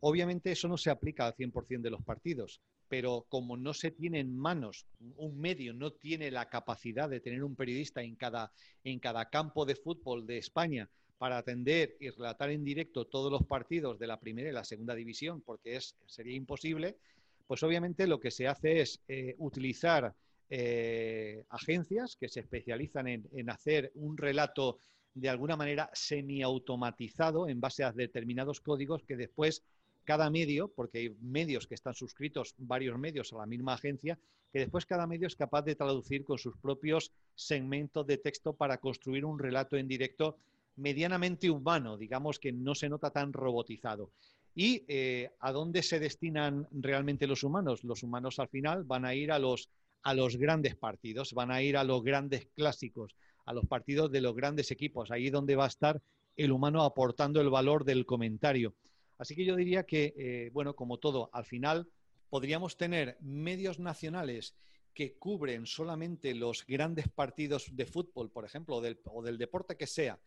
Obviamente 0.00 0.52
eso 0.52 0.68
no 0.68 0.76
se 0.76 0.90
aplica 0.90 1.26
al 1.26 1.34
100% 1.34 1.80
de 1.80 1.90
los 1.90 2.02
partidos, 2.02 2.60
pero 2.88 3.26
como 3.28 3.56
no 3.56 3.74
se 3.74 3.90
tiene 3.90 4.20
en 4.20 4.36
manos, 4.36 4.86
un 5.16 5.40
medio 5.40 5.72
no 5.72 5.92
tiene 5.92 6.30
la 6.30 6.48
capacidad 6.48 7.08
de 7.08 7.20
tener 7.20 7.42
un 7.42 7.56
periodista 7.56 8.02
en 8.02 8.14
cada, 8.14 8.52
en 8.84 8.98
cada 8.98 9.28
campo 9.28 9.64
de 9.64 9.76
fútbol 9.76 10.26
de 10.26 10.38
España 10.38 10.88
para 11.18 11.38
atender 11.38 11.96
y 11.98 12.10
relatar 12.10 12.50
en 12.50 12.62
directo 12.62 13.06
todos 13.06 13.32
los 13.32 13.44
partidos 13.46 13.98
de 13.98 14.06
la 14.06 14.20
primera 14.20 14.50
y 14.50 14.52
la 14.52 14.64
segunda 14.64 14.94
división, 14.94 15.40
porque 15.40 15.76
es, 15.76 15.96
sería 16.06 16.36
imposible, 16.36 16.98
pues 17.46 17.62
obviamente 17.62 18.06
lo 18.06 18.20
que 18.20 18.30
se 18.30 18.46
hace 18.48 18.80
es 18.80 19.00
eh, 19.08 19.34
utilizar 19.38 20.14
eh, 20.48 21.44
agencias 21.48 22.16
que 22.16 22.28
se 22.28 22.40
especializan 22.40 23.08
en, 23.08 23.50
hacer 23.50 23.90
un 23.94 24.16
relato 24.16 24.78
de 25.14 25.28
alguna 25.28 25.56
manera 25.56 25.90
semiautomatizado 25.92 27.48
en 27.48 27.60
base 27.60 27.82
a 27.82 27.92
determinados 27.92 28.60
códigos 28.60 29.02
que 29.02 29.16
después 29.16 29.64
cada 30.06 30.30
medio, 30.30 30.68
porque 30.68 30.98
hay 30.98 31.16
medios 31.20 31.66
que 31.66 31.74
están 31.74 31.94
suscritos, 31.94 32.54
varios 32.56 32.98
medios 32.98 33.32
a 33.32 33.38
la 33.38 33.46
misma 33.46 33.74
agencia, 33.74 34.18
que 34.50 34.60
después 34.60 34.86
cada 34.86 35.06
medio 35.06 35.26
es 35.26 35.36
capaz 35.36 35.62
de 35.62 35.74
traducir 35.74 36.24
con 36.24 36.38
sus 36.38 36.56
propios 36.56 37.12
segmentos 37.34 38.06
de 38.06 38.16
texto 38.16 38.54
para 38.54 38.78
construir 38.78 39.26
un 39.26 39.38
relato 39.38 39.76
en 39.76 39.88
directo 39.88 40.38
medianamente 40.76 41.50
humano, 41.50 41.98
digamos 41.98 42.38
que 42.38 42.52
no 42.52 42.74
se 42.74 42.88
nota 42.88 43.10
tan 43.10 43.32
robotizado. 43.32 44.10
¿Y 44.54 44.84
eh, 44.88 45.30
a 45.40 45.52
dónde 45.52 45.82
se 45.82 46.00
destinan 46.00 46.66
realmente 46.70 47.26
los 47.26 47.42
humanos? 47.42 47.84
Los 47.84 48.02
humanos 48.02 48.38
al 48.38 48.48
final 48.48 48.84
van 48.84 49.04
a 49.04 49.14
ir 49.14 49.30
a 49.30 49.38
los 49.38 49.68
a 50.06 50.14
los 50.14 50.36
grandes 50.36 50.76
partidos, 50.76 51.32
van 51.32 51.50
a 51.50 51.62
ir 51.62 51.76
a 51.76 51.82
los 51.82 52.04
grandes 52.04 52.46
clásicos, 52.54 53.16
a 53.44 53.52
los 53.52 53.66
partidos 53.66 54.12
de 54.12 54.20
los 54.20 54.36
grandes 54.36 54.70
equipos, 54.70 55.10
ahí 55.10 55.30
donde 55.30 55.56
va 55.56 55.64
a 55.64 55.68
estar 55.68 56.00
el 56.36 56.52
humano 56.52 56.84
aportando 56.84 57.40
el 57.40 57.50
valor 57.50 57.84
del 57.84 58.06
comentario. 58.06 58.72
Así 59.18 59.34
que 59.34 59.44
yo 59.44 59.56
diría 59.56 59.84
que, 59.84 60.14
eh, 60.16 60.50
bueno, 60.52 60.74
como 60.74 60.98
todo, 60.98 61.30
al 61.32 61.44
final 61.44 61.88
podríamos 62.28 62.76
tener 62.76 63.16
medios 63.20 63.78
nacionales 63.78 64.54
que 64.92 65.14
cubren 65.18 65.66
solamente 65.66 66.34
los 66.34 66.66
grandes 66.66 67.08
partidos 67.08 67.76
de 67.76 67.86
fútbol, 67.86 68.30
por 68.30 68.44
ejemplo, 68.44 68.76
o 68.76 69.22
del 69.22 69.38
deporte 69.38 69.76
que 69.76 69.86
sea, 69.86 70.18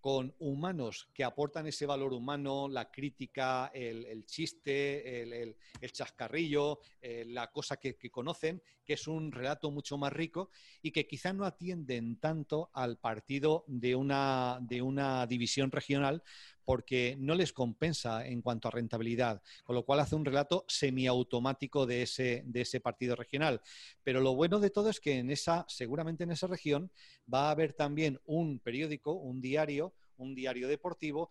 con 0.00 0.34
humanos 0.38 1.08
que 1.12 1.24
aportan 1.24 1.66
ese 1.66 1.84
valor 1.86 2.12
humano, 2.12 2.68
la 2.68 2.90
crítica, 2.90 3.72
el, 3.74 4.24
chiste, 4.24 5.22
el, 5.22 5.56
chascarrillo, 5.92 6.78
eh, 7.00 7.24
la 7.26 7.50
cosa 7.50 7.76
que, 7.76 7.96
conocen, 8.10 8.62
que 8.84 8.92
es 8.92 9.08
un 9.08 9.32
relato 9.32 9.70
mucho 9.70 9.98
más 9.98 10.12
rico 10.12 10.50
y 10.80 10.92
que 10.92 11.06
quizá 11.08 11.32
no 11.32 11.44
atienden 11.44 12.20
tanto 12.20 12.70
al 12.72 12.98
partido 12.98 13.64
de 13.66 13.96
una, 13.96 14.58
de 14.60 14.80
una 14.80 15.26
división 15.26 15.72
regional 15.72 16.22
porque 16.66 17.16
no 17.18 17.34
les 17.36 17.52
compensa 17.52 18.26
en 18.26 18.42
cuanto 18.42 18.68
a 18.68 18.72
rentabilidad, 18.72 19.40
con 19.64 19.76
lo 19.76 19.84
cual 19.84 20.00
hace 20.00 20.16
un 20.16 20.24
relato 20.24 20.64
semiautomático 20.68 21.86
de 21.86 22.02
ese, 22.02 22.42
de 22.44 22.62
ese 22.62 22.80
partido 22.80 23.14
regional. 23.14 23.62
Pero 24.02 24.20
lo 24.20 24.34
bueno 24.34 24.58
de 24.58 24.70
todo 24.70 24.90
es 24.90 25.00
que 25.00 25.18
en 25.18 25.30
esa, 25.30 25.64
seguramente 25.68 26.24
en 26.24 26.32
esa 26.32 26.48
región 26.48 26.90
va 27.32 27.46
a 27.46 27.52
haber 27.52 27.72
también 27.72 28.20
un 28.26 28.58
periódico, 28.58 29.12
un 29.12 29.40
diario, 29.40 29.94
un 30.16 30.34
diario 30.34 30.66
deportivo 30.66 31.30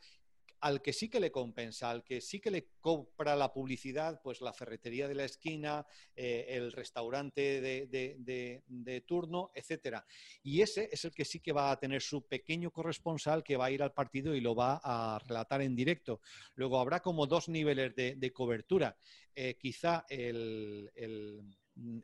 al 0.65 0.81
que 0.81 0.93
sí 0.93 1.09
que 1.09 1.19
le 1.19 1.31
compensa, 1.31 1.91
al 1.91 2.03
que 2.03 2.19
sí 2.19 2.39
que 2.39 2.49
le 2.49 2.69
compra 2.81 3.35
la 3.35 3.53
publicidad, 3.53 4.19
pues 4.23 4.41
la 4.41 4.51
ferretería 4.51 5.07
de 5.07 5.13
la 5.13 5.23
esquina, 5.23 5.85
eh, 6.15 6.47
el 6.49 6.71
restaurante 6.71 7.61
de, 7.61 9.03
turno, 9.05 9.51
etcétera. 9.53 10.03
Y 10.41 10.61
ese 10.61 10.89
es 10.91 11.05
el 11.05 11.13
que 11.13 11.23
sí 11.23 11.39
que 11.39 11.51
va 11.51 11.69
a 11.69 11.79
tener 11.79 12.01
su 12.01 12.25
pequeño 12.25 12.71
corresponsal 12.71 13.43
que 13.43 13.57
va 13.57 13.65
a 13.65 13.71
ir 13.71 13.83
al 13.83 13.93
partido 13.93 14.33
y 14.33 14.41
lo 14.41 14.55
va 14.55 14.81
a 14.83 15.19
relatar 15.27 15.61
en 15.61 15.75
directo. 15.75 16.19
Luego 16.55 16.79
habrá 16.79 16.99
como 16.99 17.27
dos 17.27 17.47
niveles 17.47 17.93
de, 17.95 18.33
cobertura. 18.33 18.97
Eh, 19.35 19.57
quizá 19.59 20.03
el, 20.09 20.89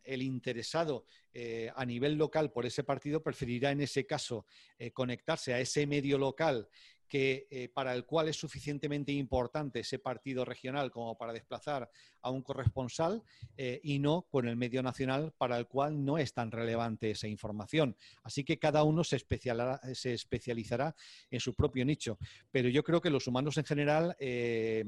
interesado 0.05 1.05
eh, 1.33 1.71
a 1.75 1.83
nivel 1.83 2.13
local 2.13 2.51
por 2.51 2.67
ese 2.67 2.83
partido 2.83 3.23
preferirá 3.23 3.71
en 3.71 3.81
ese 3.81 4.05
caso 4.05 4.45
conectarse 4.93 5.53
a 5.53 5.59
ese 5.59 5.87
medio 5.87 6.19
local 6.19 6.67
que, 7.11 7.45
eh, 7.51 7.67
para 7.67 7.93
el 7.93 8.05
cual 8.05 8.29
es 8.29 8.37
suficientemente 8.37 9.11
importante 9.11 9.81
ese 9.81 9.99
partido 9.99 10.45
regional 10.45 10.91
como 10.91 11.17
para 11.17 11.33
desplazar 11.33 11.91
a 12.21 12.29
un 12.29 12.41
corresponsal 12.41 13.21
eh, 13.57 13.81
y 13.83 13.99
no 13.99 14.21
con 14.31 14.47
el 14.47 14.55
medio 14.55 14.81
nacional 14.81 15.33
para 15.37 15.57
el 15.57 15.67
cual 15.67 16.05
no 16.05 16.17
es 16.17 16.33
tan 16.33 16.51
relevante 16.51 17.11
esa 17.11 17.27
información. 17.27 17.97
Así 18.23 18.45
que 18.45 18.59
cada 18.59 18.83
uno 18.83 19.03
se, 19.03 19.17
especializará 19.17 20.95
en 21.29 21.39
su 21.41 21.53
propio 21.53 21.83
nicho. 21.83 22.17
Pero 22.49 22.69
yo 22.69 22.81
creo 22.81 23.01
que 23.01 23.09
los 23.09 23.27
humanos 23.27 23.57
en 23.57 23.65
general... 23.65 24.15
Eh, 24.17 24.85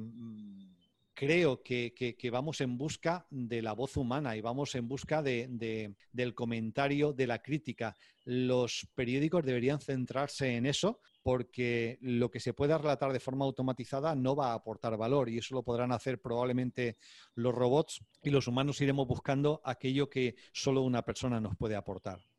creo 1.13 1.61
que, 1.61 2.29
vamos 2.31 2.61
en 2.61 2.77
busca 2.77 3.25
de 3.29 3.61
la 3.61 3.73
voz 3.73 3.97
humana 3.97 4.35
y 4.35 4.41
vamos 4.41 4.75
en 4.75 4.87
busca 4.87 5.21
de, 5.21 5.95
del 6.11 6.35
comentario, 6.35 7.13
de 7.13 7.27
la 7.27 7.41
crítica. 7.41 7.95
Los 8.23 8.87
periódicos 8.95 9.43
deberían 9.43 9.79
centrarse 9.79 10.55
en 10.55 10.65
eso 10.65 10.99
porque 11.21 11.97
lo 12.01 12.29
que 12.29 12.39
se 12.39 12.53
pueda 12.53 12.77
relatar 12.77 13.13
de 13.13 13.19
forma 13.19 13.45
automatizada 13.45 14.15
no 14.15 14.35
va 14.35 14.51
a 14.51 14.55
aportar 14.55 14.97
valor 14.97 15.29
y 15.29 15.37
eso 15.37 15.55
lo 15.55 15.63
podrán 15.63 15.91
hacer 15.91 16.21
probablemente 16.21 16.97
los 17.35 17.53
robots 17.53 18.03
y 18.21 18.29
los 18.29 18.47
humanos 18.47 18.81
iremos 18.81 19.07
buscando 19.07 19.61
aquello 19.63 20.09
que 20.09 20.35
solo 20.51 20.81
una 20.81 21.03
persona 21.03 21.39
nos 21.39 21.55
puede 21.55 21.75
aportar. 21.75 22.32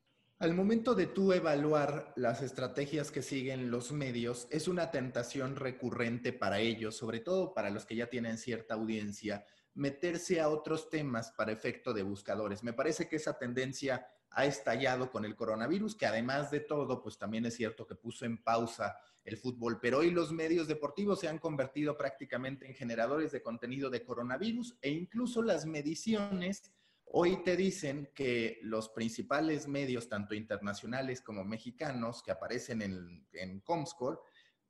Al 0.45 0.53
momento 0.53 0.95
de 0.95 1.07
tú 1.07 1.33
evaluar 1.33 2.13
las 2.17 2.43
estrategias 2.43 3.11
que 3.11 3.23
siguen 3.23 3.71
los 3.71 3.93
medios, 3.93 4.47
es 4.51 4.69
una 4.69 4.91
tentación 4.91 5.57
recurrente 5.57 6.35
para 6.35 6.61
ellos, 6.61 6.99
sobre 6.99 7.21
todo 7.21 7.55
para 7.55 7.71
los 7.71 7.87
que 7.87 7.97
ya 7.97 8.11
tienen 8.11 8.37
cierta 8.37 8.75
audiencia, 8.75 9.47
meterse 9.73 10.43
a 10.43 10.51
otros 10.51 10.91
temas 10.91 11.31
para 11.31 11.51
efecto 11.51 11.95
de 11.95 12.03
buscadores. 12.03 12.63
Me 12.63 12.75
parece 12.75 13.09
que 13.09 13.17
esa 13.17 13.39
tendencia 13.39 14.07
ha 14.29 14.45
estallado 14.45 15.11
con 15.11 15.25
el 15.25 15.35
coronavirus, 15.35 15.97
que 15.97 16.05
además 16.05 16.51
de 16.51 16.61
todo, 16.61 17.01
pues 17.01 17.17
también 17.17 17.47
es 17.47 17.55
cierto 17.55 17.87
que 17.87 17.95
puso 17.95 18.27
en 18.27 18.37
pausa 18.37 18.99
el 19.25 19.39
fútbol, 19.39 19.81
pero 19.81 20.01
hoy 20.01 20.11
los 20.11 20.31
medios 20.31 20.69
deportivos 20.69 21.21
se 21.21 21.29
han 21.29 21.39
convertido 21.39 21.97
prácticamente 21.97 22.67
en 22.67 22.75
generadores 22.75 23.33
de 23.33 23.41
contenido 23.41 23.89
de 23.89 24.05
coronavirus 24.05 24.77
e 24.83 24.91
incluso 24.91 25.43
las 25.43 25.65
mediciones 25.65 26.71
Hoy 27.17 27.45
te 27.45 27.57
dicen 27.57 28.11
que 28.13 28.59
los 28.63 28.89
principales 28.89 29.69
medios, 29.69 30.09
tanto 30.09 30.35
internacionales 30.35 31.21
como 31.21 31.45
mexicanos, 31.45 32.25
que 32.25 32.33
aparecen 32.33 32.83
en, 32.83 33.61
Comscore, 33.61 34.19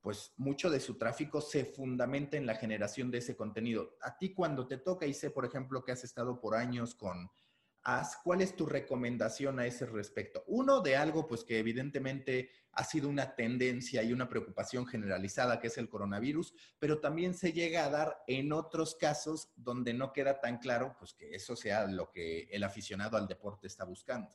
pues 0.03 0.34
mucho 0.36 0.68
de 0.68 0.78
su 0.78 0.99
tráfico 0.99 1.40
se 1.40 1.64
fundamenta 1.64 2.36
en 2.36 2.45
la 2.45 2.57
generación 2.57 3.11
de 3.11 3.16
ese 3.16 3.34
contenido. 3.34 3.97
A 4.03 4.18
ti 4.18 4.34
cuando 4.34 4.66
te 4.66 4.76
toca, 4.76 5.07
y 5.07 5.14
sé, 5.14 5.30
por 5.30 5.47
ejemplo, 5.47 5.82
que 5.82 5.92
has 5.92 6.05
estado 6.05 6.38
por 6.38 6.55
años 6.55 6.95
con 6.95 7.30
As, 7.85 8.16
¿cuál 8.24 8.41
es 8.41 8.57
tu 8.57 8.64
recomendación 8.64 9.59
a 9.59 9.66
ese 9.66 9.85
respecto? 9.85 10.43
Uno, 10.47 10.80
de 10.80 10.97
algo 10.97 11.26
pues 11.26 11.45
que 11.45 11.59
evidentemente 11.59 12.51
ha 12.72 12.82
sido 12.82 13.11
una 13.11 13.37
tendencia 13.37 14.03
y 14.03 14.12
una 14.12 14.28
preocupación 14.28 14.87
generalizada, 14.87 15.61
que 15.61 15.66
es 15.66 15.76
el 15.76 15.91
coronavirus, 15.91 16.55
pero 16.78 16.99
también 17.01 17.35
se 17.35 17.53
llega 17.53 17.85
a 17.85 17.91
dar 17.91 18.24
en 18.26 18.53
otros 18.53 18.95
casos 18.95 19.53
donde 19.55 19.93
no 19.93 20.14
queda 20.14 20.41
tan 20.41 20.59
claro 20.59 20.97
pues 20.99 21.12
que 21.12 21.35
eso 21.35 21.57
sea 21.57 21.87
lo 21.87 22.11
que 22.11 22.49
el 22.51 22.64
aficionado 22.64 23.18
al 23.18 23.28
deporte 23.28 23.66
está 23.66 23.85
buscando. 23.85 24.35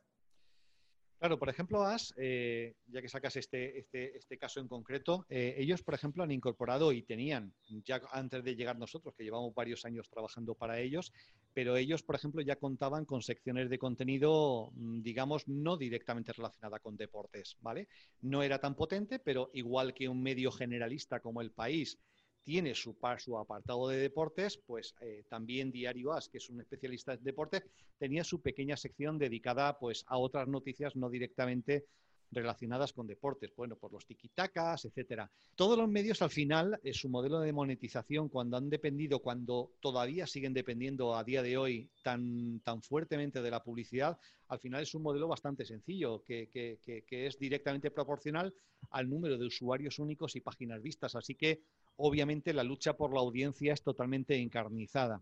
Claro, 1.20 1.38
por 1.38 1.50
ejemplo, 1.50 1.84
AS, 1.84 2.14
eh, 2.16 2.76
ya 2.88 3.02
que 3.02 3.10
sacas 3.10 3.36
este, 3.36 3.78
este, 3.78 4.18
este 4.18 4.38
caso 4.38 4.62
en 4.62 4.70
concreto, 4.70 5.26
eh, 5.28 5.54
ellos, 5.58 5.84
por 5.84 5.94
ejemplo, 5.94 6.24
han 6.24 6.32
incorporado 6.32 6.94
y 6.94 7.04
tenían, 7.04 7.54
ya 7.68 8.02
antes 8.14 8.42
de 8.42 8.56
llegar 8.56 8.80
nosotros, 8.80 9.14
que 9.18 9.26
llevamos 9.26 9.54
varios 9.54 9.84
años 9.84 10.10
trabajando 10.10 10.56
para 10.56 10.80
ellos, 10.80 11.12
pero 11.54 11.76
ellos, 11.76 12.04
por 12.04 12.16
ejemplo, 12.16 12.42
ya 12.42 12.56
contaban 12.56 13.04
con 13.04 13.22
secciones 13.22 13.70
de 13.70 13.78
contenido, 13.78 14.72
mm, 14.76 15.02
digamos, 15.02 15.46
no 15.50 15.76
directamente 15.76 16.32
relacionada 16.32 16.80
con 16.80 16.96
deportes, 16.96 17.58
¿vale? 17.60 17.90
No 18.22 18.42
era 18.42 18.60
tan 18.60 18.76
potente, 18.76 19.20
pero 19.20 19.50
igual 19.54 19.94
que 19.94 20.08
un 20.08 20.24
medio 20.24 20.52
generalista 20.52 21.20
como 21.20 21.42
El 21.42 21.52
País 21.52 22.00
tiene 22.44 22.74
su, 22.74 22.96
su 23.18 23.38
apartado 23.38 23.88
de 23.90 23.98
deportes, 23.98 24.58
pues 24.66 24.96
eh, 25.02 25.24
también 25.30 25.72
Diario 25.72 26.14
As, 26.14 26.30
que 26.30 26.40
es 26.40 26.50
un 26.50 26.62
especialista 26.62 27.14
en 27.14 27.24
deportes, 27.24 27.64
tenía 27.98 28.24
su 28.24 28.42
pequeña 28.42 28.78
sección 28.78 29.18
dedicada 29.18 29.78
pues, 29.78 30.04
a 30.08 30.18
otras 30.18 30.48
noticias 30.48 30.96
no 30.96 31.10
directamente 31.10 31.86
relacionadas 32.32 32.94
con 32.94 33.08
deportes, 33.08 33.52
bueno, 33.56 33.76
por 33.76 33.92
los 33.92 34.06
tiquitacas, 34.06 34.86
etcétera. 34.86 35.32
Todos 35.56 35.78
los 35.78 35.90
medios 35.90 36.22
al 36.22 36.30
final, 36.30 36.80
eh, 36.84 36.94
su 36.94 37.10
modelo 37.10 37.40
de 37.40 37.52
monetización, 37.52 38.30
cuando 38.30 38.58
han 38.58 38.70
dependido, 38.70 39.20
cuando 39.20 39.72
todavía 39.80 40.28
siguen 40.28 40.54
dependiendo 40.54 41.16
a 41.16 41.24
día 41.24 41.42
de 41.42 41.58
hoy 41.58 41.90
tan, 42.04 42.60
tan 42.60 42.82
fuertemente 42.84 43.42
de 43.42 43.52
la 43.52 43.64
publicidad, 43.64 44.20
al 44.48 44.60
final 44.60 44.84
es 44.84 44.94
un 44.94 45.04
modelo 45.04 45.28
bastante 45.28 45.66
sencillo, 45.66 46.24
que, 46.24 46.50
que, 46.50 46.80
que 47.06 47.26
es 47.26 47.38
directamente 47.40 47.92
proporcional 47.92 48.54
al 48.92 49.10
número 49.10 49.38
de 49.38 49.46
usuarios 49.46 50.00
únicos 50.00 50.36
y 50.36 50.42
páginas 50.42 50.82
vistas. 50.82 51.16
Así 51.16 51.36
que 51.36 51.62
obviamente 52.00 52.54
la 52.54 52.64
lucha 52.64 52.96
por 52.96 53.14
la 53.14 53.20
audiencia 53.20 53.74
es 53.74 53.82
totalmente 53.82 54.36
encarnizada. 54.36 55.22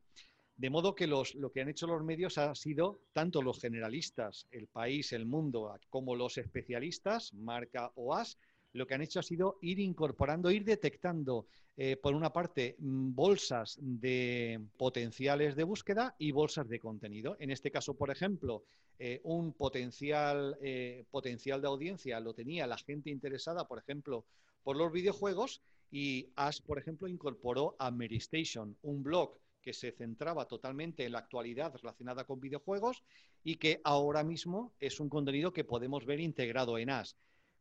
De 0.55 0.69
modo 0.69 0.95
que 0.95 1.05
lo 1.05 1.23
que 1.53 1.61
han 1.61 1.69
hecho 1.69 1.85
los 1.85 2.03
medios 2.03 2.37
ha 2.37 2.55
sido 2.55 3.01
tanto 3.13 3.41
los 3.41 3.59
generalistas, 3.59 4.47
el 4.51 4.67
país, 4.67 5.13
el 5.13 5.25
mundo, 5.25 5.71
como 5.89 6.15
los 6.15 6.37
especialistas, 6.37 7.33
marca 7.33 7.91
o 7.95 8.15
as, 8.15 8.37
lo 8.73 8.85
que 8.85 8.95
han 8.95 9.01
hecho 9.01 9.19
ha 9.19 9.23
sido 9.23 9.57
ir 9.61 9.79
incorporando, 9.79 10.51
ir 10.51 10.63
detectando, 10.63 11.47
eh, 11.75 11.95
por 11.95 12.15
una 12.15 12.31
parte, 12.31 12.75
mm, 12.79 13.13
bolsas 13.13 13.77
de 13.79 14.59
potenciales 14.77 15.55
de 15.55 15.63
búsqueda 15.63 16.15
y 16.17 16.31
bolsas 16.31 16.67
de 16.67 16.79
contenido. 16.79 17.37
En 17.39 17.51
este 17.51 17.71
caso, 17.71 17.95
por 17.95 18.09
ejemplo, 18.09 18.63
eh, 18.99 19.21
un 19.23 19.53
potencial, 19.53 20.57
eh, 20.61 21.05
potencial 21.11 21.61
de 21.61 21.67
audiencia 21.67 22.19
lo 22.19 22.33
tenía 22.33 22.65
la 22.65 22.77
gente 22.77 23.11
interesada, 23.11 23.67
por 23.67 23.77
ejemplo, 23.77 24.25
por 24.63 24.75
los 24.75 24.91
videojuegos 24.91 25.61
y 25.91 26.29
Ash, 26.35 26.61
por 26.61 26.79
ejemplo, 26.79 27.07
incorporó 27.07 27.75
a 27.79 27.91
Mary 27.91 28.17
Station, 28.17 28.77
un 28.81 29.03
blog 29.03 29.37
que 29.61 29.73
se 29.73 29.91
centraba 29.91 30.47
totalmente 30.47 31.05
en 31.05 31.11
la 31.11 31.19
actualidad 31.19 31.73
relacionada 31.75 32.25
con 32.25 32.39
videojuegos 32.39 33.03
y 33.43 33.55
que 33.57 33.81
ahora 33.83 34.23
mismo 34.23 34.73
es 34.79 34.99
un 34.99 35.09
contenido 35.09 35.51
que 35.51 35.63
podemos 35.63 36.05
ver 36.05 36.19
integrado 36.19 36.77
en 36.77 36.89
Ash. 36.89 37.11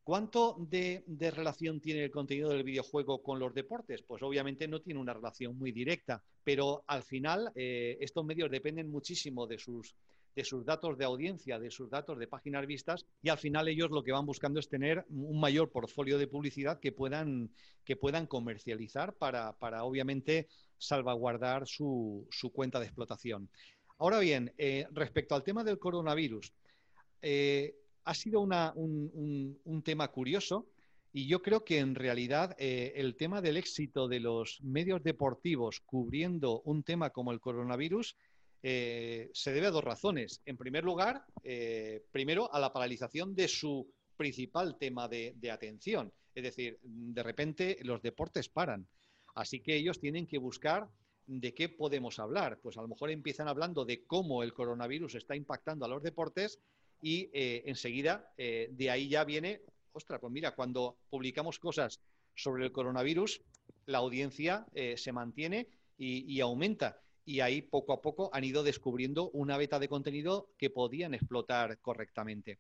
¿Cuánto 0.07 0.57
de, 0.61 1.03
relación 1.35 1.81
tiene 1.81 2.05
el 2.05 2.13
contenido 2.13 2.51
del 2.51 2.63
videojuego 2.63 3.25
con 3.25 3.41
los 3.41 3.53
deportes? 3.53 4.03
Pues 4.03 4.23
obviamente 4.23 4.69
no 4.69 4.81
tiene 4.81 5.01
una 5.01 5.15
relación 5.15 5.59
muy 5.59 5.73
directa, 5.73 6.23
pero 6.45 6.85
al 6.87 7.03
final 7.03 7.51
eh, 7.57 7.99
estos 8.01 8.25
medios 8.25 8.49
dependen 8.49 8.89
muchísimo 8.89 9.49
de 9.49 9.59
sus, 9.59 9.97
de 10.37 10.45
sus 10.45 10.67
datos 10.67 10.99
de 10.99 11.07
audiencia, 11.07 11.59
de 11.59 11.71
sus 11.71 11.89
datos 11.89 12.19
de 12.19 12.29
páginas 12.29 12.67
vistas 12.67 13.07
y 13.23 13.31
al 13.31 13.39
final 13.39 13.69
ellos 13.69 13.91
lo 13.91 14.05
que 14.05 14.13
van 14.13 14.27
buscando 14.27 14.61
es 14.61 14.69
tener 14.69 15.07
un 15.09 15.41
mayor 15.41 15.73
portfolio 15.73 16.19
de 16.19 16.29
publicidad 16.29 16.79
que 16.79 16.93
puedan, 16.93 17.51
que 17.85 17.97
puedan 17.97 18.27
comercializar 18.27 19.15
para, 19.15 19.55
obviamente 19.83 20.49
salvaguardar 20.77 21.67
su, 21.67 22.29
cuenta 22.53 22.79
de 22.79 22.85
explotación. 22.85 23.49
Ahora 23.99 24.19
bien, 24.19 24.53
eh, 24.59 24.87
respecto 24.93 25.35
al 25.35 25.43
tema 25.43 25.65
del 25.65 25.79
coronavirus, 25.79 26.53
eh, 27.23 27.75
ha 28.05 28.15
sido 28.15 28.43
un, 28.43 29.83
tema 29.83 30.09
curioso 30.09 30.67
y 31.15 31.27
yo 31.29 31.41
creo 31.41 31.65
que 31.65 31.79
en 31.79 31.95
realidad 31.95 32.55
eh, 32.59 32.93
el 32.97 33.17
tema 33.17 33.41
del 33.41 33.57
éxito 33.57 34.07
de 34.07 34.21
los 34.21 34.61
medios 34.63 35.03
deportivos 35.03 35.81
cubriendo 35.81 36.61
un 36.67 36.83
tema 36.83 37.09
como 37.09 37.33
el 37.33 37.41
coronavirus 37.41 38.17
eh, 38.63 39.31
se 39.33 39.53
debe 39.53 39.69
a 39.69 39.71
dos 39.71 39.85
razones. 39.85 40.41
En 40.45 40.57
primer 40.57 40.85
lugar, 40.85 41.25
eh, 41.43 42.05
primero 42.11 42.53
a 42.53 42.59
la 42.59 42.73
paralización 42.73 43.35
de 43.35 43.49
su 43.49 43.93
principal 44.17 44.77
tema 44.79 45.09
de, 45.09 45.51
atención. 45.51 46.13
Es 46.35 46.43
decir, 46.43 46.79
de 46.83 47.23
repente 47.23 47.79
los 47.83 48.03
deportes 48.03 48.49
paran. 48.49 48.87
Así 49.35 49.61
que 49.61 49.77
ellos 49.77 50.01
tienen 50.01 50.27
que 50.27 50.39
buscar 50.39 50.89
de 51.27 51.55
qué 51.55 51.69
podemos 51.69 52.19
hablar. 52.19 52.59
Pues 52.63 52.77
a 52.77 52.83
lo 52.83 52.89
mejor 52.89 53.11
empiezan 53.11 53.49
hablando 53.49 53.85
de 53.85 54.05
cómo 54.05 54.43
el 54.43 54.55
coronavirus 54.55 55.17
está 55.17 55.37
impactando 55.37 55.85
a 55.85 55.89
los 55.89 56.03
deportes 56.03 56.59
y 57.01 57.31
eh, 57.35 57.63
enseguida 57.67 58.33
de 58.37 58.91
ahí 58.91 59.09
ya 59.09 59.25
viene, 59.25 59.61
ostras, 59.93 60.19
pues 60.21 60.33
mira, 60.33 60.55
cuando 60.55 60.97
publicamos 61.11 61.59
cosas 61.59 62.01
sobre 62.35 62.65
el 62.65 62.73
coronavirus, 62.73 63.43
la 63.87 63.99
audiencia 63.99 64.67
se 64.97 65.13
mantiene 65.13 65.69
y 65.99 66.41
aumenta 66.41 67.01
y 67.27 67.41
ahí 67.41 67.61
poco 67.61 67.93
a 67.93 68.01
poco 68.01 68.31
han 68.33 68.45
ido 68.45 68.63
descubriendo 68.63 69.31
una 69.31 69.59
beta 69.59 69.81
de 69.81 69.89
contenido 69.89 70.49
que 70.57 70.71
podían 70.71 71.13
explotar 71.13 71.79
correctamente. 71.79 72.59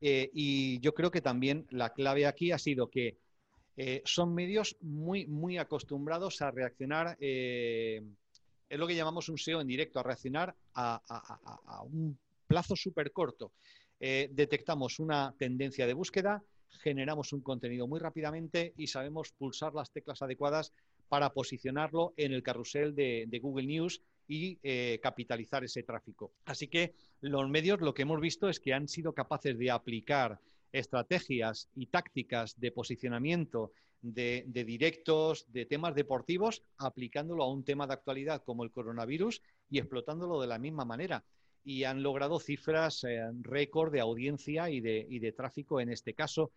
Eh, 0.00 0.30
y 0.34 0.78
yo 0.80 0.94
creo 0.94 1.10
que 1.10 1.22
también 1.22 1.66
la 1.70 1.94
clave 1.94 2.26
aquí 2.26 2.52
ha 2.52 2.58
sido 2.58 2.90
que 2.90 3.16
eh, 3.76 4.02
son 4.04 4.34
medios 4.34 4.76
muy, 4.82 5.26
muy 5.26 5.56
acostumbrados 5.56 6.42
a 6.42 6.50
reaccionar, 6.50 7.16
eh, 7.20 8.02
es 8.68 8.78
lo 8.78 8.86
que 8.86 8.94
llamamos 8.94 9.30
un 9.30 9.38
SEO 9.38 9.62
en 9.62 9.66
directo, 9.66 9.98
a 9.98 10.02
reaccionar 10.02 10.54
a, 10.74 11.00
a 11.66 11.82
un 11.82 12.18
plazo 12.46 12.76
súper 12.76 13.12
corto. 13.12 13.52
detectamos 13.98 14.98
una 14.98 15.34
tendencia 15.38 15.86
de 15.86 15.94
búsqueda, 15.94 16.42
generamos 16.80 17.32
un 17.32 17.42
contenido 17.42 17.86
muy 17.86 18.00
rápidamente 18.00 18.72
y 18.76 18.86
sabemos 18.88 19.32
pulsar 19.32 19.74
las 19.74 19.90
teclas 19.90 20.22
adecuadas 20.22 20.72
para 21.12 21.34
posicionarlo 21.34 22.14
en 22.16 22.32
el 22.32 22.42
carrusel 22.42 22.94
de, 22.94 23.38
Google 23.42 23.66
News 23.66 24.00
y 24.26 24.58
eh, 24.62 24.98
capitalizar 25.02 25.62
ese 25.62 25.82
tráfico. 25.82 26.32
Así 26.46 26.68
que 26.68 26.94
los 27.20 27.46
medios 27.50 27.82
lo 27.82 27.92
que 27.92 28.00
hemos 28.00 28.18
visto 28.18 28.48
es 28.48 28.58
que 28.58 28.72
han 28.72 28.88
sido 28.88 29.12
capaces 29.12 29.58
de 29.58 29.70
aplicar 29.70 30.40
estrategias 30.72 31.68
y 31.74 31.88
tácticas 31.88 32.58
de 32.58 32.72
posicionamiento 32.72 33.72
de, 34.00 34.46
directos, 34.46 35.44
de 35.52 35.66
temas 35.66 35.94
deportivos, 35.94 36.62
aplicándolo 36.78 37.44
a 37.44 37.52
un 37.52 37.62
tema 37.62 37.86
de 37.86 37.92
actualidad 37.92 38.42
como 38.42 38.64
el 38.64 38.70
coronavirus 38.70 39.42
y 39.68 39.80
explotándolo 39.80 40.40
de 40.40 40.46
la 40.46 40.58
misma 40.58 40.86
manera. 40.86 41.26
Y 41.62 41.84
han 41.84 42.02
logrado 42.02 42.40
cifras 42.40 43.04
eh, 43.04 43.20
récord 43.42 43.92
de 43.92 44.00
audiencia 44.00 44.70
y 44.70 44.80
de, 44.80 45.06
y 45.10 45.18
de 45.18 45.32
tráfico 45.32 45.78
en 45.78 45.90
este 45.90 46.14
caso 46.14 46.52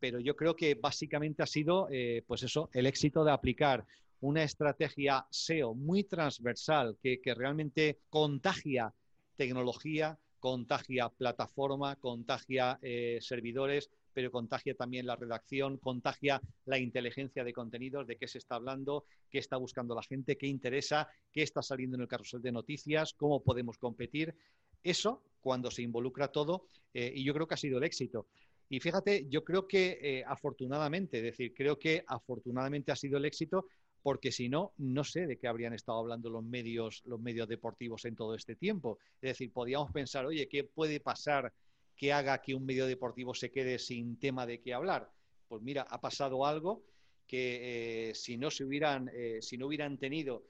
pero 0.00 0.18
yo 0.18 0.34
creo 0.34 0.56
que 0.56 0.74
básicamente 0.74 1.42
ha 1.42 1.46
sido, 1.46 1.86
eh, 1.90 2.24
pues 2.26 2.42
eso, 2.42 2.70
el 2.72 2.86
éxito 2.86 3.22
de 3.22 3.32
aplicar 3.32 3.86
una 4.20 4.42
estrategia 4.42 5.26
SEO 5.30 5.74
muy 5.74 6.04
transversal 6.04 6.96
que, 7.02 7.20
realmente 7.34 8.00
contagia 8.08 8.92
tecnología, 9.36 10.18
contagia 10.38 11.08
plataforma, 11.10 11.96
contagia 11.96 12.78
eh, 12.82 13.18
servidores, 13.20 13.90
pero 14.12 14.30
contagia 14.30 14.74
también 14.74 15.06
la 15.06 15.16
redacción, 15.16 15.78
contagia 15.78 16.40
la 16.64 16.78
inteligencia 16.78 17.44
de 17.44 17.52
contenidos, 17.52 18.06
de 18.06 18.16
qué 18.16 18.26
se 18.26 18.38
está 18.38 18.56
hablando, 18.56 19.04
qué 19.30 19.38
está 19.38 19.56
buscando 19.56 19.94
la 19.94 20.02
gente, 20.02 20.36
qué 20.36 20.46
interesa, 20.46 21.08
qué 21.32 21.42
está 21.42 21.62
saliendo 21.62 21.96
en 21.96 22.02
el 22.02 22.08
carrusel 22.08 22.42
de 22.42 22.52
noticias, 22.52 23.14
cómo 23.14 23.42
podemos 23.42 23.78
competir. 23.78 24.34
Eso, 24.82 25.22
cuando 25.40 25.70
se 25.70 25.82
involucra 25.82 26.28
todo, 26.28 26.66
eh, 26.92 27.12
y 27.14 27.24
yo 27.24 27.32
creo 27.34 27.46
que 27.46 27.54
ha 27.54 27.58
sido 27.58 27.78
el 27.78 27.84
éxito. 27.84 28.26
Y 28.72 28.78
fíjate, 28.78 29.26
yo 29.28 29.42
creo 29.42 29.66
que 29.66 29.98
eh, 30.00 30.24
afortunadamente, 30.24 31.18
es 31.18 31.24
decir, 31.24 31.52
creo 31.52 31.76
que 31.76 32.04
afortunadamente 32.06 32.92
ha 32.92 32.96
sido 32.96 33.18
el 33.18 33.24
éxito 33.24 33.66
porque 34.00 34.30
si 34.30 34.48
no, 34.48 34.72
no 34.78 35.02
sé 35.02 35.26
de 35.26 35.36
qué 35.36 35.48
habrían 35.48 35.74
estado 35.74 35.98
hablando 35.98 36.30
los 36.30 36.44
medios, 36.44 37.02
los 37.04 37.20
medios 37.20 37.48
deportivos 37.48 38.04
en 38.04 38.14
todo 38.14 38.36
este 38.36 38.54
tiempo. 38.54 38.98
Es 39.20 39.32
decir, 39.32 39.52
podríamos 39.52 39.90
pensar, 39.90 40.24
oye, 40.24 40.48
¿qué 40.48 40.62
puede 40.62 41.00
pasar 41.00 41.52
que 41.96 42.12
haga 42.12 42.40
que 42.40 42.54
un 42.54 42.64
medio 42.64 42.86
deportivo 42.86 43.34
se 43.34 43.50
quede 43.50 43.80
sin 43.80 44.20
tema 44.20 44.46
de 44.46 44.60
qué 44.60 44.72
hablar? 44.72 45.10
Pues 45.48 45.60
mira, 45.62 45.82
ha 45.82 46.00
pasado 46.00 46.46
algo 46.46 46.84
que 47.26 48.10
eh, 48.10 48.14
si 48.14 48.36
no 48.36 48.52
se 48.52 48.64
hubieran, 48.64 49.10
eh, 49.12 49.38
si 49.42 49.58
no 49.58 49.66
hubieran 49.66 49.98
tenido 49.98 50.44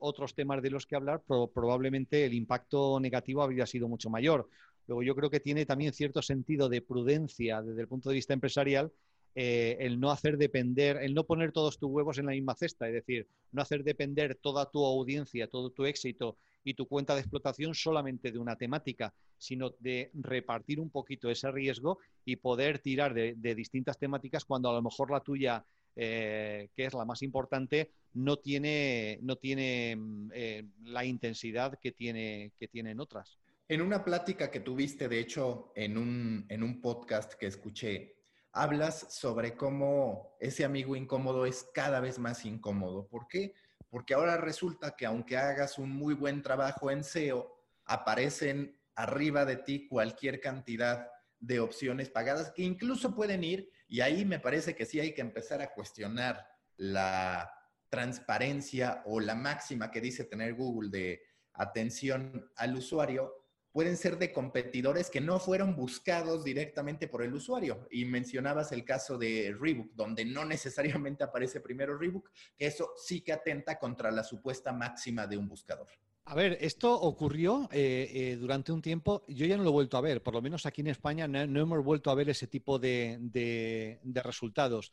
otros 0.00 0.34
temas 0.34 0.60
de 0.60 0.70
los 0.70 0.86
que 0.86 0.96
hablar, 0.96 1.22
probablemente 1.24 2.24
el 2.24 2.34
impacto 2.34 2.98
negativo 2.98 3.42
habría 3.42 3.64
sido 3.64 3.86
mucho 3.86 4.10
mayor. 4.10 4.48
Luego 4.88 5.02
yo 5.02 5.14
creo 5.14 5.30
que 5.30 5.40
tiene 5.40 5.66
también 5.66 5.92
cierto 5.92 6.22
sentido 6.22 6.68
de 6.68 6.82
prudencia 6.82 7.62
desde 7.62 7.82
el 7.82 7.88
punto 7.88 8.08
de 8.08 8.16
vista 8.16 8.32
empresarial 8.34 8.90
eh, 9.34 9.76
el 9.86 10.00
no 10.00 10.10
hacer 10.10 10.36
depender, 10.36 10.96
el 10.96 11.14
no 11.14 11.24
poner 11.24 11.52
todos 11.52 11.78
tus 11.78 11.88
huevos 11.88 12.18
en 12.18 12.26
la 12.26 12.32
misma 12.32 12.56
cesta, 12.56 12.88
es 12.88 12.94
decir, 12.94 13.28
no 13.52 13.62
hacer 13.62 13.84
depender 13.84 14.34
toda 14.34 14.68
tu 14.68 14.84
audiencia, 14.84 15.46
todo 15.46 15.70
tu 15.70 15.84
éxito 15.84 16.38
y 16.64 16.74
tu 16.74 16.88
cuenta 16.88 17.14
de 17.14 17.20
explotación 17.20 17.74
solamente 17.74 18.32
de 18.32 18.38
una 18.38 18.56
temática, 18.56 19.14
sino 19.36 19.70
de 19.78 20.10
repartir 20.14 20.80
un 20.80 20.90
poquito 20.90 21.30
ese 21.30 21.52
riesgo 21.52 21.98
y 22.24 22.36
poder 22.36 22.80
tirar 22.80 23.14
de, 23.14 23.34
distintas 23.54 23.96
temáticas 23.96 24.44
cuando 24.44 24.70
a 24.70 24.74
lo 24.74 24.82
mejor 24.82 25.10
la 25.10 25.20
tuya, 25.20 25.64
eh, 25.94 26.70
que 26.74 26.86
es 26.86 26.94
la 26.94 27.04
más 27.04 27.22
importante, 27.22 27.92
no 28.14 28.38
tiene, 28.38 29.20
no 29.22 29.36
tiene 29.36 29.94
mm, 29.94 30.30
eh, 30.34 30.64
la 30.82 31.04
intensidad 31.04 31.78
que, 31.78 31.92
tiene, 31.92 32.50
que 32.58 32.66
tienen 32.66 32.98
otras. 32.98 33.38
En 33.70 33.82
una 33.82 34.02
plática 34.02 34.50
que 34.50 34.60
tuviste, 34.60 35.08
de 35.08 35.20
hecho, 35.20 35.72
en 35.74 35.98
un, 35.98 36.46
en 36.48 36.62
un 36.62 36.80
podcast 36.80 37.34
que 37.34 37.46
escuché, 37.46 38.16
hablas 38.50 39.12
sobre 39.12 39.58
cómo 39.58 40.38
ese 40.40 40.64
amigo 40.64 40.96
incómodo 40.96 41.44
es 41.44 41.68
cada 41.74 42.00
vez 42.00 42.18
más 42.18 42.46
incómodo. 42.46 43.06
¿Por 43.08 43.28
qué? 43.28 43.52
Porque 43.90 44.14
ahora 44.14 44.38
resulta 44.38 44.96
que 44.96 45.04
aunque 45.04 45.36
hagas 45.36 45.76
un 45.76 45.90
muy 45.90 46.14
buen 46.14 46.42
trabajo 46.42 46.90
en 46.90 47.04
SEO, 47.04 47.62
aparecen 47.84 48.80
arriba 48.94 49.44
de 49.44 49.56
ti 49.56 49.86
cualquier 49.86 50.40
cantidad 50.40 51.06
de 51.38 51.60
opciones 51.60 52.08
pagadas 52.08 52.50
que 52.52 52.62
incluso 52.62 53.14
pueden 53.14 53.44
ir, 53.44 53.70
y 53.86 54.00
ahí 54.00 54.24
me 54.24 54.40
parece 54.40 54.74
que 54.74 54.86
sí 54.86 54.98
hay 54.98 55.12
que 55.12 55.20
empezar 55.20 55.60
a 55.60 55.74
cuestionar 55.74 56.42
la 56.78 57.52
transparencia 57.90 59.02
o 59.04 59.20
la 59.20 59.34
máxima 59.34 59.90
que 59.90 60.00
dice 60.00 60.24
tener 60.24 60.54
Google 60.54 60.88
de 60.88 61.22
atención 61.52 62.50
al 62.56 62.74
usuario, 62.74 63.37
pueden 63.78 63.96
ser 63.96 64.18
de 64.18 64.32
competidores 64.32 65.08
que 65.08 65.20
no 65.20 65.38
fueron 65.38 65.76
buscados 65.76 66.42
directamente 66.42 67.06
por 67.06 67.22
el 67.22 67.32
usuario. 67.32 67.86
Y 67.92 68.06
mencionabas 68.06 68.72
el 68.72 68.84
caso 68.84 69.16
de 69.16 69.56
Rebook, 69.56 69.92
donde 69.94 70.24
no 70.24 70.44
necesariamente 70.44 71.22
aparece 71.22 71.60
primero 71.60 71.96
Rebook, 71.96 72.28
que 72.56 72.66
eso 72.66 72.90
sí 72.96 73.20
que 73.20 73.32
atenta 73.32 73.78
contra 73.78 74.10
la 74.10 74.24
supuesta 74.24 74.72
máxima 74.72 75.28
de 75.28 75.36
un 75.36 75.46
buscador. 75.46 75.86
A 76.24 76.34
ver, 76.34 76.58
esto 76.60 76.92
ocurrió 76.92 77.68
eh, 77.70 78.10
eh, 78.12 78.36
durante 78.36 78.72
un 78.72 78.82
tiempo, 78.82 79.24
yo 79.28 79.46
ya 79.46 79.56
no 79.56 79.62
lo 79.62 79.68
he 79.68 79.72
vuelto 79.72 79.96
a 79.96 80.00
ver, 80.00 80.24
por 80.24 80.34
lo 80.34 80.42
menos 80.42 80.66
aquí 80.66 80.80
en 80.80 80.88
España 80.88 81.28
no, 81.28 81.38
hemos 81.38 81.84
vuelto 81.84 82.10
a 82.10 82.16
ver 82.16 82.28
ese 82.30 82.48
tipo 82.48 82.80
de 82.80 84.00
resultados 84.24 84.90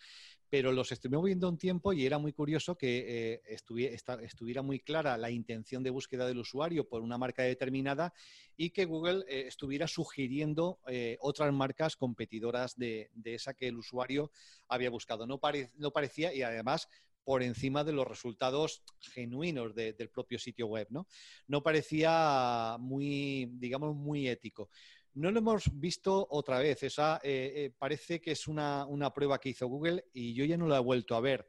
pero 0.55 0.71
los 0.71 0.89
estuvimos 0.93 1.25
viendo 1.25 1.49
un 1.49 1.57
tiempo 1.57 1.91
y 1.91 2.05
era 2.05 2.17
muy 2.17 2.31
curioso 2.31 2.77
que 2.77 3.33
eh, 3.35 3.41
estuviera 3.49 4.61
muy 4.61 4.79
clara 4.79 5.17
la 5.17 5.29
intención 5.29 5.83
de 5.83 5.89
búsqueda 5.89 6.25
del 6.25 6.37
usuario 6.37 6.87
por 6.87 7.01
una 7.01 7.17
marca 7.17 7.43
determinada 7.43 8.13
y 8.55 8.69
que 8.69 8.85
Google 8.85 9.25
eh, 9.27 9.47
estuviera 9.47 9.85
sugiriendo 9.85 10.79
eh, 10.87 11.17
otras 11.19 11.51
marcas 11.51 11.97
competidoras 11.97 12.77
de, 12.77 13.11
esa 13.25 13.53
que 13.53 13.67
el 13.67 13.75
usuario 13.75 14.31
había 14.69 14.89
buscado. 14.89 15.27
No, 15.27 15.41
parecía 15.41 16.33
y 16.33 16.41
además 16.41 16.87
por 17.25 17.43
encima 17.43 17.83
de 17.83 17.91
los 17.91 18.07
resultados 18.07 18.81
genuinos 19.01 19.75
del 19.75 20.09
propio 20.09 20.39
sitio 20.39 20.67
web, 20.67 20.87
¿no? 20.89 21.05
No 21.47 21.63
parecía 21.63 22.77
muy, 22.79 23.49
digamos, 23.55 23.93
muy 23.93 24.29
ético. 24.29 24.69
No 25.15 25.31
lo 25.31 25.39
hemos 25.39 25.69
visto 25.79 26.27
otra 26.29 26.59
vez. 26.59 26.83
Esa 26.83 27.19
eh, 27.23 27.53
eh, 27.55 27.73
parece 27.77 28.19
que 28.19 28.31
es 28.31 28.47
una, 28.47 28.85
prueba 29.13 29.39
que 29.39 29.49
hizo 29.49 29.67
Google 29.67 30.05
y 30.13 30.33
yo 30.33 30.43
ya 30.43 30.57
no 30.57 30.67
la 30.67 30.77
he 30.77 30.81
vuelto 30.81 31.15
a 31.15 31.21
ver. 31.21 31.47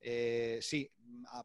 Eh, 0.00 0.58
sí, 0.62 0.88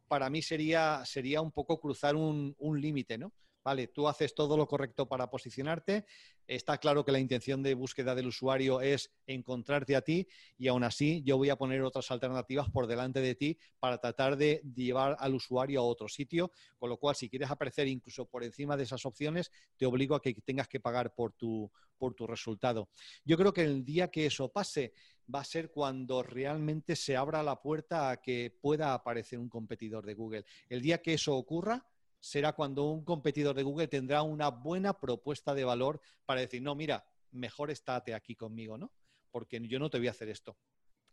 para 0.08 0.30
mí 0.30 0.44
sería, 0.44 1.02
sería 1.04 1.42
un 1.42 1.52
poco 1.52 1.80
cruzar 1.80 2.16
un, 2.16 2.56
un 2.60 2.80
límite, 2.80 3.18
¿no? 3.18 3.34
Vale, 3.64 3.88
tú 3.88 4.10
haces 4.10 4.36
todo 4.36 4.58
lo 4.58 4.68
correcto 4.68 5.08
para 5.08 5.30
posicionarte. 5.30 6.06
Está 6.46 6.78
claro 6.78 7.06
que 7.06 7.14
la 7.14 7.20
intención 7.20 7.64
de 7.64 7.74
búsqueda 7.74 8.14
del 8.14 8.28
usuario 8.28 8.82
es 8.82 9.10
encontrarte 9.26 9.96
a 9.96 10.02
ti 10.02 10.28
y 10.58 10.68
aún 10.68 10.84
así 10.84 11.24
yo 11.24 11.38
voy 11.38 11.50
a 11.50 11.56
poner 11.56 11.82
otras 11.82 12.12
alternativas 12.12 12.70
por 12.70 12.88
delante 12.88 13.22
de 13.22 13.36
ti 13.36 13.58
para 13.80 14.00
tratar 14.00 14.36
de 14.36 14.62
llevar 14.76 15.16
al 15.20 15.34
usuario 15.34 15.80
a 15.80 15.84
otro 15.84 16.10
sitio. 16.10 16.52
Con 16.78 16.90
lo 16.90 16.98
cual, 16.98 17.16
si 17.16 17.30
quieres 17.30 17.50
aparecer 17.50 17.88
incluso 17.88 18.26
por 18.26 18.44
encima 18.44 18.76
de 18.76 18.84
esas 18.84 19.06
opciones, 19.06 19.50
te 19.78 19.86
obligo 19.86 20.16
a 20.16 20.22
que 20.22 20.34
tengas 20.34 20.68
que 20.68 20.82
pagar 20.82 21.16
por 21.16 21.32
tu, 21.32 21.72
por 21.98 22.14
tu 22.14 22.28
resultado. 22.28 22.90
Yo 23.24 23.38
creo 23.38 23.54
que 23.54 23.64
el 23.64 23.86
día 23.86 24.10
que 24.10 24.26
eso 24.26 24.52
pase 24.52 24.92
va 25.34 25.40
a 25.40 25.46
ser 25.46 25.72
cuando 25.72 26.22
realmente 26.22 26.98
se 26.98 27.16
abra 27.16 27.42
la 27.44 27.62
puerta 27.62 28.10
a 28.10 28.22
que 28.22 28.54
pueda 28.62 28.94
aparecer 28.94 29.40
un 29.40 29.48
competidor 29.48 30.06
de 30.06 30.14
Google. 30.14 30.46
El 30.68 30.82
día 30.82 31.02
que 31.02 31.14
eso 31.14 31.38
ocurra, 31.38 31.86
será 32.24 32.54
cuando 32.54 32.86
un 32.86 33.04
competidor 33.04 33.54
de 33.54 33.64
Google 33.64 33.90
tendrá 33.90 34.22
una 34.22 34.48
buena 34.48 34.98
propuesta 34.98 35.54
de 35.54 35.66
valor 35.66 36.00
para 36.26 36.40
decir, 36.40 36.62
no, 36.62 36.74
mira, 36.74 37.06
mejor 37.32 37.70
estate 37.70 38.14
aquí 38.14 38.34
conmigo, 38.34 38.78
¿no? 38.78 38.94
Porque 39.30 39.60
yo 39.68 39.78
no 39.78 39.90
te 39.90 39.98
voy 39.98 40.08
a 40.08 40.12
hacer 40.12 40.30
esto. 40.30 40.56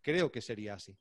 Creo 0.03 0.31
que 0.31 0.41
sería 0.41 0.75
así. 0.75 0.97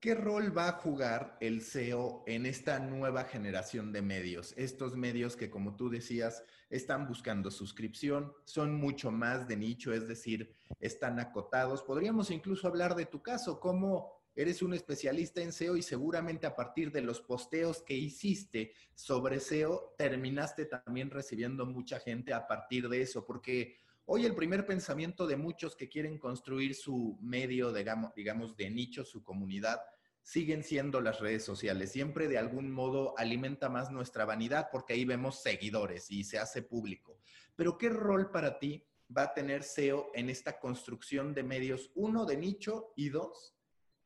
¿Qué 0.00 0.14
rol 0.14 0.56
va 0.56 0.68
a 0.68 0.72
jugar 0.72 1.38
el 1.40 1.62
SEO 1.62 2.24
en 2.26 2.44
esta 2.44 2.78
nueva 2.78 3.24
generación 3.24 3.90
de 3.90 4.02
medios? 4.02 4.52
Estos 4.58 4.96
medios 4.96 5.34
que, 5.34 5.48
como 5.48 5.76
tú 5.76 5.88
decías, 5.88 6.44
están 6.68 7.08
buscando 7.08 7.50
suscripción, 7.50 8.34
son 8.44 8.74
mucho 8.74 9.10
más 9.10 9.48
de 9.48 9.56
nicho, 9.56 9.94
es 9.94 10.06
decir, 10.06 10.54
están 10.78 11.18
acotados. 11.20 11.82
Podríamos 11.82 12.30
incluso 12.30 12.68
hablar 12.68 12.94
de 12.94 13.06
tu 13.06 13.22
caso, 13.22 13.60
cómo 13.60 14.25
eres 14.36 14.60
un 14.60 14.74
especialista 14.74 15.40
en 15.40 15.50
SEO 15.50 15.76
y 15.76 15.82
seguramente 15.82 16.46
a 16.46 16.54
partir 16.54 16.92
de 16.92 17.00
los 17.00 17.20
posteos 17.20 17.82
que 17.82 17.94
hiciste 17.94 18.74
sobre 18.94 19.40
SEO, 19.40 19.94
terminaste 19.96 20.66
también 20.66 21.10
recibiendo 21.10 21.64
mucha 21.64 21.98
gente 21.98 22.34
a 22.34 22.46
partir 22.46 22.88
de 22.88 23.00
eso, 23.00 23.24
porque 23.24 23.78
hoy 24.04 24.26
el 24.26 24.34
primer 24.34 24.66
pensamiento 24.66 25.26
de 25.26 25.36
muchos 25.36 25.74
que 25.74 25.88
quieren 25.88 26.18
construir 26.18 26.74
su 26.74 27.16
medio, 27.22 27.72
digamos, 27.72 28.14
digamos 28.14 28.54
de 28.56 28.68
nicho, 28.68 29.04
su 29.04 29.24
comunidad, 29.24 29.80
siguen 30.22 30.64
siendo 30.64 31.00
las 31.00 31.20
redes 31.20 31.44
sociales. 31.44 31.92
Siempre 31.92 32.28
de 32.28 32.36
algún 32.36 32.70
modo 32.70 33.16
alimenta 33.16 33.68
más 33.68 33.90
nuestra 33.90 34.24
vanidad 34.24 34.68
porque 34.70 34.92
ahí 34.92 35.04
vemos 35.04 35.40
seguidores 35.40 36.10
y 36.10 36.24
se 36.24 36.38
hace 36.38 36.62
público. 36.62 37.20
Pero 37.54 37.78
¿qué 37.78 37.88
rol 37.88 38.30
para 38.30 38.58
ti 38.58 38.84
va 39.16 39.22
a 39.22 39.34
tener 39.34 39.62
SEO 39.62 40.10
en 40.14 40.28
esta 40.28 40.58
construcción 40.58 41.32
de 41.32 41.42
medios, 41.42 41.92
uno, 41.94 42.26
de 42.26 42.36
nicho 42.36 42.92
y 42.96 43.08
dos, 43.08 43.55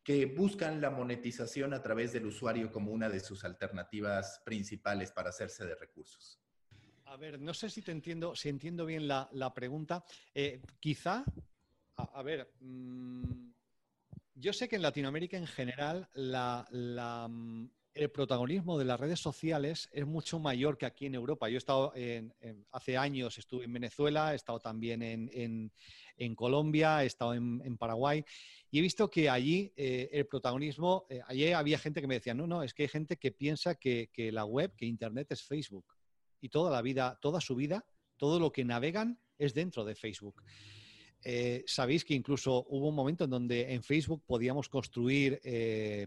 que 0.02 0.26
buscan 0.26 0.80
la 0.80 0.90
monetización 0.90 1.74
a 1.74 1.82
través 1.82 2.12
del 2.12 2.26
usuario 2.26 2.70
como 2.72 2.90
una 2.90 3.08
de 3.08 3.20
sus 3.20 3.44
alternativas 3.44 4.40
principales 4.44 5.12
para 5.12 5.30
hacerse 5.30 5.66
de 5.66 5.74
recursos. 5.74 6.40
A 7.04 7.16
ver, 7.16 7.40
no 7.40 7.52
sé 7.52 7.68
si 7.68 7.82
te 7.82 7.92
entiendo, 7.92 8.36
si 8.36 8.48
entiendo 8.48 8.86
bien 8.86 9.08
la, 9.08 9.52
pregunta. 9.54 10.04
Eh, 10.32 10.62
quizá, 10.78 11.24
a, 11.96 12.22
ver, 12.22 12.52
mm, 12.60 13.50
yo 14.34 14.52
sé 14.52 14.68
que 14.68 14.76
en 14.76 14.82
Latinoamérica 14.82 15.36
en 15.36 15.46
general 15.46 16.08
mm, 16.14 17.64
el 17.94 18.10
protagonismo 18.10 18.78
de 18.78 18.84
las 18.84 19.00
redes 19.00 19.20
sociales 19.20 19.88
es 19.92 20.06
mucho 20.06 20.38
mayor 20.38 20.78
que 20.78 20.86
aquí 20.86 21.06
en 21.06 21.14
Europa. 21.14 21.48
Yo 21.48 21.56
he 21.56 21.58
estado 21.58 21.92
hace 22.70 22.96
años, 22.96 23.38
estuve 23.38 23.64
en 23.64 23.72
Venezuela, 23.72 24.32
he 24.32 24.36
estado 24.36 24.60
también 24.60 25.02
en, 25.02 26.34
Colombia, 26.34 27.02
he 27.02 27.06
estado 27.06 27.34
en 27.34 27.76
Paraguay 27.78 28.24
y 28.70 28.78
he 28.78 28.82
visto 28.82 29.10
que 29.10 29.28
allí 29.28 29.72
eh, 29.76 30.08
el 30.12 30.26
protagonismo, 30.26 31.06
eh, 31.08 31.20
allí 31.26 31.52
había 31.52 31.78
gente 31.78 32.00
que 32.00 32.06
me 32.06 32.14
decía, 32.14 32.34
no, 32.34 32.46
no, 32.46 32.62
es 32.62 32.72
que 32.72 32.84
hay 32.84 32.88
gente 32.88 33.16
que 33.16 33.32
piensa 33.32 33.74
que, 33.74 34.08
la 34.32 34.44
web, 34.44 34.74
que 34.76 34.86
Internet 34.86 35.32
es 35.32 35.42
Facebook. 35.42 35.86
Y 36.40 36.48
toda 36.48 36.70
la 36.70 36.80
vida, 36.80 37.18
toda 37.20 37.40
su 37.40 37.56
vida, 37.56 37.84
todo 38.16 38.38
lo 38.38 38.52
que 38.52 38.64
navegan 38.64 39.18
es 39.38 39.54
dentro 39.54 39.84
de 39.84 39.96
Facebook. 39.96 40.42
Eh, 41.22 41.64
sabéis 41.66 42.04
que 42.04 42.14
incluso 42.14 42.66
hubo 42.68 42.88
un 42.88 42.94
momento 42.94 43.24
en 43.24 43.30
donde 43.30 43.72
en 43.72 43.82
Facebook 43.82 44.22
podíamos 44.26 44.68
construir 44.68 45.40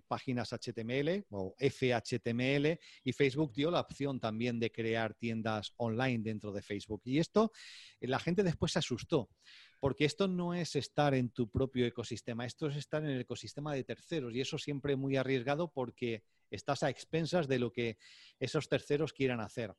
páginas 0.08 0.54
HTML 0.54 1.26
o 1.30 1.56
FHTML 1.60 2.80
y 3.04 3.14
Facebook 3.14 3.54
dio 3.54 3.70
la 3.70 3.82
opción 3.82 4.20
también 4.20 4.60
de 4.60 4.72
crear 4.72 5.14
tiendas 5.14 5.74
online 5.78 6.24
dentro 6.24 6.52
de 6.52 6.62
Facebook. 6.62 7.02
Y 7.06 7.20
esto 7.20 7.52
la 8.02 8.20
gente 8.20 8.44
después 8.44 8.72
se 8.72 8.80
asustó 8.80 9.30
porque 9.84 10.06
esto 10.06 10.30
no 10.30 10.54
es 10.54 10.78
estar 10.78 11.14
en 11.14 11.30
tu 11.30 11.50
propio 11.50 11.86
ecosistema, 11.86 12.46
esto 12.46 12.68
es 12.68 12.78
estar 12.78 13.04
en 13.04 13.10
el 13.10 13.20
ecosistema 13.20 13.74
de 13.74 13.84
terceros 13.84 14.34
y 14.34 14.40
eso 14.40 14.58
siempre 14.58 14.96
muy 14.96 15.18
arriesgado 15.18 15.74
porque 15.74 16.24
estás 16.50 16.84
a 16.84 16.90
expensas 16.90 17.50
de 17.50 17.60
lo 17.60 17.74
que 17.74 17.98
esos 18.40 18.70
terceros 18.70 19.12
quieran 19.12 19.42
hacer. 19.42 19.76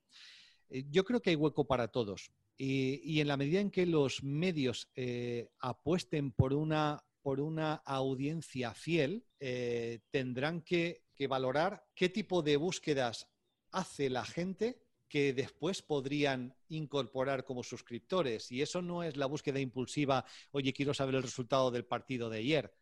Eh, 0.70 0.84
yo 0.90 1.04
creo 1.04 1.20
que 1.20 1.30
hay 1.30 1.36
hueco 1.36 1.66
para 1.66 1.88
todos 1.88 2.30
y, 2.56 3.20
en 3.20 3.28
la 3.28 3.36
medida 3.36 3.60
en 3.60 3.70
que 3.70 3.86
los 3.86 4.22
medios 4.22 4.88
eh, 4.94 5.48
apuesten 5.58 6.30
por 6.30 6.52
una, 6.52 7.04
por 7.20 7.40
una 7.40 7.74
audiencia 7.74 8.74
fiel, 8.74 9.24
eh, 9.40 10.00
tendrán 10.10 10.62
que 10.62 11.02
valorar 11.28 11.84
qué 11.94 12.08
tipo 12.08 12.42
de 12.42 12.56
búsquedas 12.56 13.28
hace 13.70 14.08
la 14.08 14.24
gente 14.24 14.80
que 15.08 15.32
después 15.32 15.82
podrían 15.82 16.54
incorporar 16.68 17.44
como 17.44 17.62
suscriptores. 17.62 18.52
Y 18.52 18.62
eso 18.62 18.82
no 18.82 19.02
es 19.02 19.16
la 19.16 19.26
búsqueda 19.26 19.58
impulsiva, 19.58 20.24
oye, 20.52 20.72
quiero 20.72 20.94
saber 20.94 21.16
el 21.16 21.22
resultado 21.22 21.70
del 21.70 21.84
partido 21.84 22.30
de 22.30 22.38
ayer. 22.38 22.74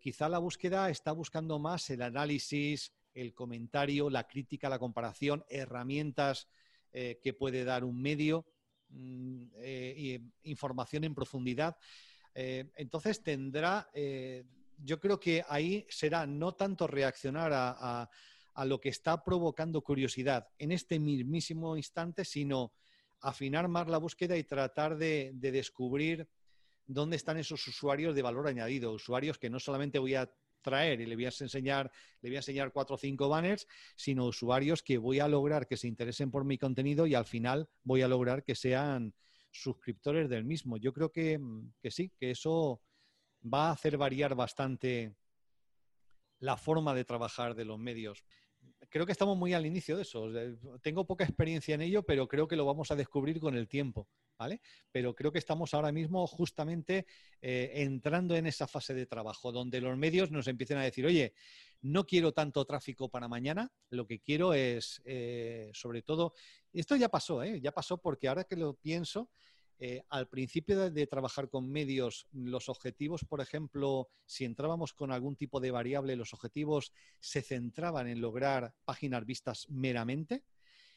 Quizá 0.00 0.28
la 0.28 0.38
búsqueda 0.38 0.88
está 0.88 1.12
buscando 1.12 1.58
más 1.58 1.90
el 1.90 2.02
análisis, 2.02 2.92
el 3.14 3.34
comentario, 3.34 4.10
la 4.10 4.26
crítica, 4.26 4.68
la 4.68 4.78
comparación, 4.78 5.44
herramientas 5.48 6.48
eh, 6.92 7.18
que 7.22 7.32
puede 7.32 7.64
dar 7.64 7.84
un 7.84 8.00
medio, 8.00 8.46
mm, 8.90 9.44
eh, 9.56 10.20
información 10.42 11.04
en 11.04 11.14
profundidad. 11.14 11.76
Eh, 12.34 12.70
entonces 12.76 13.22
tendrá, 13.22 13.90
eh, 13.92 14.44
yo 14.78 14.98
creo 14.98 15.20
que 15.20 15.44
ahí 15.48 15.86
será 15.88 16.26
no 16.26 16.52
tanto 16.52 16.86
reaccionar 16.86 17.52
a, 17.54 18.08
lo 18.64 18.78
que 18.80 18.90
está 18.90 19.24
provocando 19.24 19.80
curiosidad 19.80 20.48
en 20.58 20.72
este 20.72 20.98
mismísimo 20.98 21.74
instante, 21.76 22.24
sino 22.24 22.74
afinar 23.20 23.66
más 23.68 23.88
la 23.88 23.96
búsqueda 23.96 24.36
y 24.36 24.44
tratar 24.44 24.98
de, 24.98 25.30
de 25.34 25.52
descubrir 25.52 26.28
dónde 26.86 27.16
están 27.16 27.38
esos 27.38 27.66
usuarios 27.66 28.14
de 28.14 28.20
valor 28.20 28.48
añadido, 28.48 28.92
usuarios 28.92 29.38
que 29.38 29.48
no 29.48 29.58
solamente 29.58 29.98
voy 29.98 30.16
a 30.16 30.30
traer 30.62 31.00
y 31.00 31.06
le 31.06 31.14
voy 31.14 31.26
a 31.26 31.28
enseñar, 31.28 31.90
le 32.20 32.30
voy 32.30 32.36
a 32.36 32.38
enseñar 32.38 32.72
cuatro 32.72 32.94
o 32.94 32.98
cinco 32.98 33.28
banners, 33.28 33.66
sino 33.96 34.26
usuarios 34.26 34.82
que 34.82 34.98
voy 34.98 35.20
a 35.20 35.28
lograr 35.28 35.66
que 35.66 35.76
se 35.76 35.88
interesen 35.88 36.30
por 36.30 36.44
mi 36.44 36.58
contenido 36.58 37.06
y 37.06 37.14
al 37.14 37.24
final 37.24 37.68
voy 37.82 38.02
a 38.02 38.08
lograr 38.08 38.44
que 38.44 38.54
sean 38.54 39.14
suscriptores 39.50 40.28
del 40.28 40.44
mismo. 40.44 40.76
Yo 40.78 40.92
creo 40.92 41.10
que, 41.10 41.38
que 41.80 41.90
sí, 41.90 42.10
que 42.18 42.30
eso 42.30 42.80
va 43.42 43.68
a 43.68 43.72
hacer 43.72 43.98
variar 43.98 44.34
bastante 44.34 45.14
la 46.38 46.56
forma 46.56 46.94
de 46.94 47.04
trabajar 47.04 47.54
de 47.54 47.64
los 47.64 47.78
medios 47.78 48.24
creo 48.92 49.06
que 49.06 49.12
estamos 49.12 49.38
muy 49.38 49.54
al 49.54 49.64
inicio 49.64 49.96
de 49.96 50.02
eso. 50.02 50.28
Tengo 50.82 51.06
poca 51.06 51.24
experiencia 51.24 51.74
en 51.74 51.80
ello, 51.80 52.02
pero 52.02 52.28
creo 52.28 52.46
que 52.46 52.56
lo 52.56 52.66
vamos 52.66 52.90
a 52.90 52.96
descubrir 52.96 53.40
con 53.40 53.56
el 53.56 53.66
tiempo. 53.66 54.06
¿Vale? 54.38 54.60
Pero 54.90 55.14
creo 55.14 55.30
que 55.30 55.38
estamos 55.38 55.72
ahora 55.72 55.92
mismo 55.92 56.26
justamente 56.26 57.06
eh, 57.40 57.70
entrando 57.76 58.34
en 58.34 58.46
esa 58.46 58.66
fase 58.66 58.92
de 58.92 59.06
trabajo, 59.06 59.52
donde 59.52 59.80
los 59.80 59.96
medios 59.96 60.30
nos 60.32 60.48
empiecen 60.48 60.78
a 60.78 60.82
decir, 60.82 61.06
oye, 61.06 61.32
no 61.80 62.06
quiero 62.06 62.32
tanto 62.32 62.64
tráfico 62.64 63.08
para 63.08 63.28
mañana, 63.28 63.70
lo 63.90 64.04
que 64.06 64.18
quiero 64.18 64.52
es, 64.52 65.00
eh, 65.04 65.70
sobre 65.74 66.02
todo, 66.02 66.32
esto 66.72 66.96
ya 66.96 67.08
pasó, 67.08 67.42
¿eh? 67.44 67.60
ya 67.60 67.70
pasó 67.70 67.98
porque 67.98 68.26
ahora 68.26 68.44
que 68.44 68.56
lo 68.56 68.74
pienso, 68.74 69.30
eh, 69.84 70.04
al 70.10 70.28
principio 70.28 70.92
de, 70.92 71.06
trabajar 71.08 71.48
con 71.48 71.68
medios, 71.68 72.28
los 72.30 72.68
objetivos, 72.68 73.24
por 73.24 73.40
ejemplo, 73.40 74.10
si 74.24 74.44
entrábamos 74.44 74.92
con 74.92 75.10
algún 75.10 75.34
tipo 75.34 75.58
de 75.58 75.72
variable, 75.72 76.14
los 76.14 76.32
objetivos 76.32 76.92
se 77.18 77.42
centraban 77.42 78.06
en 78.06 78.20
lograr 78.20 78.76
páginas 78.84 79.26
vistas 79.26 79.66
meramente. 79.70 80.44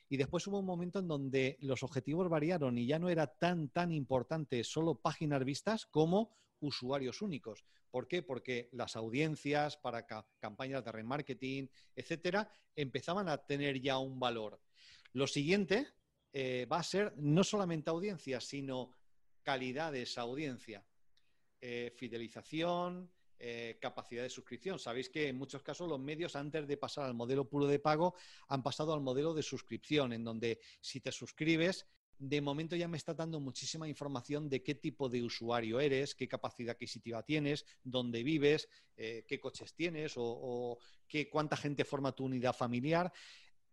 Y 0.07 0.17
después 0.17 0.45
hubo 0.45 0.59
un 0.59 0.67
momento 0.67 0.99
en 0.99 1.07
donde 1.07 1.57
los 1.61 1.81
objetivos 1.81 2.29
variaron 2.29 2.77
y 2.77 2.85
ya 2.85 2.99
no 2.99 3.09
era 3.09 3.25
tan, 3.25 3.69
tan 3.69 3.91
importante 3.91 4.63
solo 4.63 5.01
páginas 5.01 5.43
vistas 5.43 5.87
como 5.87 6.37
usuarios 6.59 7.23
únicos. 7.23 7.65
¿Por 7.89 8.07
qué? 8.07 8.21
Porque 8.21 8.69
las 8.71 8.95
audiencias 8.95 9.77
para 9.77 10.05
campañas 10.37 10.85
de 10.85 10.91
remarketing, 10.91 11.71
etcétera, 11.95 12.51
empezaban 12.75 13.29
a 13.29 13.39
tener 13.39 13.81
ya 13.81 13.97
un 13.97 14.19
valor. 14.19 14.61
Lo 15.11 15.25
siguiente 15.25 15.87
eh, 16.37 16.67
va 16.69 16.79
a 16.79 16.83
ser 16.83 17.13
no 17.15 17.45
solamente 17.45 17.89
audiencia, 17.89 18.41
sino 18.41 18.91
calidad 19.41 19.93
de 19.93 20.01
esa 20.01 20.19
audiencia, 20.19 20.85
eh, 21.61 21.93
fidelización, 21.95 23.09
eh, 23.39 23.77
capacidad 23.79 24.21
de 24.21 24.29
suscripción. 24.29 24.77
Sabéis 24.77 25.07
que 25.09 25.29
en 25.29 25.37
muchos 25.37 25.63
casos 25.63 25.87
los 25.87 25.97
medios, 25.97 26.35
antes 26.35 26.67
de 26.67 26.75
pasar 26.75 27.05
al 27.05 27.13
modelo 27.13 27.47
puro 27.47 27.67
de 27.67 27.79
pago, 27.79 28.15
han 28.49 28.63
pasado 28.63 28.93
al 28.93 28.99
modelo 28.99 29.33
de 29.33 29.43
suscripción, 29.43 30.11
en 30.11 30.25
donde 30.25 30.59
si 30.81 30.99
te 30.99 31.13
suscribes, 31.13 31.85
de 32.17 32.41
momento 32.41 32.75
ya 32.75 32.89
me 32.89 32.97
está 32.97 33.13
dando 33.13 33.39
muchísima 33.39 33.87
información 33.87 34.49
de 34.49 34.61
qué 34.61 34.75
tipo 34.75 35.07
de 35.07 35.23
usuario 35.23 35.79
eres, 35.79 36.15
qué 36.15 36.27
capacidad 36.27 36.71
adquisitiva 36.71 37.23
tienes, 37.23 37.65
dónde 37.81 38.23
vives, 38.23 38.67
qué 38.95 39.39
coches 39.41 39.73
tienes 39.73 40.17
o, 40.17 40.23
o 40.23 40.79
qué, 41.07 41.29
cuánta 41.29 41.55
gente 41.55 41.85
forma 41.85 42.13
tu 42.13 42.25
unidad 42.25 42.53
familiar 42.53 43.11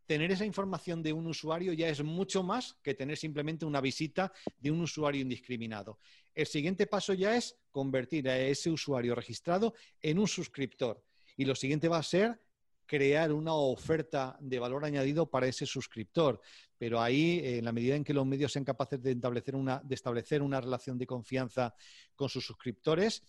tener 0.07 0.30
esa 0.32 0.44
información 0.44 1.03
de 1.03 1.12
un 1.12 1.26
usuario 1.26 1.72
ya 1.72 1.88
es 1.88 2.03
mucho 2.03 2.42
más 2.42 2.74
que 2.82 2.94
tener 2.94 3.16
simplemente 3.16 3.64
una 3.64 3.80
visita 3.80 4.32
de 4.59 4.70
un 4.70 4.80
usuario 4.80 5.20
indiscriminado. 5.20 5.98
El 6.34 6.46
siguiente 6.46 6.86
paso 6.86 7.12
ya 7.14 7.36
es 7.36 7.57
convertir 7.70 8.28
a 8.28 8.38
ese 8.38 8.70
usuario 8.70 9.14
registrado 9.14 9.74
en 10.00 10.18
un 10.18 10.28
suscriptor. 10.28 11.03
Y 11.36 11.44
lo 11.44 11.55
siguiente 11.55 11.88
va 11.88 11.98
a 11.98 12.03
ser 12.03 12.40
crear 12.86 13.32
una 13.32 13.55
oferta 13.55 14.36
de 14.40 14.59
valor 14.59 14.84
añadido 14.84 15.24
para 15.30 15.46
ese 15.46 15.64
suscriptor. 15.64 16.40
Pero 16.76 17.00
ahí, 17.00 17.40
en 17.42 17.64
la 17.64 17.72
medida 17.72 17.94
en 17.94 18.05
que 18.05 18.12
los 18.12 18.26
medios 18.26 18.53
sean 18.53 18.64
capaces 18.64 19.03
de 19.03 19.12
establecer 19.12 19.57
una, 19.57 19.80
de 19.82 19.94
establecer 19.94 20.42
una 20.42 20.61
relación 20.61 20.98
de 20.98 21.07
confianza 21.07 21.74
con 22.14 22.28
sus 22.28 22.44
suscriptores, 22.44 23.22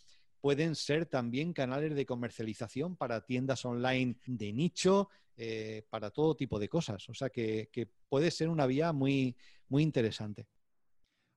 pueden 0.44 0.76
ser 0.76 1.06
también 1.06 1.54
canales 1.54 1.96
de 1.96 2.06
comercialización 2.06 2.98
para 2.98 3.26
tiendas 3.26 3.64
online 3.64 4.18
de 4.26 4.52
nicho, 4.52 5.08
eh, 5.38 5.86
para 5.90 6.10
todo 6.12 6.36
tipo 6.36 6.60
de 6.60 6.68
cosas. 6.68 7.08
O 7.08 7.14
sea 7.14 7.30
que, 7.30 7.70
puede 8.10 8.30
ser 8.30 8.50
una 8.50 8.66
vía 8.66 8.92
muy, 8.92 9.38
muy 9.70 9.84
interesante. 9.84 10.46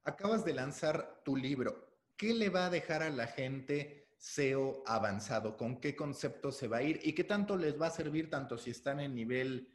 Acabas 0.03 0.45
de 0.45 0.55
lanzar 0.55 1.23
tu 1.25 1.37
libro. 1.37 2.01
¿Qué 2.17 2.35
le 2.35 2.49
va 2.49 2.67
a 2.67 2.71
dejar 2.71 3.05
a 3.05 3.11
la 3.11 3.29
gente 3.29 4.09
SEO 4.19 4.83
avanzado? 4.85 5.57
¿Con 5.57 5.81
qué 5.81 5.95
concepto 5.95 6.51
se 6.51 6.67
va 6.67 6.79
a 6.79 6.83
ir? 6.83 6.99
¿Y 7.05 7.13
qué 7.13 7.23
tanto 7.23 7.57
les 7.57 7.81
va 7.81 7.87
a 7.87 7.91
servir 7.91 8.29
tanto 8.29 8.59
si 8.59 8.71
están 8.71 8.99
en 8.99 9.15
nivel 9.15 9.73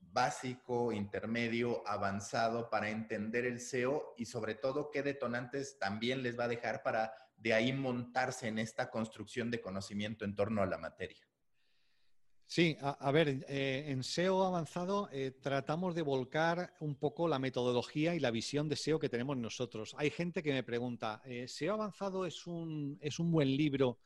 básico, 0.00 0.90
intermedio, 0.90 1.86
avanzado 1.86 2.68
para 2.68 2.90
entender 2.90 3.44
el 3.44 3.60
SEO 3.60 4.14
y 4.16 4.24
sobre 4.24 4.56
todo 4.56 4.90
qué 4.90 5.04
detonantes 5.04 5.78
también 5.78 6.24
les 6.24 6.36
va 6.36 6.44
a 6.44 6.48
dejar 6.48 6.82
para 6.82 7.25
de 7.36 7.54
ahí 7.54 7.72
montarse 7.72 8.48
en 8.48 8.58
esta 8.58 8.90
construcción 8.90 9.50
de 9.50 9.60
conocimiento 9.60 10.24
en 10.24 10.34
torno 10.34 10.62
a 10.62 10.66
la 10.66 10.78
materia. 10.78 11.26
Sí, 12.48 12.76
a, 12.80 13.10
ver, 13.10 13.44
eh, 13.48 13.86
en 13.88 14.04
SEO 14.04 14.44
avanzado 14.44 15.08
eh, 15.10 15.32
tratamos 15.32 15.96
de 15.96 16.02
volcar 16.02 16.74
un 16.78 16.94
poco 16.94 17.26
la 17.26 17.40
metodología 17.40 18.14
y 18.14 18.20
la 18.20 18.30
visión 18.30 18.68
de 18.68 18.76
SEO 18.76 19.00
que 19.00 19.08
tenemos 19.08 19.36
nosotros. 19.36 19.96
Hay 19.98 20.10
gente 20.10 20.44
que 20.44 20.52
me 20.52 20.62
pregunta, 20.62 21.20
eh, 21.24 21.48
¿SEO 21.48 21.74
avanzado 21.74 22.24
es 22.24 22.46
un, 22.46 22.98
es 23.00 23.18
un 23.18 23.32
buen 23.32 23.56
libro 23.56 23.98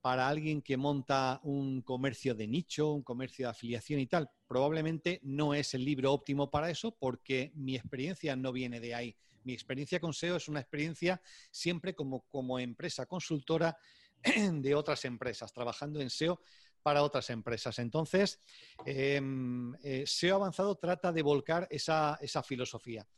para 0.00 0.28
alguien 0.28 0.62
que 0.62 0.76
monta 0.76 1.40
un 1.42 1.82
comercio 1.82 2.36
de 2.36 2.46
nicho, 2.46 2.92
un 2.92 3.02
comercio 3.02 3.46
de 3.46 3.50
afiliación 3.50 3.98
y 3.98 4.06
tal? 4.06 4.30
Probablemente 4.46 5.18
no 5.24 5.52
es 5.52 5.74
el 5.74 5.84
libro 5.84 6.12
óptimo 6.12 6.52
para 6.52 6.70
eso 6.70 6.94
porque 6.96 7.50
mi 7.56 7.74
experiencia 7.74 8.36
no 8.36 8.52
viene 8.52 8.78
de 8.78 8.94
ahí 8.94 9.16
mi 9.44 9.52
experiencia 9.52 10.00
con 10.00 10.12
SEO 10.12 10.36
es 10.36 10.48
una 10.48 10.60
experiencia 10.60 11.20
siempre 11.50 11.94
como, 11.94 12.22
como 12.28 12.58
empresa 12.58 13.06
consultora 13.06 13.76
de 14.52 14.74
otras 14.74 15.04
empresas, 15.04 15.52
trabajando 15.52 16.00
en 16.00 16.10
SEO 16.10 16.40
para 16.84 17.02
otras 17.02 17.30
empresas. 17.30 17.78
Entonces, 17.78 18.38
em, 18.84 19.74
eh, 19.82 20.04
SEO 20.06 20.36
avanzado 20.36 20.76
trata 20.76 21.12
de 21.12 21.22
volcar 21.22 21.66
esa, 21.70 22.18
filosofía. 22.46 23.08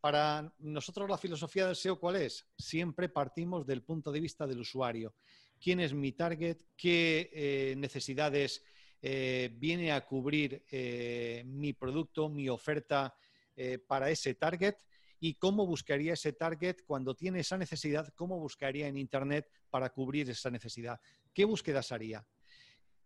Para 0.00 0.54
nosotros 0.58 1.10
la 1.10 1.18
filosofía 1.18 1.66
del 1.66 1.74
SEO, 1.74 1.98
¿cuál 1.98 2.16
es? 2.16 2.46
Siempre 2.56 3.08
partimos 3.08 3.66
del 3.66 3.82
punto 3.82 4.12
de 4.12 4.20
vista 4.20 4.46
del 4.46 4.60
usuario. 4.60 5.16
¿Quién 5.60 5.80
es 5.80 5.92
mi 5.92 6.12
target? 6.12 6.58
¿Qué 6.76 7.28
eh, 7.32 7.74
necesidades 7.76 8.62
eh, 9.02 9.50
viene 9.52 9.90
a 9.90 10.06
cubrir 10.06 10.62
mi 11.44 11.72
producto, 11.72 12.28
mi 12.28 12.48
oferta 12.48 13.16
para 13.88 14.08
ese 14.10 14.34
target? 14.34 14.76
Y 15.20 15.34
cómo 15.34 15.66
buscaría 15.66 16.14
ese 16.14 16.32
target 16.32 16.78
cuando 16.86 17.14
tiene 17.14 17.40
esa 17.40 17.56
necesidad, 17.56 18.12
cómo 18.14 18.38
buscaría 18.38 18.88
en 18.88 18.96
Internet 18.96 19.50
para 19.70 19.90
cubrir 19.90 20.28
esa 20.30 20.50
necesidad, 20.50 21.00
qué 21.32 21.44
búsquedas 21.44 21.92
haría. 21.92 22.26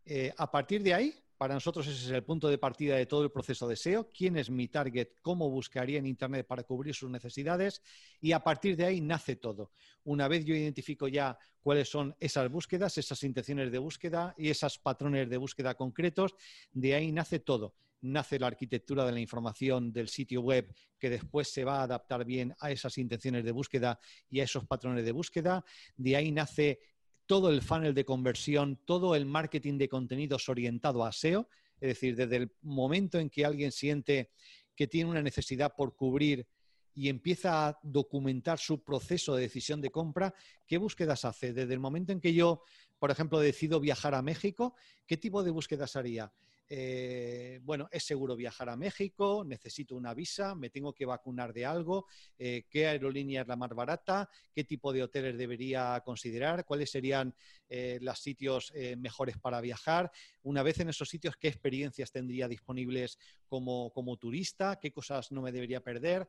Eh, 0.05 0.33
a 0.37 0.51
partir 0.51 0.83
de 0.83 0.95
ahí, 0.95 1.15
para 1.43 1.55
nosotros 1.55 1.87
ese 1.89 2.07
es 2.07 2.11
el 2.11 2.23
punto 2.23 2.49
de 2.49 2.57
partida 2.57 2.97
de 2.97 3.07
todo 3.07 3.25
el 3.25 3.33
proceso 3.33 3.67
de 3.67 3.75
SEO, 3.75 4.09
quién 4.11 4.37
es 4.37 4.49
mi 4.49 4.69
target, 4.69 5.09
cómo 5.23 5.51
buscaría 5.51 5.99
en 5.99 6.07
Internet 6.07 6.47
para 6.47 6.63
cubrir 6.63 6.95
sus 6.95 7.11
necesidades 7.11 7.83
y 8.21 8.31
a 8.31 8.45
partir 8.45 8.77
de 8.77 8.85
ahí 8.85 9.01
nace 9.01 9.35
todo. 9.35 9.73
Una 10.05 10.29
vez 10.29 10.45
yo 10.45 10.55
identifico 10.55 11.09
ya 11.09 11.37
cuáles 11.61 11.89
son 11.89 12.15
esas 12.21 12.49
búsquedas, 12.49 12.97
esas 12.97 13.23
intenciones 13.25 13.73
de 13.73 13.79
búsqueda 13.79 14.35
y 14.39 14.51
esos 14.51 14.79
patrones 14.79 15.29
de 15.29 15.37
búsqueda 15.37 15.75
concretos, 15.75 16.35
de 16.73 16.95
ahí 16.95 17.11
nace 17.11 17.41
todo 17.41 17.75
nace 18.03 18.39
la 18.39 18.49
arquitectura 18.49 19.05
de 19.05 19.13
la 19.13 19.21
información 19.21 19.93
del 19.93 20.09
sitio 20.09 20.43
web 20.43 20.73
que 20.99 21.11
después 21.11 21.49
se 21.49 21.65
va 21.65 21.81
a 21.81 21.85
adaptar 21.85 22.25
bien 22.25 22.55
a 22.61 22.71
esas 22.71 22.99
intenciones 22.99 23.45
de 23.45 23.53
búsqueda 23.53 23.99
y 24.29 24.41
a 24.41 24.45
esos 24.45 24.67
patrones 24.67 25.05
de 25.05 25.13
búsqueda. 25.13 25.65
De 25.97 26.17
ahí 26.17 26.31
nace 26.31 26.81
todo 27.27 27.51
el 27.51 27.63
funnel 27.63 27.95
de 27.95 28.05
conversión, 28.05 28.81
todo 28.85 29.15
el 29.15 29.27
marketing 29.27 29.79
de 29.79 29.89
contenidos 29.89 30.49
orientado 30.49 31.05
a 31.05 31.13
SEO, 31.13 31.49
es 31.81 31.89
decir, 31.89 32.17
desde 32.17 32.37
el 32.37 32.53
momento 32.63 33.19
en 33.19 33.31
que 33.31 33.45
alguien 33.45 33.73
siente 33.73 34.31
que 34.77 34.87
tiene 34.87 35.11
una 35.11 35.23
necesidad 35.23 35.75
por 35.77 35.97
cubrir 35.97 36.47
y 36.95 37.09
empieza 37.09 37.69
a 37.69 37.79
documentar 37.83 38.59
su 38.59 38.83
proceso 38.83 39.35
de 39.35 39.43
decisión 39.43 39.81
de 39.81 39.91
compra, 39.91 40.35
¿qué 40.67 40.79
búsquedas 40.79 41.25
hace? 41.25 41.53
Desde 41.53 41.73
el 41.73 41.81
momento 41.81 42.13
en 42.13 42.21
que 42.21 42.35
yo, 42.35 42.63
por 42.99 43.11
ejemplo, 43.11 43.39
decido 43.41 43.81
viajar 43.81 44.15
a 44.15 44.23
México, 44.23 44.75
¿qué 45.07 45.17
tipo 45.17 45.43
de 45.43 45.51
búsquedas 45.51 45.97
haría? 45.97 46.33
Eh, 46.69 47.61
bueno, 47.63 47.89
es 47.91 48.05
seguro 48.05 48.35
viajar 48.35 48.71
a 48.71 48.77
México, 48.77 49.45
necesito 49.47 49.95
una 49.95 50.15
visa, 50.15 50.55
me 50.55 50.71
tengo 50.71 50.95
que 50.95 51.05
vacunar 51.05 51.53
de 51.53 51.67
algo, 51.67 52.07
eh, 52.39 52.65
qué 52.71 52.87
aerolínea 52.87 53.43
es 53.43 53.49
la 53.49 53.57
más 53.57 53.71
barata, 53.71 54.31
qué 54.55 54.65
tipo 54.65 54.93
de 54.93 55.03
hoteles 55.03 55.37
debería 55.37 56.01
considerar, 56.05 56.65
cuáles 56.65 56.91
serían 56.91 57.35
eh, 57.69 57.99
los 58.01 58.19
sitios 58.19 58.73
mejores 58.97 59.37
para 59.39 59.61
viajar. 59.61 60.11
Una 60.43 60.63
vez 60.63 60.81
en 60.81 60.89
esos 60.89 61.09
sitios, 61.09 61.37
qué 61.37 61.49
experiencias 61.49 62.11
tendría 62.11 62.49
disponibles 62.49 63.19
como, 63.47 63.93
como 63.93 64.17
turista, 64.17 64.79
qué 64.81 64.93
cosas 64.93 65.31
no 65.31 65.43
me 65.43 65.53
debería 65.53 65.83
perder 65.83 66.29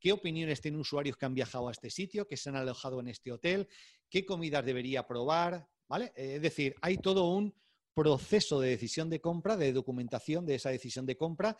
qué 0.00 0.10
opiniones 0.10 0.60
tienen 0.60 0.80
usuarios 0.80 1.16
que 1.16 1.26
han 1.26 1.34
viajado 1.34 1.68
a 1.68 1.70
este 1.70 1.88
sitio, 1.88 2.26
que 2.26 2.36
se 2.36 2.48
han 2.48 2.56
alojado 2.56 2.98
en 2.98 3.06
este 3.06 3.30
hotel, 3.30 3.68
qué 4.10 4.26
comidas 4.26 4.64
debería 4.64 5.06
probar, 5.06 5.68
¿vale? 5.86 6.12
Es 6.16 6.42
decir, 6.42 6.74
hay 6.82 6.98
todo 6.98 7.30
un 7.30 7.54
proceso 7.94 8.60
de 8.60 8.70
decisión 8.70 9.10
de 9.10 9.20
compra, 9.20 9.56
de 9.56 9.72
documentación 9.72 10.46
de 10.46 10.54
esa 10.56 10.70
decisión 10.70 11.06
de 11.06 11.16
compra 11.16 11.56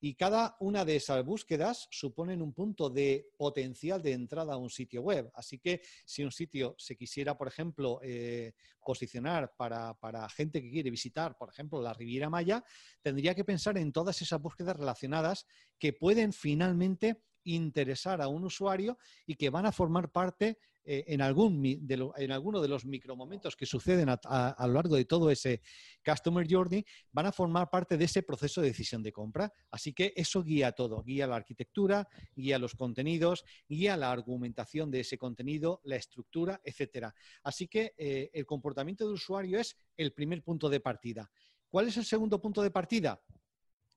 y 0.00 0.14
cada 0.14 0.56
una 0.60 0.84
de 0.84 0.96
esas 0.96 1.24
búsquedas 1.24 1.88
suponen 1.90 2.42
un 2.42 2.52
punto 2.52 2.90
de 2.90 3.30
potencial 3.38 4.02
de 4.02 4.12
entrada 4.12 4.54
a 4.54 4.58
un 4.58 4.68
sitio 4.68 5.02
web. 5.02 5.30
Así 5.34 5.58
que 5.58 5.80
si 6.04 6.22
un 6.22 6.30
sitio 6.30 6.74
se 6.78 6.96
quisiera, 6.96 7.38
por 7.38 7.48
ejemplo, 7.48 8.00
eh, 8.02 8.52
posicionar 8.84 9.54
para, 9.56 9.94
para, 9.94 10.28
gente 10.28 10.60
que 10.60 10.70
quiere 10.70 10.90
visitar, 10.90 11.38
por 11.38 11.48
ejemplo, 11.48 11.80
la 11.80 11.94
Riviera 11.94 12.28
Maya, 12.28 12.62
tendría 13.00 13.34
que 13.34 13.44
pensar 13.44 13.78
en 13.78 13.92
todas 13.92 14.20
esas 14.20 14.42
búsquedas 14.42 14.76
relacionadas 14.76 15.46
que 15.78 15.94
pueden 15.94 16.32
finalmente 16.32 17.22
interesar 17.44 18.20
a 18.20 18.28
un 18.28 18.44
usuario 18.44 18.98
y 19.26 19.36
que 19.36 19.50
van 19.50 19.66
a 19.66 19.72
formar 19.72 20.10
parte 20.10 20.58
eh, 20.84 21.04
en, 21.08 21.22
algún 21.22 21.62
de 21.62 22.10
en 22.16 22.32
alguno 22.32 22.60
de 22.60 22.68
los 22.68 22.84
micromomentos 22.84 23.56
que 23.56 23.66
suceden 23.66 24.08
a, 24.08 24.66
lo 24.66 24.72
largo 24.74 24.96
de 24.96 25.04
todo 25.04 25.30
ese 25.30 25.62
Customer 26.04 26.46
Journey, 26.48 26.84
van 27.12 27.26
a 27.26 27.32
formar 27.32 27.70
parte 27.70 27.96
de 27.96 28.04
ese 28.04 28.22
proceso 28.22 28.60
de 28.60 28.68
decisión 28.68 29.02
de 29.02 29.12
compra. 29.12 29.52
Así 29.70 29.92
que 29.92 30.12
eso 30.16 30.42
guía 30.42 30.72
todo, 30.72 31.02
guía 31.02 31.26
la 31.26 31.36
arquitectura, 31.36 32.06
guía 32.34 32.58
los 32.58 32.74
contenidos, 32.74 33.44
guía 33.68 33.96
la 33.96 34.12
argumentación 34.12 34.90
de 34.90 35.00
ese 35.00 35.16
contenido, 35.16 35.80
la 35.84 35.96
estructura, 35.96 36.60
etcétera. 36.64 37.14
Así 37.42 37.66
que 37.68 37.94
eh, 37.96 38.30
el 38.32 38.44
comportamiento 38.44 39.04
del 39.04 39.14
usuario 39.14 39.58
es 39.58 39.76
el 39.96 40.12
primer 40.12 40.42
punto 40.42 40.68
de 40.68 40.80
partida. 40.80 41.30
¿Cuál 41.68 41.88
es 41.88 41.96
el 41.96 42.04
segundo 42.04 42.40
punto 42.40 42.62
de 42.62 42.70
partida? 42.70 43.20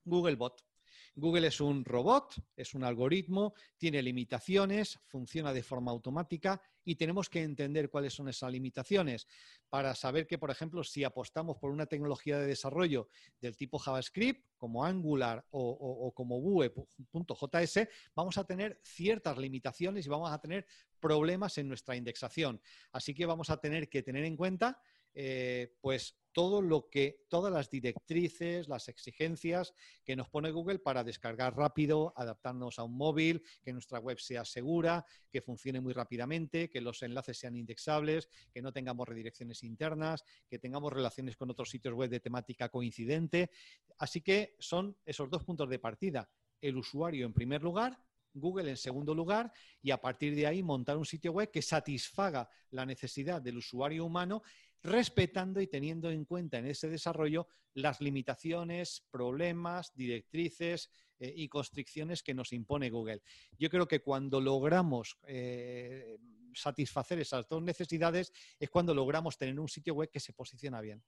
Googlebot. 0.04 0.67
Google 1.18 1.48
es 1.48 1.60
un 1.60 1.84
robot, 1.84 2.34
es 2.56 2.74
un 2.74 2.84
algoritmo, 2.84 3.52
tiene 3.76 4.00
limitaciones, 4.02 5.00
funciona 5.06 5.52
de 5.52 5.64
forma 5.64 5.90
automática 5.90 6.62
y 6.84 6.94
tenemos 6.94 7.28
que 7.28 7.42
entender 7.42 7.90
cuáles 7.90 8.14
son 8.14 8.28
esas 8.28 8.52
limitaciones 8.52 9.26
para 9.68 9.96
saber 9.96 10.28
que, 10.28 10.38
por 10.38 10.50
ejemplo, 10.50 10.84
si 10.84 11.02
apostamos 11.02 11.56
por 11.56 11.72
una 11.72 11.86
tecnología 11.86 12.38
de 12.38 12.46
desarrollo 12.46 13.08
del 13.40 13.56
tipo 13.56 13.80
JavaScript, 13.80 14.46
como 14.56 14.84
Angular 14.84 15.44
o, 15.50 16.12
como 16.14 16.40
Vue.js, 16.40 17.88
vamos 18.14 18.38
a 18.38 18.44
tener 18.44 18.80
ciertas 18.84 19.36
limitaciones 19.38 20.06
y 20.06 20.08
vamos 20.08 20.30
a 20.30 20.40
tener 20.40 20.66
problemas 21.00 21.58
en 21.58 21.66
nuestra 21.66 21.96
indexación. 21.96 22.60
Así 22.92 23.12
que 23.12 23.26
vamos 23.26 23.50
a 23.50 23.56
tener 23.56 23.88
que 23.88 24.02
tener 24.02 24.24
en 24.24 24.36
cuenta 24.36 24.80
eh, 25.20 25.74
pues 25.80 26.16
todo 26.30 26.62
lo 26.62 26.88
que, 26.88 27.24
todas 27.28 27.52
las 27.52 27.68
directrices, 27.70 28.68
las 28.68 28.88
exigencias 28.88 29.74
que 30.04 30.14
nos 30.14 30.28
pone 30.28 30.52
Google 30.52 30.78
para 30.78 31.02
descargar 31.02 31.56
rápido, 31.56 32.12
adaptarnos 32.14 32.78
a 32.78 32.84
un 32.84 32.96
móvil, 32.96 33.42
que 33.64 33.72
nuestra 33.72 33.98
web 33.98 34.20
sea 34.20 34.44
segura, 34.44 35.04
que 35.28 35.42
funcione 35.42 35.80
muy 35.80 35.92
rápidamente, 35.92 36.70
que 36.70 36.80
los 36.80 37.02
enlaces 37.02 37.36
sean 37.36 37.56
indexables, 37.56 38.28
que 38.54 38.62
no 38.62 38.72
tengamos 38.72 39.08
redirecciones 39.08 39.64
internas, 39.64 40.22
que 40.48 40.60
tengamos 40.60 40.92
relaciones 40.92 41.36
con 41.36 41.50
otros 41.50 41.68
sitios 41.68 41.94
web 41.94 42.10
de 42.10 42.20
temática 42.20 42.68
coincidente. 42.68 43.50
Así 43.98 44.20
que 44.20 44.54
son 44.60 44.96
esos 45.04 45.28
dos 45.28 45.42
puntos 45.42 45.68
de 45.68 45.80
partida. 45.80 46.30
El 46.60 46.76
usuario 46.76 47.26
en 47.26 47.32
primer 47.32 47.60
lugar 47.60 47.98
Google 48.34 48.70
en 48.70 48.76
segundo 48.76 49.14
lugar 49.14 49.52
y 49.82 49.90
a 49.90 50.00
partir 50.00 50.34
de 50.34 50.46
ahí 50.46 50.62
montar 50.62 50.96
un 50.96 51.04
sitio 51.04 51.32
web 51.32 51.50
que 51.50 51.62
satisfaga 51.62 52.48
la 52.70 52.86
necesidad 52.86 53.42
del 53.42 53.58
usuario 53.58 54.04
humano 54.04 54.42
respetando 54.82 55.60
y 55.60 55.66
teniendo 55.66 56.10
en 56.10 56.24
cuenta 56.24 56.58
en 56.58 56.66
ese 56.66 56.88
desarrollo 56.88 57.46
las 57.74 58.00
limitaciones, 58.00 59.06
problemas, 59.10 59.94
directrices 59.94 60.90
eh, 61.18 61.32
y 61.36 61.48
constricciones 61.48 62.22
que 62.22 62.34
nos 62.34 62.52
impone 62.52 62.90
Google. 62.90 63.22
Yo 63.58 63.70
creo 63.70 63.86
que 63.86 64.00
cuando 64.00 64.40
logramos 64.40 65.18
eh, 65.26 66.18
satisfacer 66.54 67.18
esas 67.20 67.48
dos 67.48 67.62
necesidades 67.62 68.32
es 68.58 68.70
cuando 68.70 68.94
logramos 68.94 69.36
tener 69.36 69.58
un 69.58 69.68
sitio 69.68 69.94
web 69.94 70.10
que 70.10 70.20
se 70.20 70.32
posiciona 70.32 70.80
bien. 70.80 71.02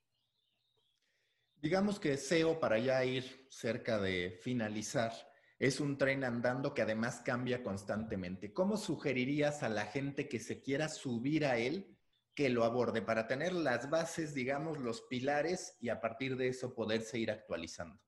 Digamos 1.57 2.01
que 2.01 2.17
SEO, 2.17 2.59
para 2.59 2.79
ya 2.79 3.05
ir 3.05 3.47
cerca 3.51 3.99
de 3.99 4.39
finalizar, 4.41 5.13
es 5.59 5.79
un 5.79 5.99
tren 5.99 6.25
andando 6.25 6.73
que 6.73 6.81
además 6.81 7.21
cambia 7.21 7.63
constantemente. 7.63 8.55
¿Cómo 8.55 8.79
sugerirías 8.79 9.63
a 9.63 9.69
la 9.69 9.85
gente 9.85 10.27
que 10.27 10.39
se 10.39 10.63
quiera 10.63 10.89
subir 10.89 11.45
a 11.45 11.59
él 11.59 11.99
que 12.41 12.49
lo 12.49 12.65
aborde 12.65 13.03
para 13.03 13.27
tener 13.27 13.53
las 13.53 13.91
bases, 13.91 14.33
digamos, 14.33 14.79
los 14.79 15.03
pilares 15.03 15.77
y 15.79 15.91
a 15.91 16.01
partir 16.01 16.39
de 16.39 16.49
eso 16.49 16.73
poderse 16.73 17.19
ir 17.19 17.31
actualizando. 17.31 18.01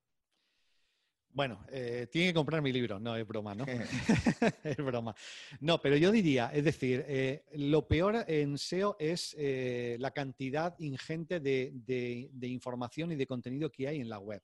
Bueno, 1.34 1.66
eh, 1.70 2.06
tiene 2.10 2.28
que 2.28 2.34
comprar 2.34 2.62
mi 2.62 2.72
libro, 2.72 2.98
no 2.98 3.14
es 3.14 3.28
broma, 3.28 3.54
¿no? 3.54 3.66
es 4.64 4.76
broma. 4.78 5.14
No, 5.60 5.82
pero 5.82 5.98
yo 5.98 6.10
diría, 6.10 6.50
es 6.50 6.64
decir, 6.64 7.04
eh, 7.06 7.44
lo 7.56 7.86
peor 7.86 8.24
en 8.26 8.56
SEO 8.56 8.96
es 8.98 9.36
eh, 9.38 9.98
la 10.00 10.12
cantidad 10.12 10.74
ingente 10.78 11.38
de, 11.38 12.30
información 12.40 13.12
y 13.12 13.16
de 13.16 13.26
contenido 13.26 13.70
que 13.70 13.86
hay 13.86 14.00
en 14.00 14.08
la 14.08 14.18
web. 14.18 14.42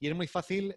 Y 0.00 0.08
es 0.08 0.16
muy 0.16 0.26
fácil 0.26 0.74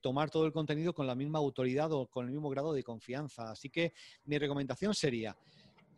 tomar 0.00 0.30
todo 0.30 0.46
el 0.46 0.52
contenido 0.52 0.92
con 0.92 1.06
la 1.06 1.14
misma 1.14 1.38
autoridad 1.38 1.92
o 1.92 2.08
con 2.08 2.26
el 2.26 2.32
mismo 2.32 2.50
grado 2.50 2.72
de 2.72 2.82
confianza. 2.82 3.52
Así 3.52 3.70
que 3.70 3.92
mi 4.24 4.36
recomendación 4.36 4.94
sería, 4.94 5.36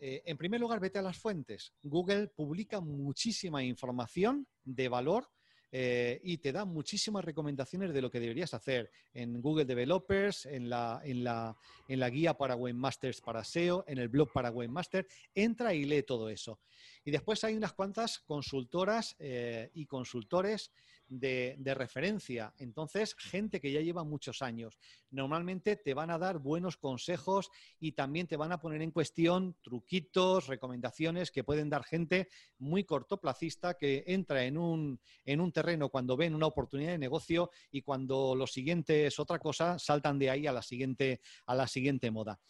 eh, 0.00 0.22
en 0.24 0.36
primer 0.36 0.60
lugar, 0.60 0.80
vete 0.80 0.98
a 0.98 1.02
las 1.02 1.16
fuentes. 1.16 1.72
Google 1.82 2.28
publica 2.28 2.80
muchísima 2.80 3.62
información 3.62 4.46
de 4.64 4.88
valor 4.88 5.28
eh, 5.72 6.20
y 6.22 6.38
te 6.38 6.52
da 6.52 6.64
muchísimas 6.64 7.24
recomendaciones 7.24 7.92
de 7.92 8.00
lo 8.00 8.10
que 8.10 8.20
deberías 8.20 8.54
hacer 8.54 8.90
en 9.12 9.40
Google 9.40 9.64
Developers, 9.64 10.46
en 10.46 10.70
la, 10.70 11.00
en 11.04 11.24
la, 11.24 11.56
en 11.88 12.00
la 12.00 12.08
guía 12.08 12.34
para 12.34 12.56
webmasters 12.56 13.20
para 13.20 13.44
SEO, 13.44 13.84
en 13.88 13.98
el 13.98 14.08
blog 14.08 14.32
para 14.32 14.50
webmaster. 14.50 15.06
Entra 15.34 15.74
y 15.74 15.84
lee 15.84 16.02
todo 16.02 16.28
eso. 16.28 16.60
Y 17.06 17.12
después 17.12 17.44
hay 17.44 17.54
unas 17.54 17.72
cuantas 17.72 18.18
consultoras 18.18 19.14
eh, 19.20 19.70
y 19.74 19.86
consultores 19.86 20.72
de, 21.06 21.56
referencia. 21.76 22.52
Entonces, 22.58 23.14
gente 23.14 23.60
que 23.60 23.70
ya 23.70 23.80
lleva 23.80 24.02
muchos 24.02 24.42
años, 24.42 24.80
normalmente 25.12 25.76
te 25.76 25.94
van 25.94 26.10
a 26.10 26.18
dar 26.18 26.40
buenos 26.40 26.76
consejos 26.76 27.48
y 27.78 27.92
también 27.92 28.26
te 28.26 28.36
van 28.36 28.50
a 28.50 28.58
poner 28.58 28.82
en 28.82 28.90
cuestión 28.90 29.56
truquitos, 29.62 30.48
recomendaciones 30.48 31.30
que 31.30 31.44
pueden 31.44 31.70
dar 31.70 31.84
gente 31.84 32.28
muy 32.58 32.82
cortoplacista 32.82 33.74
que 33.74 34.02
entra 34.08 34.42
en 34.44 34.58
un, 34.58 35.00
en 35.24 35.40
un 35.40 35.52
terreno 35.52 35.90
cuando 35.90 36.16
ven 36.16 36.34
una 36.34 36.48
oportunidad 36.48 36.90
de 36.90 36.98
negocio 36.98 37.52
y 37.70 37.82
cuando 37.82 38.34
lo 38.34 38.48
siguiente 38.48 39.06
es 39.06 39.20
otra 39.20 39.38
cosa, 39.38 39.78
saltan 39.78 40.18
de 40.18 40.30
ahí 40.30 40.48
a 40.48 40.52
la 40.52 40.62
siguiente, 40.62 41.20
a 41.46 41.54
la 41.54 41.68
siguiente 41.68 42.10
moda. 42.10 42.40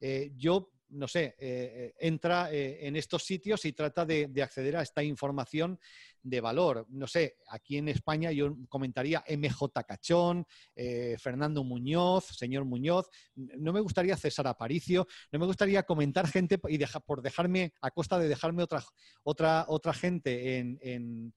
Eh, 0.00 0.32
yo 0.36 0.70
no 0.94 1.08
sé, 1.08 1.34
eh, 1.38 1.94
entra 1.98 2.52
eh, 2.52 2.86
en 2.86 2.96
estos 2.96 3.24
sitios 3.24 3.64
y 3.64 3.72
trata 3.72 4.04
de, 4.06 4.30
acceder 4.42 4.76
a 4.76 4.82
esta 4.82 5.02
información 5.02 5.78
de 6.22 6.40
valor. 6.40 6.86
No 6.90 7.06
sé, 7.06 7.36
aquí 7.48 7.78
en 7.78 7.88
España 7.88 8.32
yo 8.32 8.56
comentaría 8.68 9.24
MJ 9.28 9.84
Cachón, 9.86 10.46
eh, 10.74 11.16
Fernando 11.18 11.64
Muñoz, 11.64 12.26
señor 12.26 12.64
Muñoz. 12.64 13.08
No 13.34 13.72
me 13.72 13.80
gustaría 13.80 14.16
César 14.16 14.46
Aparicio, 14.46 15.06
no 15.32 15.38
me 15.38 15.46
gustaría 15.46 15.82
comentar 15.82 16.26
gente 16.26 16.58
y 16.68 16.78
por 17.06 17.22
dejarme, 17.22 17.72
a 17.80 17.90
costa 17.90 18.18
de 18.18 18.28
dejarme 18.28 18.62
otra, 18.62 18.82
otra, 19.22 19.64
otra 19.68 19.92
gente 19.92 20.58
en 20.58 21.32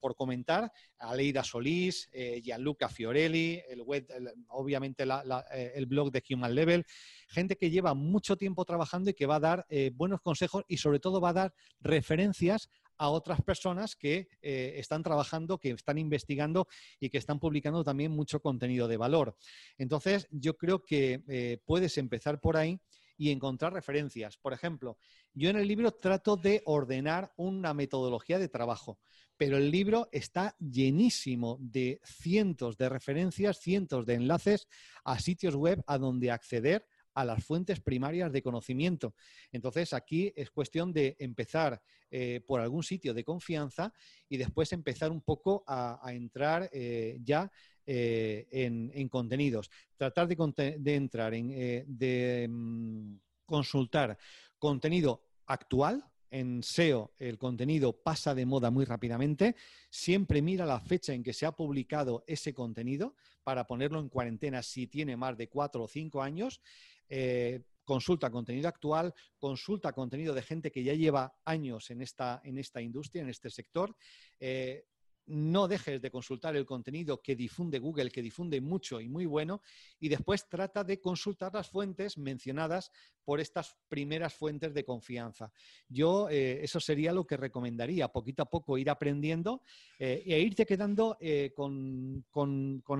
por 0.00 0.14
comentar, 0.14 0.72
Aleida 0.98 1.42
Solís, 1.42 2.08
eh, 2.12 2.40
Gianluca 2.42 2.88
Fiorelli, 2.88 3.60
el 3.68 3.82
web, 3.82 4.06
obviamente 4.48 5.04
eh, 5.04 5.72
el 5.74 5.86
blog 5.86 6.10
de 6.10 6.22
Human 6.30 6.54
Level, 6.54 6.84
gente 7.28 7.56
que 7.56 7.70
lleva 7.70 7.94
mucho 7.94 8.36
tiempo 8.36 8.64
trabajando 8.64 9.10
y 9.10 9.14
que 9.14 9.26
va 9.26 9.36
a 9.36 9.40
dar 9.40 9.66
eh, 9.68 9.90
buenos 9.94 10.20
consejos 10.20 10.64
y 10.68 10.78
sobre 10.78 11.00
todo 11.00 11.20
va 11.20 11.30
a 11.30 11.34
dar 11.34 11.54
referencias 11.80 12.68
a 12.98 13.10
otras 13.10 13.42
personas 13.42 13.94
que 13.94 14.26
están 14.40 15.02
trabajando, 15.02 15.58
que 15.58 15.68
están 15.68 15.98
investigando 15.98 16.66
y 16.98 17.10
que 17.10 17.18
están 17.18 17.38
publicando 17.38 17.84
también 17.84 18.10
mucho 18.10 18.40
contenido 18.40 18.88
de 18.88 18.96
valor. 18.96 19.36
Entonces, 19.76 20.26
yo 20.30 20.56
creo 20.56 20.82
que 20.82 21.60
puedes 21.66 21.98
empezar 21.98 22.40
por 22.40 22.56
ahí 22.56 22.80
y 23.16 23.30
encontrar 23.30 23.72
referencias. 23.72 24.36
Por 24.36 24.52
ejemplo, 24.52 24.98
yo 25.34 25.50
en 25.50 25.56
el 25.56 25.68
libro 25.68 25.92
trato 25.92 26.36
de 26.36 26.62
ordenar 26.64 27.32
una 27.36 27.74
metodología 27.74 28.38
de 28.38 28.48
trabajo, 28.48 28.98
pero 29.36 29.56
el 29.56 29.70
libro 29.70 30.08
está 30.12 30.56
llenísimo 30.58 31.58
de 31.60 32.00
cientos 32.04 32.76
de 32.76 32.88
referencias, 32.88 33.58
cientos 33.58 34.06
de 34.06 34.14
enlaces 34.14 34.68
a 35.04 35.18
sitios 35.18 35.54
web 35.54 35.82
a 35.86 35.98
donde 35.98 36.30
acceder 36.30 36.86
a 37.16 37.24
las 37.24 37.42
fuentes 37.42 37.80
primarias 37.80 38.30
de 38.30 38.42
conocimiento. 38.42 39.14
Entonces, 39.50 39.94
aquí 39.94 40.32
es 40.36 40.50
cuestión 40.50 40.92
de 40.92 41.16
empezar 41.18 41.82
eh, 42.10 42.42
por 42.46 42.60
algún 42.60 42.82
sitio 42.82 43.14
de 43.14 43.24
confianza 43.24 43.90
y 44.28 44.36
después 44.36 44.70
empezar 44.72 45.10
un 45.10 45.22
poco 45.22 45.64
a, 45.66 45.98
entrar 46.12 46.68
eh, 46.74 47.18
ya 47.24 47.50
eh, 47.86 48.46
en, 48.50 49.08
contenidos. 49.08 49.70
Tratar 49.96 50.28
de, 50.28 50.94
entrar 50.94 51.32
en, 51.32 51.48
de 51.86 52.46
mm, 52.50 53.14
consultar 53.46 54.18
contenido 54.58 55.22
actual, 55.46 56.04
en 56.30 56.62
SEO 56.62 57.14
el 57.18 57.38
contenido 57.38 57.92
pasa 57.92 58.34
de 58.34 58.44
moda 58.44 58.70
muy 58.70 58.84
rápidamente. 58.84 59.56
Siempre 59.88 60.42
mira 60.42 60.66
la 60.66 60.80
fecha 60.80 61.14
en 61.14 61.22
que 61.22 61.32
se 61.32 61.46
ha 61.46 61.52
publicado 61.52 62.24
ese 62.26 62.52
contenido 62.52 63.14
para 63.42 63.66
ponerlo 63.66 64.00
en 64.00 64.08
cuarentena 64.08 64.62
si 64.62 64.86
tiene 64.86 65.16
más 65.16 65.36
de 65.38 65.48
cuatro 65.48 65.84
o 65.84 65.88
cinco 65.88 66.22
años. 66.22 66.60
Eh, 67.08 67.62
consulta 67.84 68.30
contenido 68.30 68.68
actual, 68.68 69.14
consulta 69.38 69.92
contenido 69.92 70.34
de 70.34 70.42
gente 70.42 70.72
que 70.72 70.82
ya 70.82 70.94
lleva 70.94 71.36
años 71.44 71.90
en 71.90 72.02
esta, 72.02 72.40
en 72.44 72.58
esta 72.58 72.82
industria, 72.82 73.22
en 73.22 73.28
este 73.28 73.48
sector. 73.48 73.94
Eh, 74.40 74.84
no 75.26 75.66
dejes 75.66 76.00
de 76.00 76.10
consultar 76.10 76.56
el 76.56 76.64
contenido 76.64 77.20
que 77.20 77.34
difunde 77.34 77.78
Google, 77.78 78.10
que 78.10 78.22
difunde 78.22 78.60
mucho 78.60 79.00
y 79.00 79.08
muy 79.08 79.26
bueno, 79.26 79.60
y 79.98 80.08
después 80.08 80.48
trata 80.48 80.84
de 80.84 81.00
consultar 81.00 81.52
las 81.52 81.68
fuentes 81.68 82.16
mencionadas 82.16 82.92
por 83.24 83.40
estas 83.40 83.76
primeras 83.88 84.34
fuentes 84.34 84.72
de 84.72 84.84
confianza. 84.84 85.52
Yo 85.88 86.28
eh, 86.30 86.62
eso 86.62 86.78
sería 86.78 87.12
lo 87.12 87.26
que 87.26 87.36
recomendaría, 87.36 88.08
poquito 88.08 88.42
a 88.42 88.50
poco 88.50 88.78
ir 88.78 88.88
aprendiendo 88.88 89.62
eh, 89.98 90.22
e 90.24 90.38
irte 90.40 90.64
quedando 90.64 91.16
eh, 91.20 91.52
con, 91.54 92.24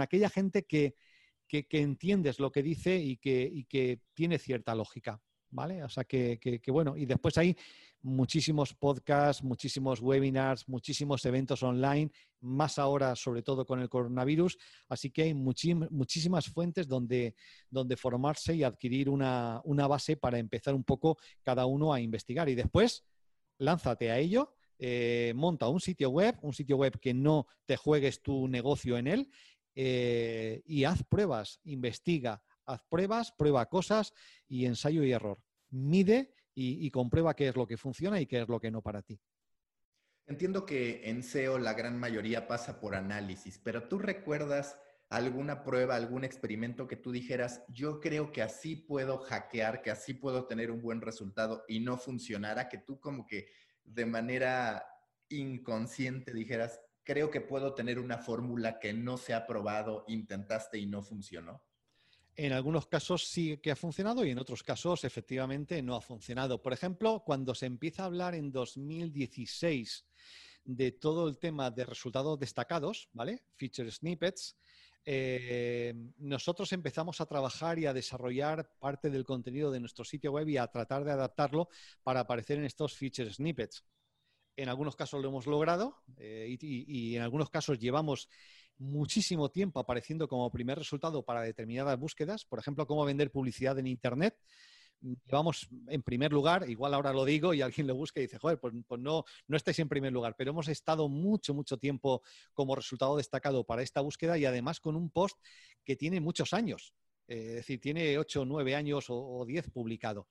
aquella 0.00 0.28
gente 0.28 0.64
que, 0.64 0.96
entiendes 1.50 2.38
lo 2.38 2.50
que 2.50 2.62
dice 2.62 2.96
y 2.96 3.16
que 3.16 4.00
tiene 4.14 4.38
cierta 4.38 4.74
lógica. 4.74 5.20
¿vale? 5.50 5.82
O 5.82 5.88
sea 5.88 6.04
que, 6.04 6.60
bueno, 6.68 6.96
y 6.96 7.06
después 7.06 7.36
hay 7.38 7.56
muchísimos 8.02 8.74
podcasts, 8.74 9.42
muchísimos 9.42 10.00
webinars, 10.00 10.68
muchísimos 10.68 11.24
eventos 11.24 11.62
online, 11.62 12.10
más 12.40 12.78
ahora 12.78 13.16
sobre 13.16 13.42
todo 13.42 13.64
con 13.64 13.80
el 13.80 13.88
coronavirus, 13.88 14.56
así 14.88 15.10
que 15.10 15.22
hay 15.22 15.34
muchísimas 15.34 16.46
fuentes 16.46 16.86
donde, 16.86 17.34
donde 17.70 17.96
formarse 17.96 18.54
y 18.54 18.62
adquirir 18.62 19.08
una, 19.08 19.62
base 19.64 20.16
para 20.16 20.38
empezar 20.38 20.74
un 20.74 20.84
poco 20.84 21.16
cada 21.42 21.66
uno 21.66 21.92
a 21.92 22.00
investigar 22.00 22.48
y 22.48 22.54
después 22.54 23.04
lánzate 23.58 24.10
a 24.10 24.18
ello. 24.18 24.52
Eh, 24.78 25.32
monta 25.34 25.68
un 25.68 25.80
sitio 25.80 26.10
web, 26.10 26.36
un 26.42 26.52
sitio 26.52 26.76
web 26.76 27.00
que 27.00 27.14
no 27.14 27.46
te 27.64 27.78
juegues 27.78 28.20
tu 28.20 28.46
negocio 28.46 28.98
en 28.98 29.06
él 29.06 29.30
eh, 29.76 30.62
y 30.64 30.82
haz 30.82 31.04
pruebas, 31.04 31.60
investiga, 31.62 32.42
haz 32.64 32.82
pruebas, 32.88 33.30
prueba 33.30 33.66
cosas 33.66 34.12
y 34.48 34.66
ensayo 34.66 35.04
y 35.04 35.12
error 35.12 35.38
mide 35.70 36.34
y, 36.54 36.90
comprueba 36.90 37.36
qué 37.36 37.48
es 37.48 37.56
lo 37.56 37.66
que 37.66 37.76
funciona 37.76 38.18
y 38.18 38.26
qué 38.26 38.40
es 38.40 38.48
lo 38.48 38.58
que 38.58 38.70
no 38.70 38.80
para 38.80 39.02
ti. 39.02 39.20
Entiendo 40.26 40.64
que 40.64 41.08
en 41.10 41.22
SEO 41.22 41.58
la 41.58 41.74
gran 41.74 41.98
mayoría 41.98 42.48
pasa 42.48 42.80
por 42.80 42.94
análisis, 42.94 43.60
pero 43.62 43.86
¿tú 43.86 43.98
recuerdas 43.98 44.78
alguna 45.10 45.62
prueba, 45.62 45.94
algún 45.94 46.24
experimento 46.24 46.88
que 46.88 46.96
tú 46.96 47.12
dijeras, 47.12 47.62
yo 47.68 48.00
creo 48.00 48.32
que 48.32 48.42
así 48.42 48.74
puedo 48.74 49.18
hackear, 49.18 49.82
que 49.82 49.90
así 49.90 50.14
puedo 50.14 50.46
tener 50.46 50.70
un 50.70 50.80
buen 50.80 51.00
resultado 51.02 51.64
y 51.68 51.80
no 51.80 51.98
funcionara, 51.98 52.68
que 52.68 52.78
tú 52.78 52.98
como 52.98 53.26
que 53.26 53.48
de 53.84 54.06
manera 54.06 54.84
inconsciente 55.28 56.32
dijeras, 56.32 56.80
creo 57.06 57.30
que 57.30 57.40
puedo 57.40 57.72
tener 57.72 57.98
una 57.98 58.18
fórmula 58.18 58.78
que 58.78 58.92
no 58.92 59.16
se 59.16 59.32
ha 59.32 59.46
probado, 59.46 60.04
intentaste 60.08 60.78
y 60.78 60.86
no 60.86 61.02
funcionó? 61.02 61.62
En 62.34 62.52
algunos 62.52 62.86
casos 62.86 63.26
sí 63.26 63.56
que 63.58 63.70
ha 63.70 63.76
funcionado 63.76 64.22
y 64.26 64.30
en 64.30 64.38
otros 64.38 64.62
casos 64.62 65.04
efectivamente 65.04 65.80
no 65.82 65.94
ha 65.94 66.02
funcionado. 66.02 66.60
Por 66.60 66.74
ejemplo, 66.74 67.22
cuando 67.24 67.54
se 67.54 67.64
empieza 67.64 68.02
a 68.02 68.06
hablar 68.06 68.34
en 68.34 68.52
2016 68.52 70.04
de 70.64 70.92
todo 70.92 71.28
el 71.28 71.38
tema 71.38 71.70
de 71.70 71.86
resultados 71.86 72.38
destacados, 72.38 73.08
¿vale? 73.12 73.44
Feature 73.54 73.90
snippets, 73.90 74.58
eh, 75.08 75.94
nosotros 76.18 76.72
empezamos 76.72 77.20
a 77.20 77.26
trabajar 77.26 77.78
y 77.78 77.86
a 77.86 77.94
desarrollar 77.94 78.68
parte 78.80 79.08
del 79.08 79.24
contenido 79.24 79.70
de 79.70 79.78
nuestro 79.78 80.04
sitio 80.04 80.32
web 80.32 80.48
y 80.48 80.56
a 80.56 80.66
tratar 80.66 81.04
de 81.04 81.12
adaptarlo 81.12 81.68
para 82.02 82.20
aparecer 82.20 82.58
en 82.58 82.64
estos 82.64 82.96
feature 82.96 83.32
snippets. 83.32 83.84
En 84.56 84.68
algunos 84.68 84.96
casos 84.96 85.20
lo 85.20 85.28
hemos 85.28 85.46
logrado 85.46 85.96
eh, 86.16 86.56
y 86.58 87.14
en 87.14 87.22
algunos 87.22 87.50
casos 87.50 87.78
llevamos 87.78 88.28
muchísimo 88.78 89.50
tiempo 89.50 89.80
apareciendo 89.80 90.28
como 90.28 90.50
primer 90.50 90.78
resultado 90.78 91.24
para 91.24 91.42
determinadas 91.42 91.98
búsquedas, 91.98 92.44
por 92.44 92.58
ejemplo, 92.58 92.86
cómo 92.86 93.04
vender 93.04 93.30
publicidad 93.30 93.78
en 93.78 93.86
Internet. 93.86 94.36
Llevamos 95.00 95.68
en 95.88 96.02
primer 96.02 96.32
lugar, 96.32 96.68
igual 96.68 96.94
ahora 96.94 97.12
lo 97.12 97.24
digo 97.24 97.52
y 97.52 97.60
alguien 97.60 97.86
lo 97.86 97.94
busca 97.94 98.18
y 98.18 98.24
dice, 98.24 98.38
joder, 98.38 98.58
pues, 98.58 98.74
pues, 98.86 99.00
no, 99.00 99.24
no 99.46 99.56
estáis 99.56 99.78
en 99.78 99.88
primer 99.88 100.12
lugar, 100.12 100.34
pero 100.36 100.50
hemos 100.50 100.68
estado 100.68 101.08
mucho, 101.08 101.54
mucho 101.54 101.76
tiempo 101.76 102.22
como 102.54 102.74
resultado 102.74 103.16
destacado 103.16 103.64
para 103.64 103.82
esta 103.82 104.00
búsqueda 104.00 104.38
y 104.38 104.46
además 104.46 104.80
con 104.80 104.96
un 104.96 105.10
post 105.10 105.38
que 105.84 105.96
tiene 105.96 106.20
muchos 106.20 106.54
años, 106.54 106.94
eh, 107.28 107.46
es 107.48 107.54
decir, 107.56 107.78
tiene 107.78 108.18
8 108.18 108.42
o 108.42 108.44
9 108.46 108.74
años 108.74 109.06
o 109.08 109.44
10 109.46 109.70
publicado. 109.70 110.28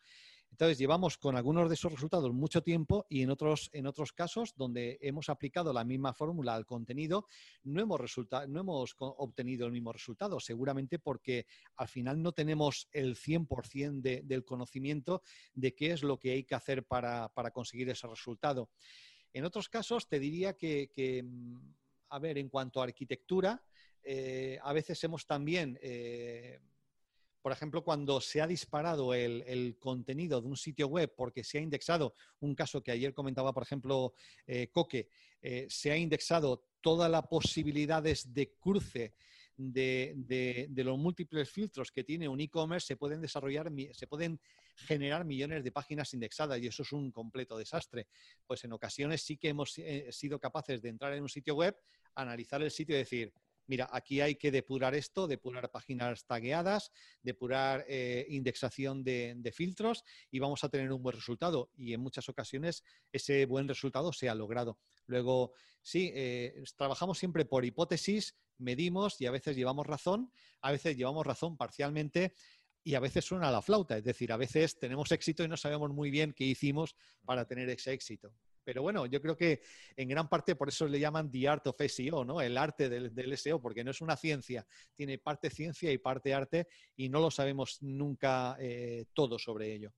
Entonces, 0.56 0.78
llevamos 0.78 1.18
con 1.18 1.36
algunos 1.36 1.68
de 1.68 1.76
esos 1.76 1.92
resultados 1.92 2.32
mucho 2.32 2.64
tiempo 2.64 3.06
y 3.10 3.24
en 3.24 3.30
otros, 3.30 3.70
en 3.74 3.88
otros 3.88 4.14
casos 4.14 4.54
donde 4.56 4.98
hemos 5.02 5.28
aplicado 5.28 5.74
la 5.74 5.84
misma 5.84 6.14
fórmula 6.14 6.56
al 6.56 6.66
contenido, 6.66 7.28
no 7.64 7.82
hemos, 7.82 8.00
no 8.48 8.62
hemos 8.62 8.96
obtenido 8.98 9.66
el 9.66 9.74
mismo 9.74 9.92
resultado, 9.92 10.40
seguramente 10.40 10.98
porque 10.98 11.46
al 11.76 11.90
final 11.90 12.24
no 12.24 12.32
tenemos 12.32 12.88
el 12.94 13.18
100% 13.18 14.24
del 14.24 14.46
conocimiento 14.46 15.24
de 15.54 15.76
qué 15.76 15.92
es 15.92 16.04
lo 16.04 16.18
que 16.18 16.32
hay 16.32 16.46
que 16.46 16.56
hacer 16.56 16.86
para, 16.86 17.30
conseguir 17.52 17.90
ese 17.90 18.08
resultado. 18.08 18.70
En 19.34 19.44
otros 19.44 19.68
casos, 19.68 20.08
te 20.08 20.22
diría 20.22 20.54
que, 20.56 21.22
mm, 21.22 21.58
a 22.12 22.20
ver, 22.20 22.38
en 22.38 22.48
cuanto 22.48 22.80
a 22.80 22.86
arquitectura, 22.86 23.62
eh, 24.02 24.58
a 24.64 24.72
veces 24.72 25.04
hemos 25.04 25.26
también... 25.26 25.78
Eh, 25.82 26.62
por 27.46 27.52
ejemplo, 27.52 27.84
cuando 27.84 28.20
se 28.22 28.42
ha 28.42 28.48
disparado 28.48 29.14
el, 29.14 29.78
contenido 29.78 30.42
de 30.42 30.48
un 30.48 30.58
sitio 30.58 30.88
web 30.88 31.14
porque 31.16 31.44
se 31.44 31.60
ha 31.60 31.62
indexado, 31.62 32.16
un 32.40 32.56
caso 32.56 32.82
que 32.82 32.90
ayer 32.90 33.14
comentaba, 33.14 33.54
por 33.54 33.62
ejemplo, 33.62 34.16
eh, 34.48 34.72
Coque, 34.72 35.10
eh, 35.44 35.68
se 35.70 35.92
ha 35.92 35.96
indexado 35.96 36.66
todas 36.82 37.08
las 37.08 37.28
posibilidades 37.28 38.34
de 38.34 38.56
cruce 38.56 39.14
de, 39.58 40.68
los 40.76 40.98
múltiples 40.98 41.48
filtros 41.48 41.92
que 41.92 42.04
tiene 42.04 42.28
un 42.28 42.42
e-commerce, 42.42 42.88
se 42.88 42.98
pueden 42.98 43.22
desarrollar, 43.22 43.72
se 43.92 44.08
pueden 44.08 44.42
generar 44.76 45.24
millones 45.24 45.64
de 45.64 45.72
páginas 45.72 46.16
indexadas 46.16 46.60
y 46.60 46.66
eso 46.66 46.82
es 46.82 46.92
un 46.94 47.12
completo 47.12 47.60
desastre. 47.60 48.08
Pues 48.48 48.64
en 48.64 48.74
ocasiones 48.74 49.22
sí 49.22 49.38
que 49.38 49.50
hemos 49.50 49.78
eh, 49.78 50.08
sido 50.12 50.40
capaces 50.40 50.82
de 50.82 50.90
entrar 50.90 51.14
en 51.14 51.22
un 51.22 51.30
sitio 51.30 51.54
web, 51.54 51.78
analizar 52.16 52.64
el 52.64 52.72
sitio 52.72 52.96
y 52.96 53.00
decir, 53.00 53.32
mira, 53.68 53.90
aquí 53.92 54.22
hay 54.22 54.36
que 54.36 54.52
depurar 54.52 54.96
esto, 54.96 55.28
depurar 55.28 55.72
páginas 55.72 56.26
tagueadas, 56.26 56.92
depurar 57.22 57.86
eh, 57.88 58.26
indexación 58.30 59.04
de, 59.04 59.52
filtros 59.54 60.04
y 60.32 60.40
vamos 60.40 60.64
a 60.64 60.70
tener 60.70 60.92
un 60.92 61.02
buen 61.02 61.16
resultado. 61.16 61.70
Y 61.76 61.94
en 61.94 62.02
muchas 62.02 62.28
ocasiones 62.30 62.84
ese 63.12 63.46
buen 63.46 63.68
resultado 63.68 64.12
se 64.14 64.30
ha 64.30 64.36
logrado. 64.36 64.80
Luego, 65.08 65.54
sí, 65.82 66.12
eh, 66.14 66.64
trabajamos 66.76 67.18
siempre 67.18 67.46
por 67.46 67.66
hipótesis, 67.66 68.36
medimos 68.58 69.20
y 69.22 69.26
a 69.26 69.32
veces 69.32 69.56
llevamos 69.56 69.86
razón, 69.86 70.32
a 70.62 70.72
veces 70.72 70.98
llevamos 70.98 71.26
razón 71.26 71.58
parcialmente 71.58 72.34
y 72.84 72.96
a 72.96 73.00
veces 73.00 73.26
suena 73.26 73.52
la 73.52 73.62
flauta. 73.62 73.98
Es 73.98 74.04
decir, 74.04 74.32
a 74.32 74.38
veces 74.38 74.78
tenemos 74.80 75.12
éxito 75.12 75.44
y 75.44 75.48
no 75.48 75.58
sabemos 75.58 75.92
muy 75.92 76.12
bien 76.12 76.34
qué 76.34 76.46
hicimos 76.46 76.96
para 77.26 77.46
tener 77.46 77.70
ese 77.70 77.94
éxito. 77.94 78.32
Pero 78.66 78.82
bueno, 78.82 79.06
yo 79.06 79.22
creo 79.22 79.38
que 79.38 79.62
en 79.96 80.10
gran 80.10 80.28
parte 80.28 80.56
por 80.56 80.70
eso 80.70 80.88
le 80.88 81.00
llaman 81.00 81.32
The 81.32 81.48
Art 81.48 81.68
of 81.68 81.80
SEO, 81.80 82.26
¿no? 82.26 82.42
El 82.42 82.58
arte 82.58 82.90
del, 82.90 83.38
SEO, 83.38 83.62
porque 83.62 83.84
no 83.84 83.92
es 83.92 84.02
una 84.02 84.18
ciencia, 84.18 84.66
tiene 84.96 85.20
parte 85.20 85.50
ciencia 85.50 85.92
y 85.92 86.00
parte 86.00 86.34
arte 86.34 86.68
y 86.96 87.08
no 87.08 87.20
lo 87.22 87.30
sabemos 87.30 87.78
nunca 87.82 88.58
eh, 88.60 89.06
todo 89.14 89.38
sobre 89.38 89.74
ello. 89.74 89.94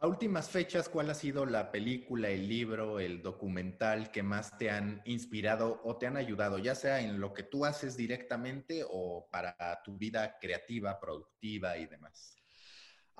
A 0.00 0.06
últimas 0.06 0.48
fechas, 0.48 0.88
¿cuál 0.88 1.10
ha 1.10 1.14
sido 1.14 1.44
la 1.44 1.72
película, 1.72 2.28
el 2.28 2.48
libro, 2.48 3.00
el 3.00 3.20
documental 3.20 4.12
que 4.12 4.22
más 4.22 4.56
te 4.56 4.70
han 4.70 5.02
inspirado 5.06 5.80
o 5.82 5.96
te 5.96 6.06
han 6.06 6.16
ayudado, 6.16 6.58
ya 6.58 6.76
sea 6.76 7.00
en 7.00 7.18
lo 7.18 7.34
que 7.34 7.42
tú 7.42 7.64
haces 7.64 7.96
directamente 7.96 8.84
o 8.88 9.28
para 9.28 9.56
tu 9.84 9.98
vida 9.98 10.38
creativa, 10.40 11.00
productiva 11.00 11.76
y 11.76 11.86
demás? 11.86 12.37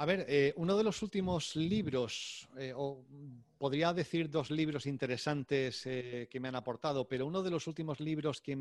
A 0.01 0.07
ver, 0.07 0.27
eh, 0.29 0.53
uno 0.55 0.77
de 0.77 0.85
los 0.85 1.03
últimos 1.03 1.57
libros, 1.57 2.49
eh, 2.57 2.73
o 2.73 3.05
podría 3.59 3.93
decir 3.93 4.31
dos 4.31 4.49
libros 4.49 4.87
interesantes 4.87 5.85
eh, 5.87 6.29
que 6.31 6.39
me 6.39 6.47
han 6.47 6.55
aportado, 6.55 7.09
pero 7.09 7.27
uno 7.27 7.43
de 7.43 7.51
los 7.51 7.67
últimos 7.67 7.99
libros 7.99 8.41
que, 8.41 8.55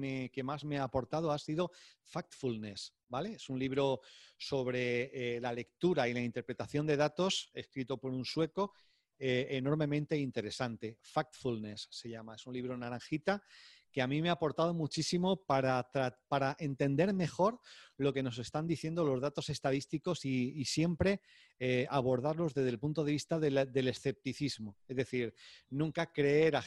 más 0.44 0.64
me 0.64 0.80
ha 0.80 0.84
aportado 0.84 1.32
ha 1.32 1.38
sido 1.38 1.70
Factfulness, 2.02 2.96
¿vale? 3.08 3.34
Es 3.34 3.50
un 3.50 3.60
libro 3.60 4.02
sobre 4.36 5.40
la 5.40 5.54
lectura 5.54 6.10
y 6.10 6.16
la 6.16 6.22
interpretación 6.22 6.88
de 6.88 6.98
datos, 6.98 7.52
escrito 7.54 8.00
por 8.00 8.14
un 8.14 8.26
sueco, 8.26 8.74
enormemente 9.20 10.18
interesante. 10.18 10.98
Factfulness 11.04 11.88
se 11.92 12.10
llama, 12.10 12.34
es 12.34 12.48
un 12.48 12.54
libro 12.56 12.76
naranjita 12.76 13.44
que 13.92 14.02
a 14.02 14.08
mí 14.08 14.22
me 14.22 14.30
ha 14.30 14.34
aportado 14.34 14.74
muchísimo 14.74 15.38
para, 15.38 15.90
para 16.28 16.56
entender 16.60 17.14
mejor 17.14 17.60
lo 17.98 18.14
que 18.14 18.24
nos 18.24 18.38
están 18.38 18.68
diciendo 18.68 19.04
los 19.04 19.22
datos 19.22 19.50
estadísticos 19.50 20.24
y, 20.24 20.66
siempre 20.66 21.22
eh, 21.60 21.88
abordarlos 21.90 22.54
desde 22.54 22.70
el 22.70 22.80
punto 22.80 23.04
de 23.04 23.12
vista 23.12 23.40
del 23.40 23.88
escepticismo. 23.88 24.78
Es 24.88 24.96
decir, 24.96 25.34
nunca 25.70 26.12
creer 26.12 26.56
a, 26.56 26.64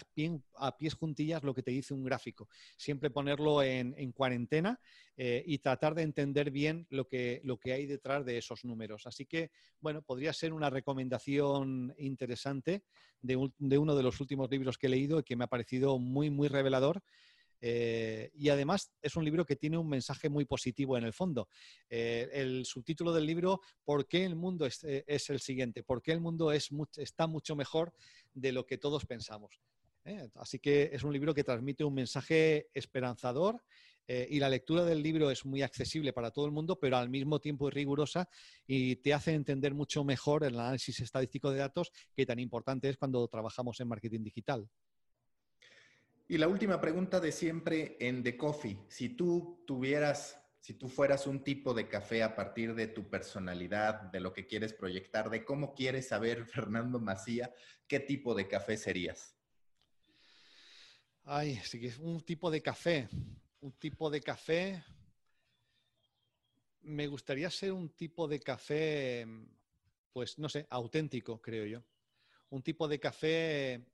pies 0.77 0.95
juntillas 0.95 1.45
lo 1.45 1.55
que 1.55 1.63
te 1.63 1.71
dice 1.71 1.95
un 1.95 2.03
gráfico. 2.03 2.49
Siempre 2.77 3.11
ponerlo 3.11 3.63
en, 3.63 4.13
cuarentena 4.13 4.81
eh, 5.23 5.43
y 5.45 5.59
tratar 5.59 5.95
de 5.95 6.01
entender 6.01 6.51
bien 6.51 6.87
lo 6.89 7.07
que, 7.07 7.43
lo 7.45 7.59
que 7.59 7.75
hay 7.75 7.85
detrás 7.85 8.25
de 8.25 8.39
esos 8.39 8.65
números. 8.65 9.07
Así 9.07 9.27
que, 9.27 9.51
bueno, 9.79 10.01
podría 10.01 10.33
ser 10.33 10.55
una 10.55 10.71
recomendación 10.71 11.95
interesante 11.99 12.85
de, 13.21 13.37
uno 13.37 13.95
de 13.95 14.03
los 14.03 14.19
últimos 14.19 14.51
libros 14.51 14.79
que 14.79 14.87
he 14.87 14.89
leído 14.89 15.19
y 15.19 15.23
que 15.23 15.37
me 15.37 15.45
ha 15.45 15.49
parecido 15.49 15.99
muy, 15.99 16.31
muy 16.31 16.49
revelador. 16.49 17.03
Eh, 17.61 18.31
y 18.35 18.49
además 18.49 18.95
es 19.03 19.15
un 19.15 19.27
libro 19.27 19.45
que 19.45 19.57
tiene 19.57 19.77
un 19.77 19.91
mensaje 19.91 20.31
muy 20.31 20.47
positivo 20.47 20.97
en 20.97 21.05
el 21.05 21.13
fondo. 21.13 21.51
Eh, 21.91 22.31
el 22.33 22.65
subtítulo 22.65 23.13
del 23.13 23.27
libro, 23.27 23.61
¿Por 23.85 24.09
qué 24.09 24.25
el 24.25 24.37
mundo 24.37 24.65
es, 24.65 24.83
el 24.83 25.41
siguiente? 25.41 25.83
¿Por 25.83 26.01
qué 26.01 26.13
el 26.13 26.23
mundo 26.23 26.51
es 26.51 26.71
está 26.97 27.27
mucho 27.27 27.55
mejor 27.55 27.93
de 28.33 28.53
lo 28.53 28.65
que 28.65 28.79
todos 28.79 29.05
pensamos? 29.05 29.61
Así 30.37 30.59
que 30.59 30.89
es 30.95 31.05
un 31.05 31.13
libro 31.13 31.35
que 31.35 31.45
transmite 31.45 31.85
un 31.85 31.93
mensaje 31.93 32.71
esperanzador 32.73 33.63
eh, 34.13 34.27
y 34.29 34.41
la 34.41 34.49
lectura 34.49 34.85
del 34.85 35.05
libro 35.05 35.31
es 35.31 35.45
muy 35.45 35.63
accesible 35.63 36.13
para 36.13 36.33
todo 36.33 36.45
el 36.45 36.51
mundo, 36.51 36.81
pero 36.81 36.97
al 36.97 37.09
mismo 37.09 37.39
tiempo 37.39 37.69
es 37.69 37.75
rigurosa 37.75 38.29
y 38.67 38.97
te 38.97 39.15
hace 39.15 39.35
entender 39.35 39.73
mucho 39.73 40.03
mejor 40.03 40.43
el 40.43 40.59
análisis 40.59 40.99
estadístico 40.99 41.53
de 41.53 41.59
datos 41.59 41.93
que 42.17 42.27
tan 42.27 42.41
importante 42.41 42.89
es 42.89 42.97
cuando 42.97 43.29
trabajamos 43.29 43.79
en 43.79 43.87
marketing 43.87 44.25
digital. 44.25 44.69
Y 46.27 46.39
la 46.39 46.49
última 46.49 46.81
pregunta 46.81 47.21
de 47.21 47.31
siempre 47.31 47.97
en 48.01 48.25
The 48.25 48.37
Coffee. 48.37 48.81
Si 48.89 49.11
tú 49.11 49.63
tuvieras, 49.65 50.43
si 50.59 50.75
tú 50.75 50.89
fueras 50.89 51.29
un 51.29 51.45
tipo 51.45 51.73
de 51.73 51.87
café 51.87 52.25
a 52.25 52.35
partir 52.35 52.75
de 52.75 52.89
tu 52.89 53.09
personalidad, 53.09 54.11
de 54.11 54.19
lo 54.19 54.33
que 54.33 54.49
quieres 54.49 54.73
proyectar, 54.73 55.31
de 55.31 55.45
cómo 55.45 55.73
quieres 55.73 56.09
saber, 56.09 56.47
Fernando 56.47 56.99
Macía, 56.99 57.55
¿qué 57.87 58.01
tipo 58.01 58.35
de 58.35 58.49
café 58.49 58.77
serías? 58.77 59.37
Ay, 61.23 61.61
sí 61.63 61.79
que 61.79 61.87
es 61.87 61.99
un 61.99 62.21
tipo 62.23 62.51
de 62.51 62.61
café 62.61 63.09
un 63.61 63.73
tipo 63.73 64.11
de 64.11 64.21
café. 64.21 64.83
Me 66.83 67.07
gustaría 67.07 67.51
ser 67.51 67.73
un 67.73 67.91
tipo 67.91 68.27
de 68.27 68.41
café, 68.41 69.27
pues 70.13 70.39
no 70.39 70.49
sé, 70.49 70.67
auténtico, 70.71 71.41
creo 71.41 71.67
yo. 71.67 71.85
Un 72.51 72.63
tipo 72.63 72.89
de 72.89 72.99
café. 72.99 73.85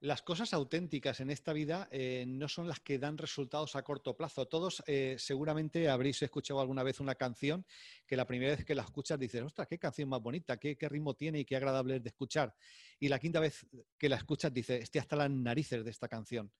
Las 0.00 0.20
cosas 0.20 0.52
auténticas 0.52 1.20
en 1.20 1.30
esta 1.30 1.54
vida 1.54 1.88
eh, 1.90 2.24
no 2.26 2.48
son 2.48 2.68
las 2.68 2.80
que 2.80 2.98
dan 2.98 3.16
resultados 3.16 3.76
a 3.76 3.82
corto 3.82 4.14
plazo. 4.14 4.46
Todos 4.46 4.82
eh, 4.86 5.16
seguramente 5.18 5.88
habréis 5.88 6.20
escuchado 6.22 6.60
alguna 6.60 6.82
vez 6.82 7.00
una 7.00 7.14
canción 7.14 7.64
que 8.06 8.16
la 8.16 8.26
primera 8.26 8.54
vez 8.56 8.64
que 8.64 8.74
la 8.74 8.82
escuchas 8.82 9.18
dices, 9.18 9.42
ostras, 9.42 9.66
qué 9.68 9.78
canción 9.78 10.10
más 10.10 10.20
bonita, 10.20 10.58
qué, 10.58 10.76
qué 10.76 10.88
ritmo 10.88 11.14
tiene 11.14 11.40
y 11.40 11.44
qué 11.46 11.56
agradable 11.56 11.96
es 11.96 12.02
de 12.02 12.10
escuchar. 12.10 12.54
Y 13.00 13.08
la 13.08 13.18
quinta 13.18 13.40
vez 13.40 13.66
que 13.96 14.10
la 14.10 14.16
escuchas 14.16 14.52
dices, 14.52 14.82
estoy 14.82 15.00
hasta 15.00 15.16
las 15.16 15.30
narices 15.30 15.82
de 15.82 15.90
esta 15.90 16.08
canción. 16.08 16.52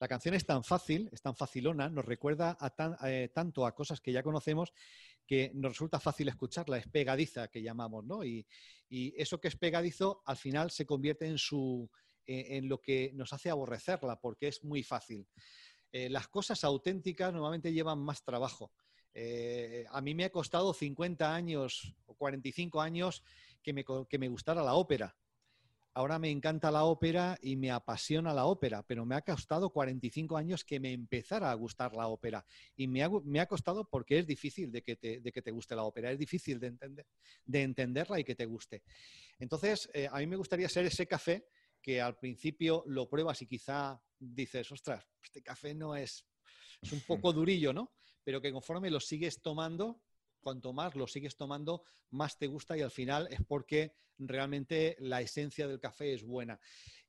La 0.00 0.06
canción 0.06 0.34
es 0.34 0.46
tan 0.46 0.62
fácil, 0.62 1.08
es 1.12 1.20
tan 1.20 1.34
facilona, 1.34 1.88
nos 1.88 2.04
recuerda 2.04 2.56
eh, 3.04 3.30
tanto 3.34 3.66
a 3.66 3.74
cosas 3.74 4.00
que 4.00 4.12
ya 4.12 4.22
conocemos 4.22 4.72
que 5.26 5.50
nos 5.54 5.72
resulta 5.72 5.98
fácil 5.98 6.28
escucharla, 6.28 6.78
es 6.78 6.86
pegadiza 6.86 7.48
que 7.48 7.62
llamamos, 7.62 8.04
¿no? 8.04 8.24
Y, 8.24 8.46
eso 8.90 9.38
que 9.38 9.48
es 9.48 9.56
pegadizo 9.56 10.22
al 10.24 10.38
final 10.38 10.70
se 10.70 10.86
convierte 10.86 11.26
e, 11.26 11.36
en 12.26 12.68
lo 12.68 12.80
que 12.80 13.10
nos 13.14 13.34
hace 13.34 13.50
aborrecerla 13.50 14.18
porque 14.18 14.48
es 14.48 14.64
muy 14.64 14.82
fácil. 14.82 15.26
Eh, 15.92 16.08
las 16.08 16.28
cosas 16.28 16.64
auténticas 16.64 17.30
normalmente 17.32 17.72
llevan 17.72 17.98
más 17.98 18.24
trabajo. 18.24 18.72
Eh, 19.12 19.84
a 19.90 20.00
mí 20.00 20.14
me 20.14 20.24
ha 20.24 20.30
costado 20.30 20.72
50 20.72 21.34
años 21.34 21.94
o 22.06 22.14
45 22.14 22.80
años 22.80 23.22
que 23.62 24.18
me 24.18 24.28
gustara 24.28 24.62
la 24.62 24.74
ópera 24.74 25.14
ahora 25.94 26.18
me 26.18 26.30
encanta 26.30 26.70
la 26.70 26.84
ópera 26.84 27.38
y 27.42 27.56
me 27.56 27.70
apasiona 27.70 28.32
la 28.32 28.46
ópera, 28.46 28.82
pero 28.82 29.04
me 29.04 29.16
ha 29.16 29.22
costado 29.22 29.70
45 29.70 30.36
años 30.36 30.64
que 30.64 30.80
me 30.80 30.92
empezara 30.92 31.50
a 31.50 31.54
gustar 31.54 31.94
la 31.94 32.08
ópera. 32.08 32.44
Y 32.76 32.86
me 32.86 33.02
ha, 33.02 33.46
costado 33.46 33.88
porque 33.88 34.18
es 34.18 34.26
difícil 34.26 34.70
de 34.70 34.82
que, 34.82 34.96
te, 34.96 35.50
guste 35.50 35.74
la 35.74 35.84
ópera, 35.84 36.10
es 36.12 36.18
difícil 36.18 36.60
de, 36.60 36.68
entender, 36.68 37.06
de 37.44 37.62
entenderla 37.62 38.20
y 38.20 38.24
que 38.24 38.34
te 38.34 38.46
guste. 38.46 38.82
Entonces, 39.38 39.90
eh, 39.92 40.08
a 40.10 40.18
mí 40.18 40.26
me 40.26 40.36
gustaría 40.36 40.68
ser 40.68 40.86
ese 40.86 41.06
café 41.06 41.46
que 41.80 42.00
al 42.00 42.18
principio 42.18 42.84
lo 42.86 43.08
pruebas 43.08 43.40
y 43.42 43.46
quizá 43.46 44.00
dices, 44.18 44.70
ostras, 44.72 45.06
este 45.22 45.42
café 45.42 45.74
no 45.74 45.96
es, 45.96 46.26
es 46.82 46.92
un 46.92 47.00
poco 47.00 47.32
durillo, 47.32 47.72
¿no? 47.72 47.92
Pero 48.24 48.40
que 48.40 48.52
conforme 48.52 48.90
lo 48.90 49.00
sigues 49.00 49.40
tomando, 49.40 50.02
cuanto 50.40 50.72
más 50.72 50.94
lo 50.94 51.06
sigues 51.06 51.36
tomando, 51.36 51.82
más 52.10 52.38
te 52.38 52.46
gusta 52.46 52.76
y 52.76 52.82
al 52.82 52.90
final 52.90 53.28
es 53.30 53.40
porque 53.46 53.94
realmente 54.18 54.96
la 55.00 55.20
esencia 55.20 55.66
del 55.66 55.80
café 55.80 56.12
es 56.12 56.24
buena. 56.24 56.60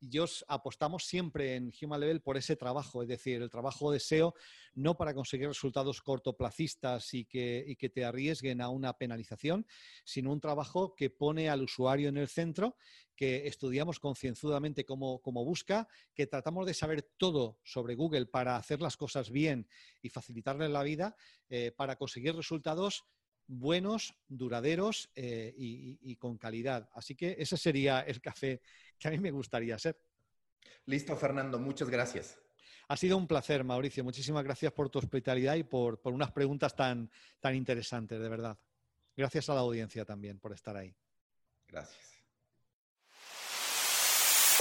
Y 0.02 0.18
os 0.20 0.46
apostamos 0.48 1.06
siempre 1.06 1.56
en 1.56 1.74
Human 1.82 2.00
Level 2.00 2.22
por 2.22 2.38
ese 2.38 2.56
trabajo, 2.56 3.02
es 3.02 3.10
decir, 3.10 3.42
el 3.42 3.50
trabajo 3.50 3.92
de 3.92 4.00
SEO 4.00 4.34
no 4.74 4.96
para 4.96 5.14
conseguir 5.14 5.50
resultados 5.50 6.02
cortoplacistas 6.02 7.14
y 7.14 7.26
que, 7.26 7.66
y 7.68 7.76
que 7.76 7.90
te 7.90 8.06
arriesguen 8.06 8.62
a 8.62 8.70
una 8.70 8.94
penalización, 8.94 9.66
sino 10.06 10.32
un 10.32 10.40
trabajo 10.40 10.96
que 10.96 11.10
pone 11.10 11.50
al 11.50 11.64
usuario 11.64 12.08
en 12.08 12.18
el 12.18 12.30
centro, 12.30 12.78
que 13.16 13.48
estudiamos 13.48 14.00
concienzudamente 14.00 14.86
cómo, 14.86 15.20
cómo 15.22 15.44
busca, 15.44 15.90
que 16.14 16.28
tratamos 16.28 16.66
de 16.66 16.74
saber 16.74 17.02
todo 17.18 17.60
sobre 17.64 17.96
Google 17.96 18.28
para 18.28 18.56
hacer 18.56 18.82
las 18.82 18.96
cosas 18.96 19.30
bien 19.30 19.68
y 20.02 20.10
facilitarle 20.10 20.70
la 20.70 20.84
vida, 20.84 21.18
eh, 21.50 21.74
para 21.76 21.98
conseguir 21.98 22.36
resultados 22.36 23.04
buenos, 23.50 24.14
duraderos 24.28 25.10
eh, 25.16 25.54
y, 25.58 26.16
con 26.16 26.38
calidad. 26.38 26.88
Así 26.94 27.16
que 27.16 27.36
ese 27.38 27.58
sería 27.58 28.02
el 28.02 28.22
café 28.22 28.62
que 28.98 29.08
a 29.08 29.12
mí 29.12 29.18
me 29.18 29.32
gustaría 29.32 29.78
ser. 29.78 30.00
Listo, 30.86 31.16
Fernando, 31.18 31.60
muchas 31.60 31.90
gracias. 31.90 32.38
Ha 32.88 32.96
sido 32.96 33.18
un 33.18 33.28
placer, 33.28 33.64
Mauricio. 33.64 34.04
Muchísimas 34.04 34.44
gracias 34.44 34.72
por 34.72 34.90
tu 34.90 35.00
hospitalidad 35.00 35.56
y 35.56 35.64
por, 35.64 36.00
por 36.00 36.14
unas 36.14 36.32
preguntas 36.32 36.76
tan, 36.76 37.10
tan 37.40 37.56
interesantes, 37.56 38.20
de 38.20 38.30
verdad. 38.30 38.58
Gracias 39.18 39.50
a 39.50 39.56
la 39.56 39.62
audiencia 39.62 40.06
también 40.06 40.40
por 40.40 40.54
estar 40.54 40.78
ahí. 40.78 40.96
Gracias. 41.68 41.98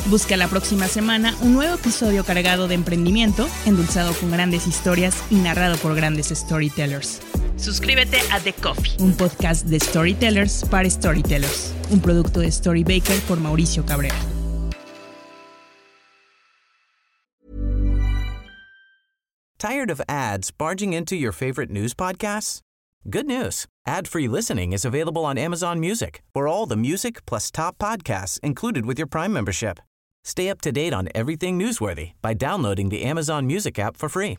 Busca 0.06 0.36
la 0.36 0.48
próxima 0.48 0.86
semana 0.88 1.36
un 1.42 1.52
nuevo 1.52 1.74
episodio 1.74 2.24
cargado 2.24 2.68
de 2.68 2.74
emprendimiento, 2.74 3.46
endulzado 3.66 4.14
con 4.14 4.30
grandes 4.30 4.66
historias 4.66 5.22
y 5.30 5.36
narrado 5.36 5.76
por 5.76 5.94
grandes 5.94 6.28
storytellers. 6.28 7.20
Suscríbete 7.58 8.18
a 8.32 8.40
The 8.40 8.52
Coffee, 8.52 8.96
un 9.00 9.12
podcast 9.14 9.66
de 9.66 9.80
storytellers 9.80 10.64
para 10.70 10.88
storytellers, 10.88 11.74
un 11.90 12.00
producto 12.00 12.40
de 12.40 12.52
Storybaker 12.52 13.20
por 13.26 13.38
Mauricio 13.38 13.84
Cabrera. 13.84 14.16
Tired 19.58 19.90
of 19.90 20.00
ads 20.08 20.52
barging 20.52 20.92
into 20.92 21.16
your 21.16 21.32
favorite 21.32 21.68
news 21.68 21.94
podcasts? 21.94 22.60
Good 23.10 23.26
news. 23.26 23.66
Ad-free 23.88 24.28
listening 24.28 24.72
is 24.72 24.84
available 24.84 25.24
on 25.24 25.36
Amazon 25.36 25.80
Music. 25.80 26.22
For 26.32 26.46
all 26.46 26.66
the 26.66 26.76
music 26.76 27.26
plus 27.26 27.50
top 27.50 27.76
podcasts 27.78 28.38
included 28.40 28.86
with 28.86 28.98
your 28.98 29.08
Prime 29.08 29.32
membership. 29.32 29.80
Stay 30.22 30.48
up 30.48 30.60
to 30.60 30.70
date 30.70 30.94
on 30.94 31.08
everything 31.12 31.58
newsworthy 31.58 32.12
by 32.22 32.34
downloading 32.34 32.90
the 32.90 33.02
Amazon 33.02 33.48
Music 33.48 33.80
app 33.80 33.96
for 33.96 34.08
free 34.08 34.38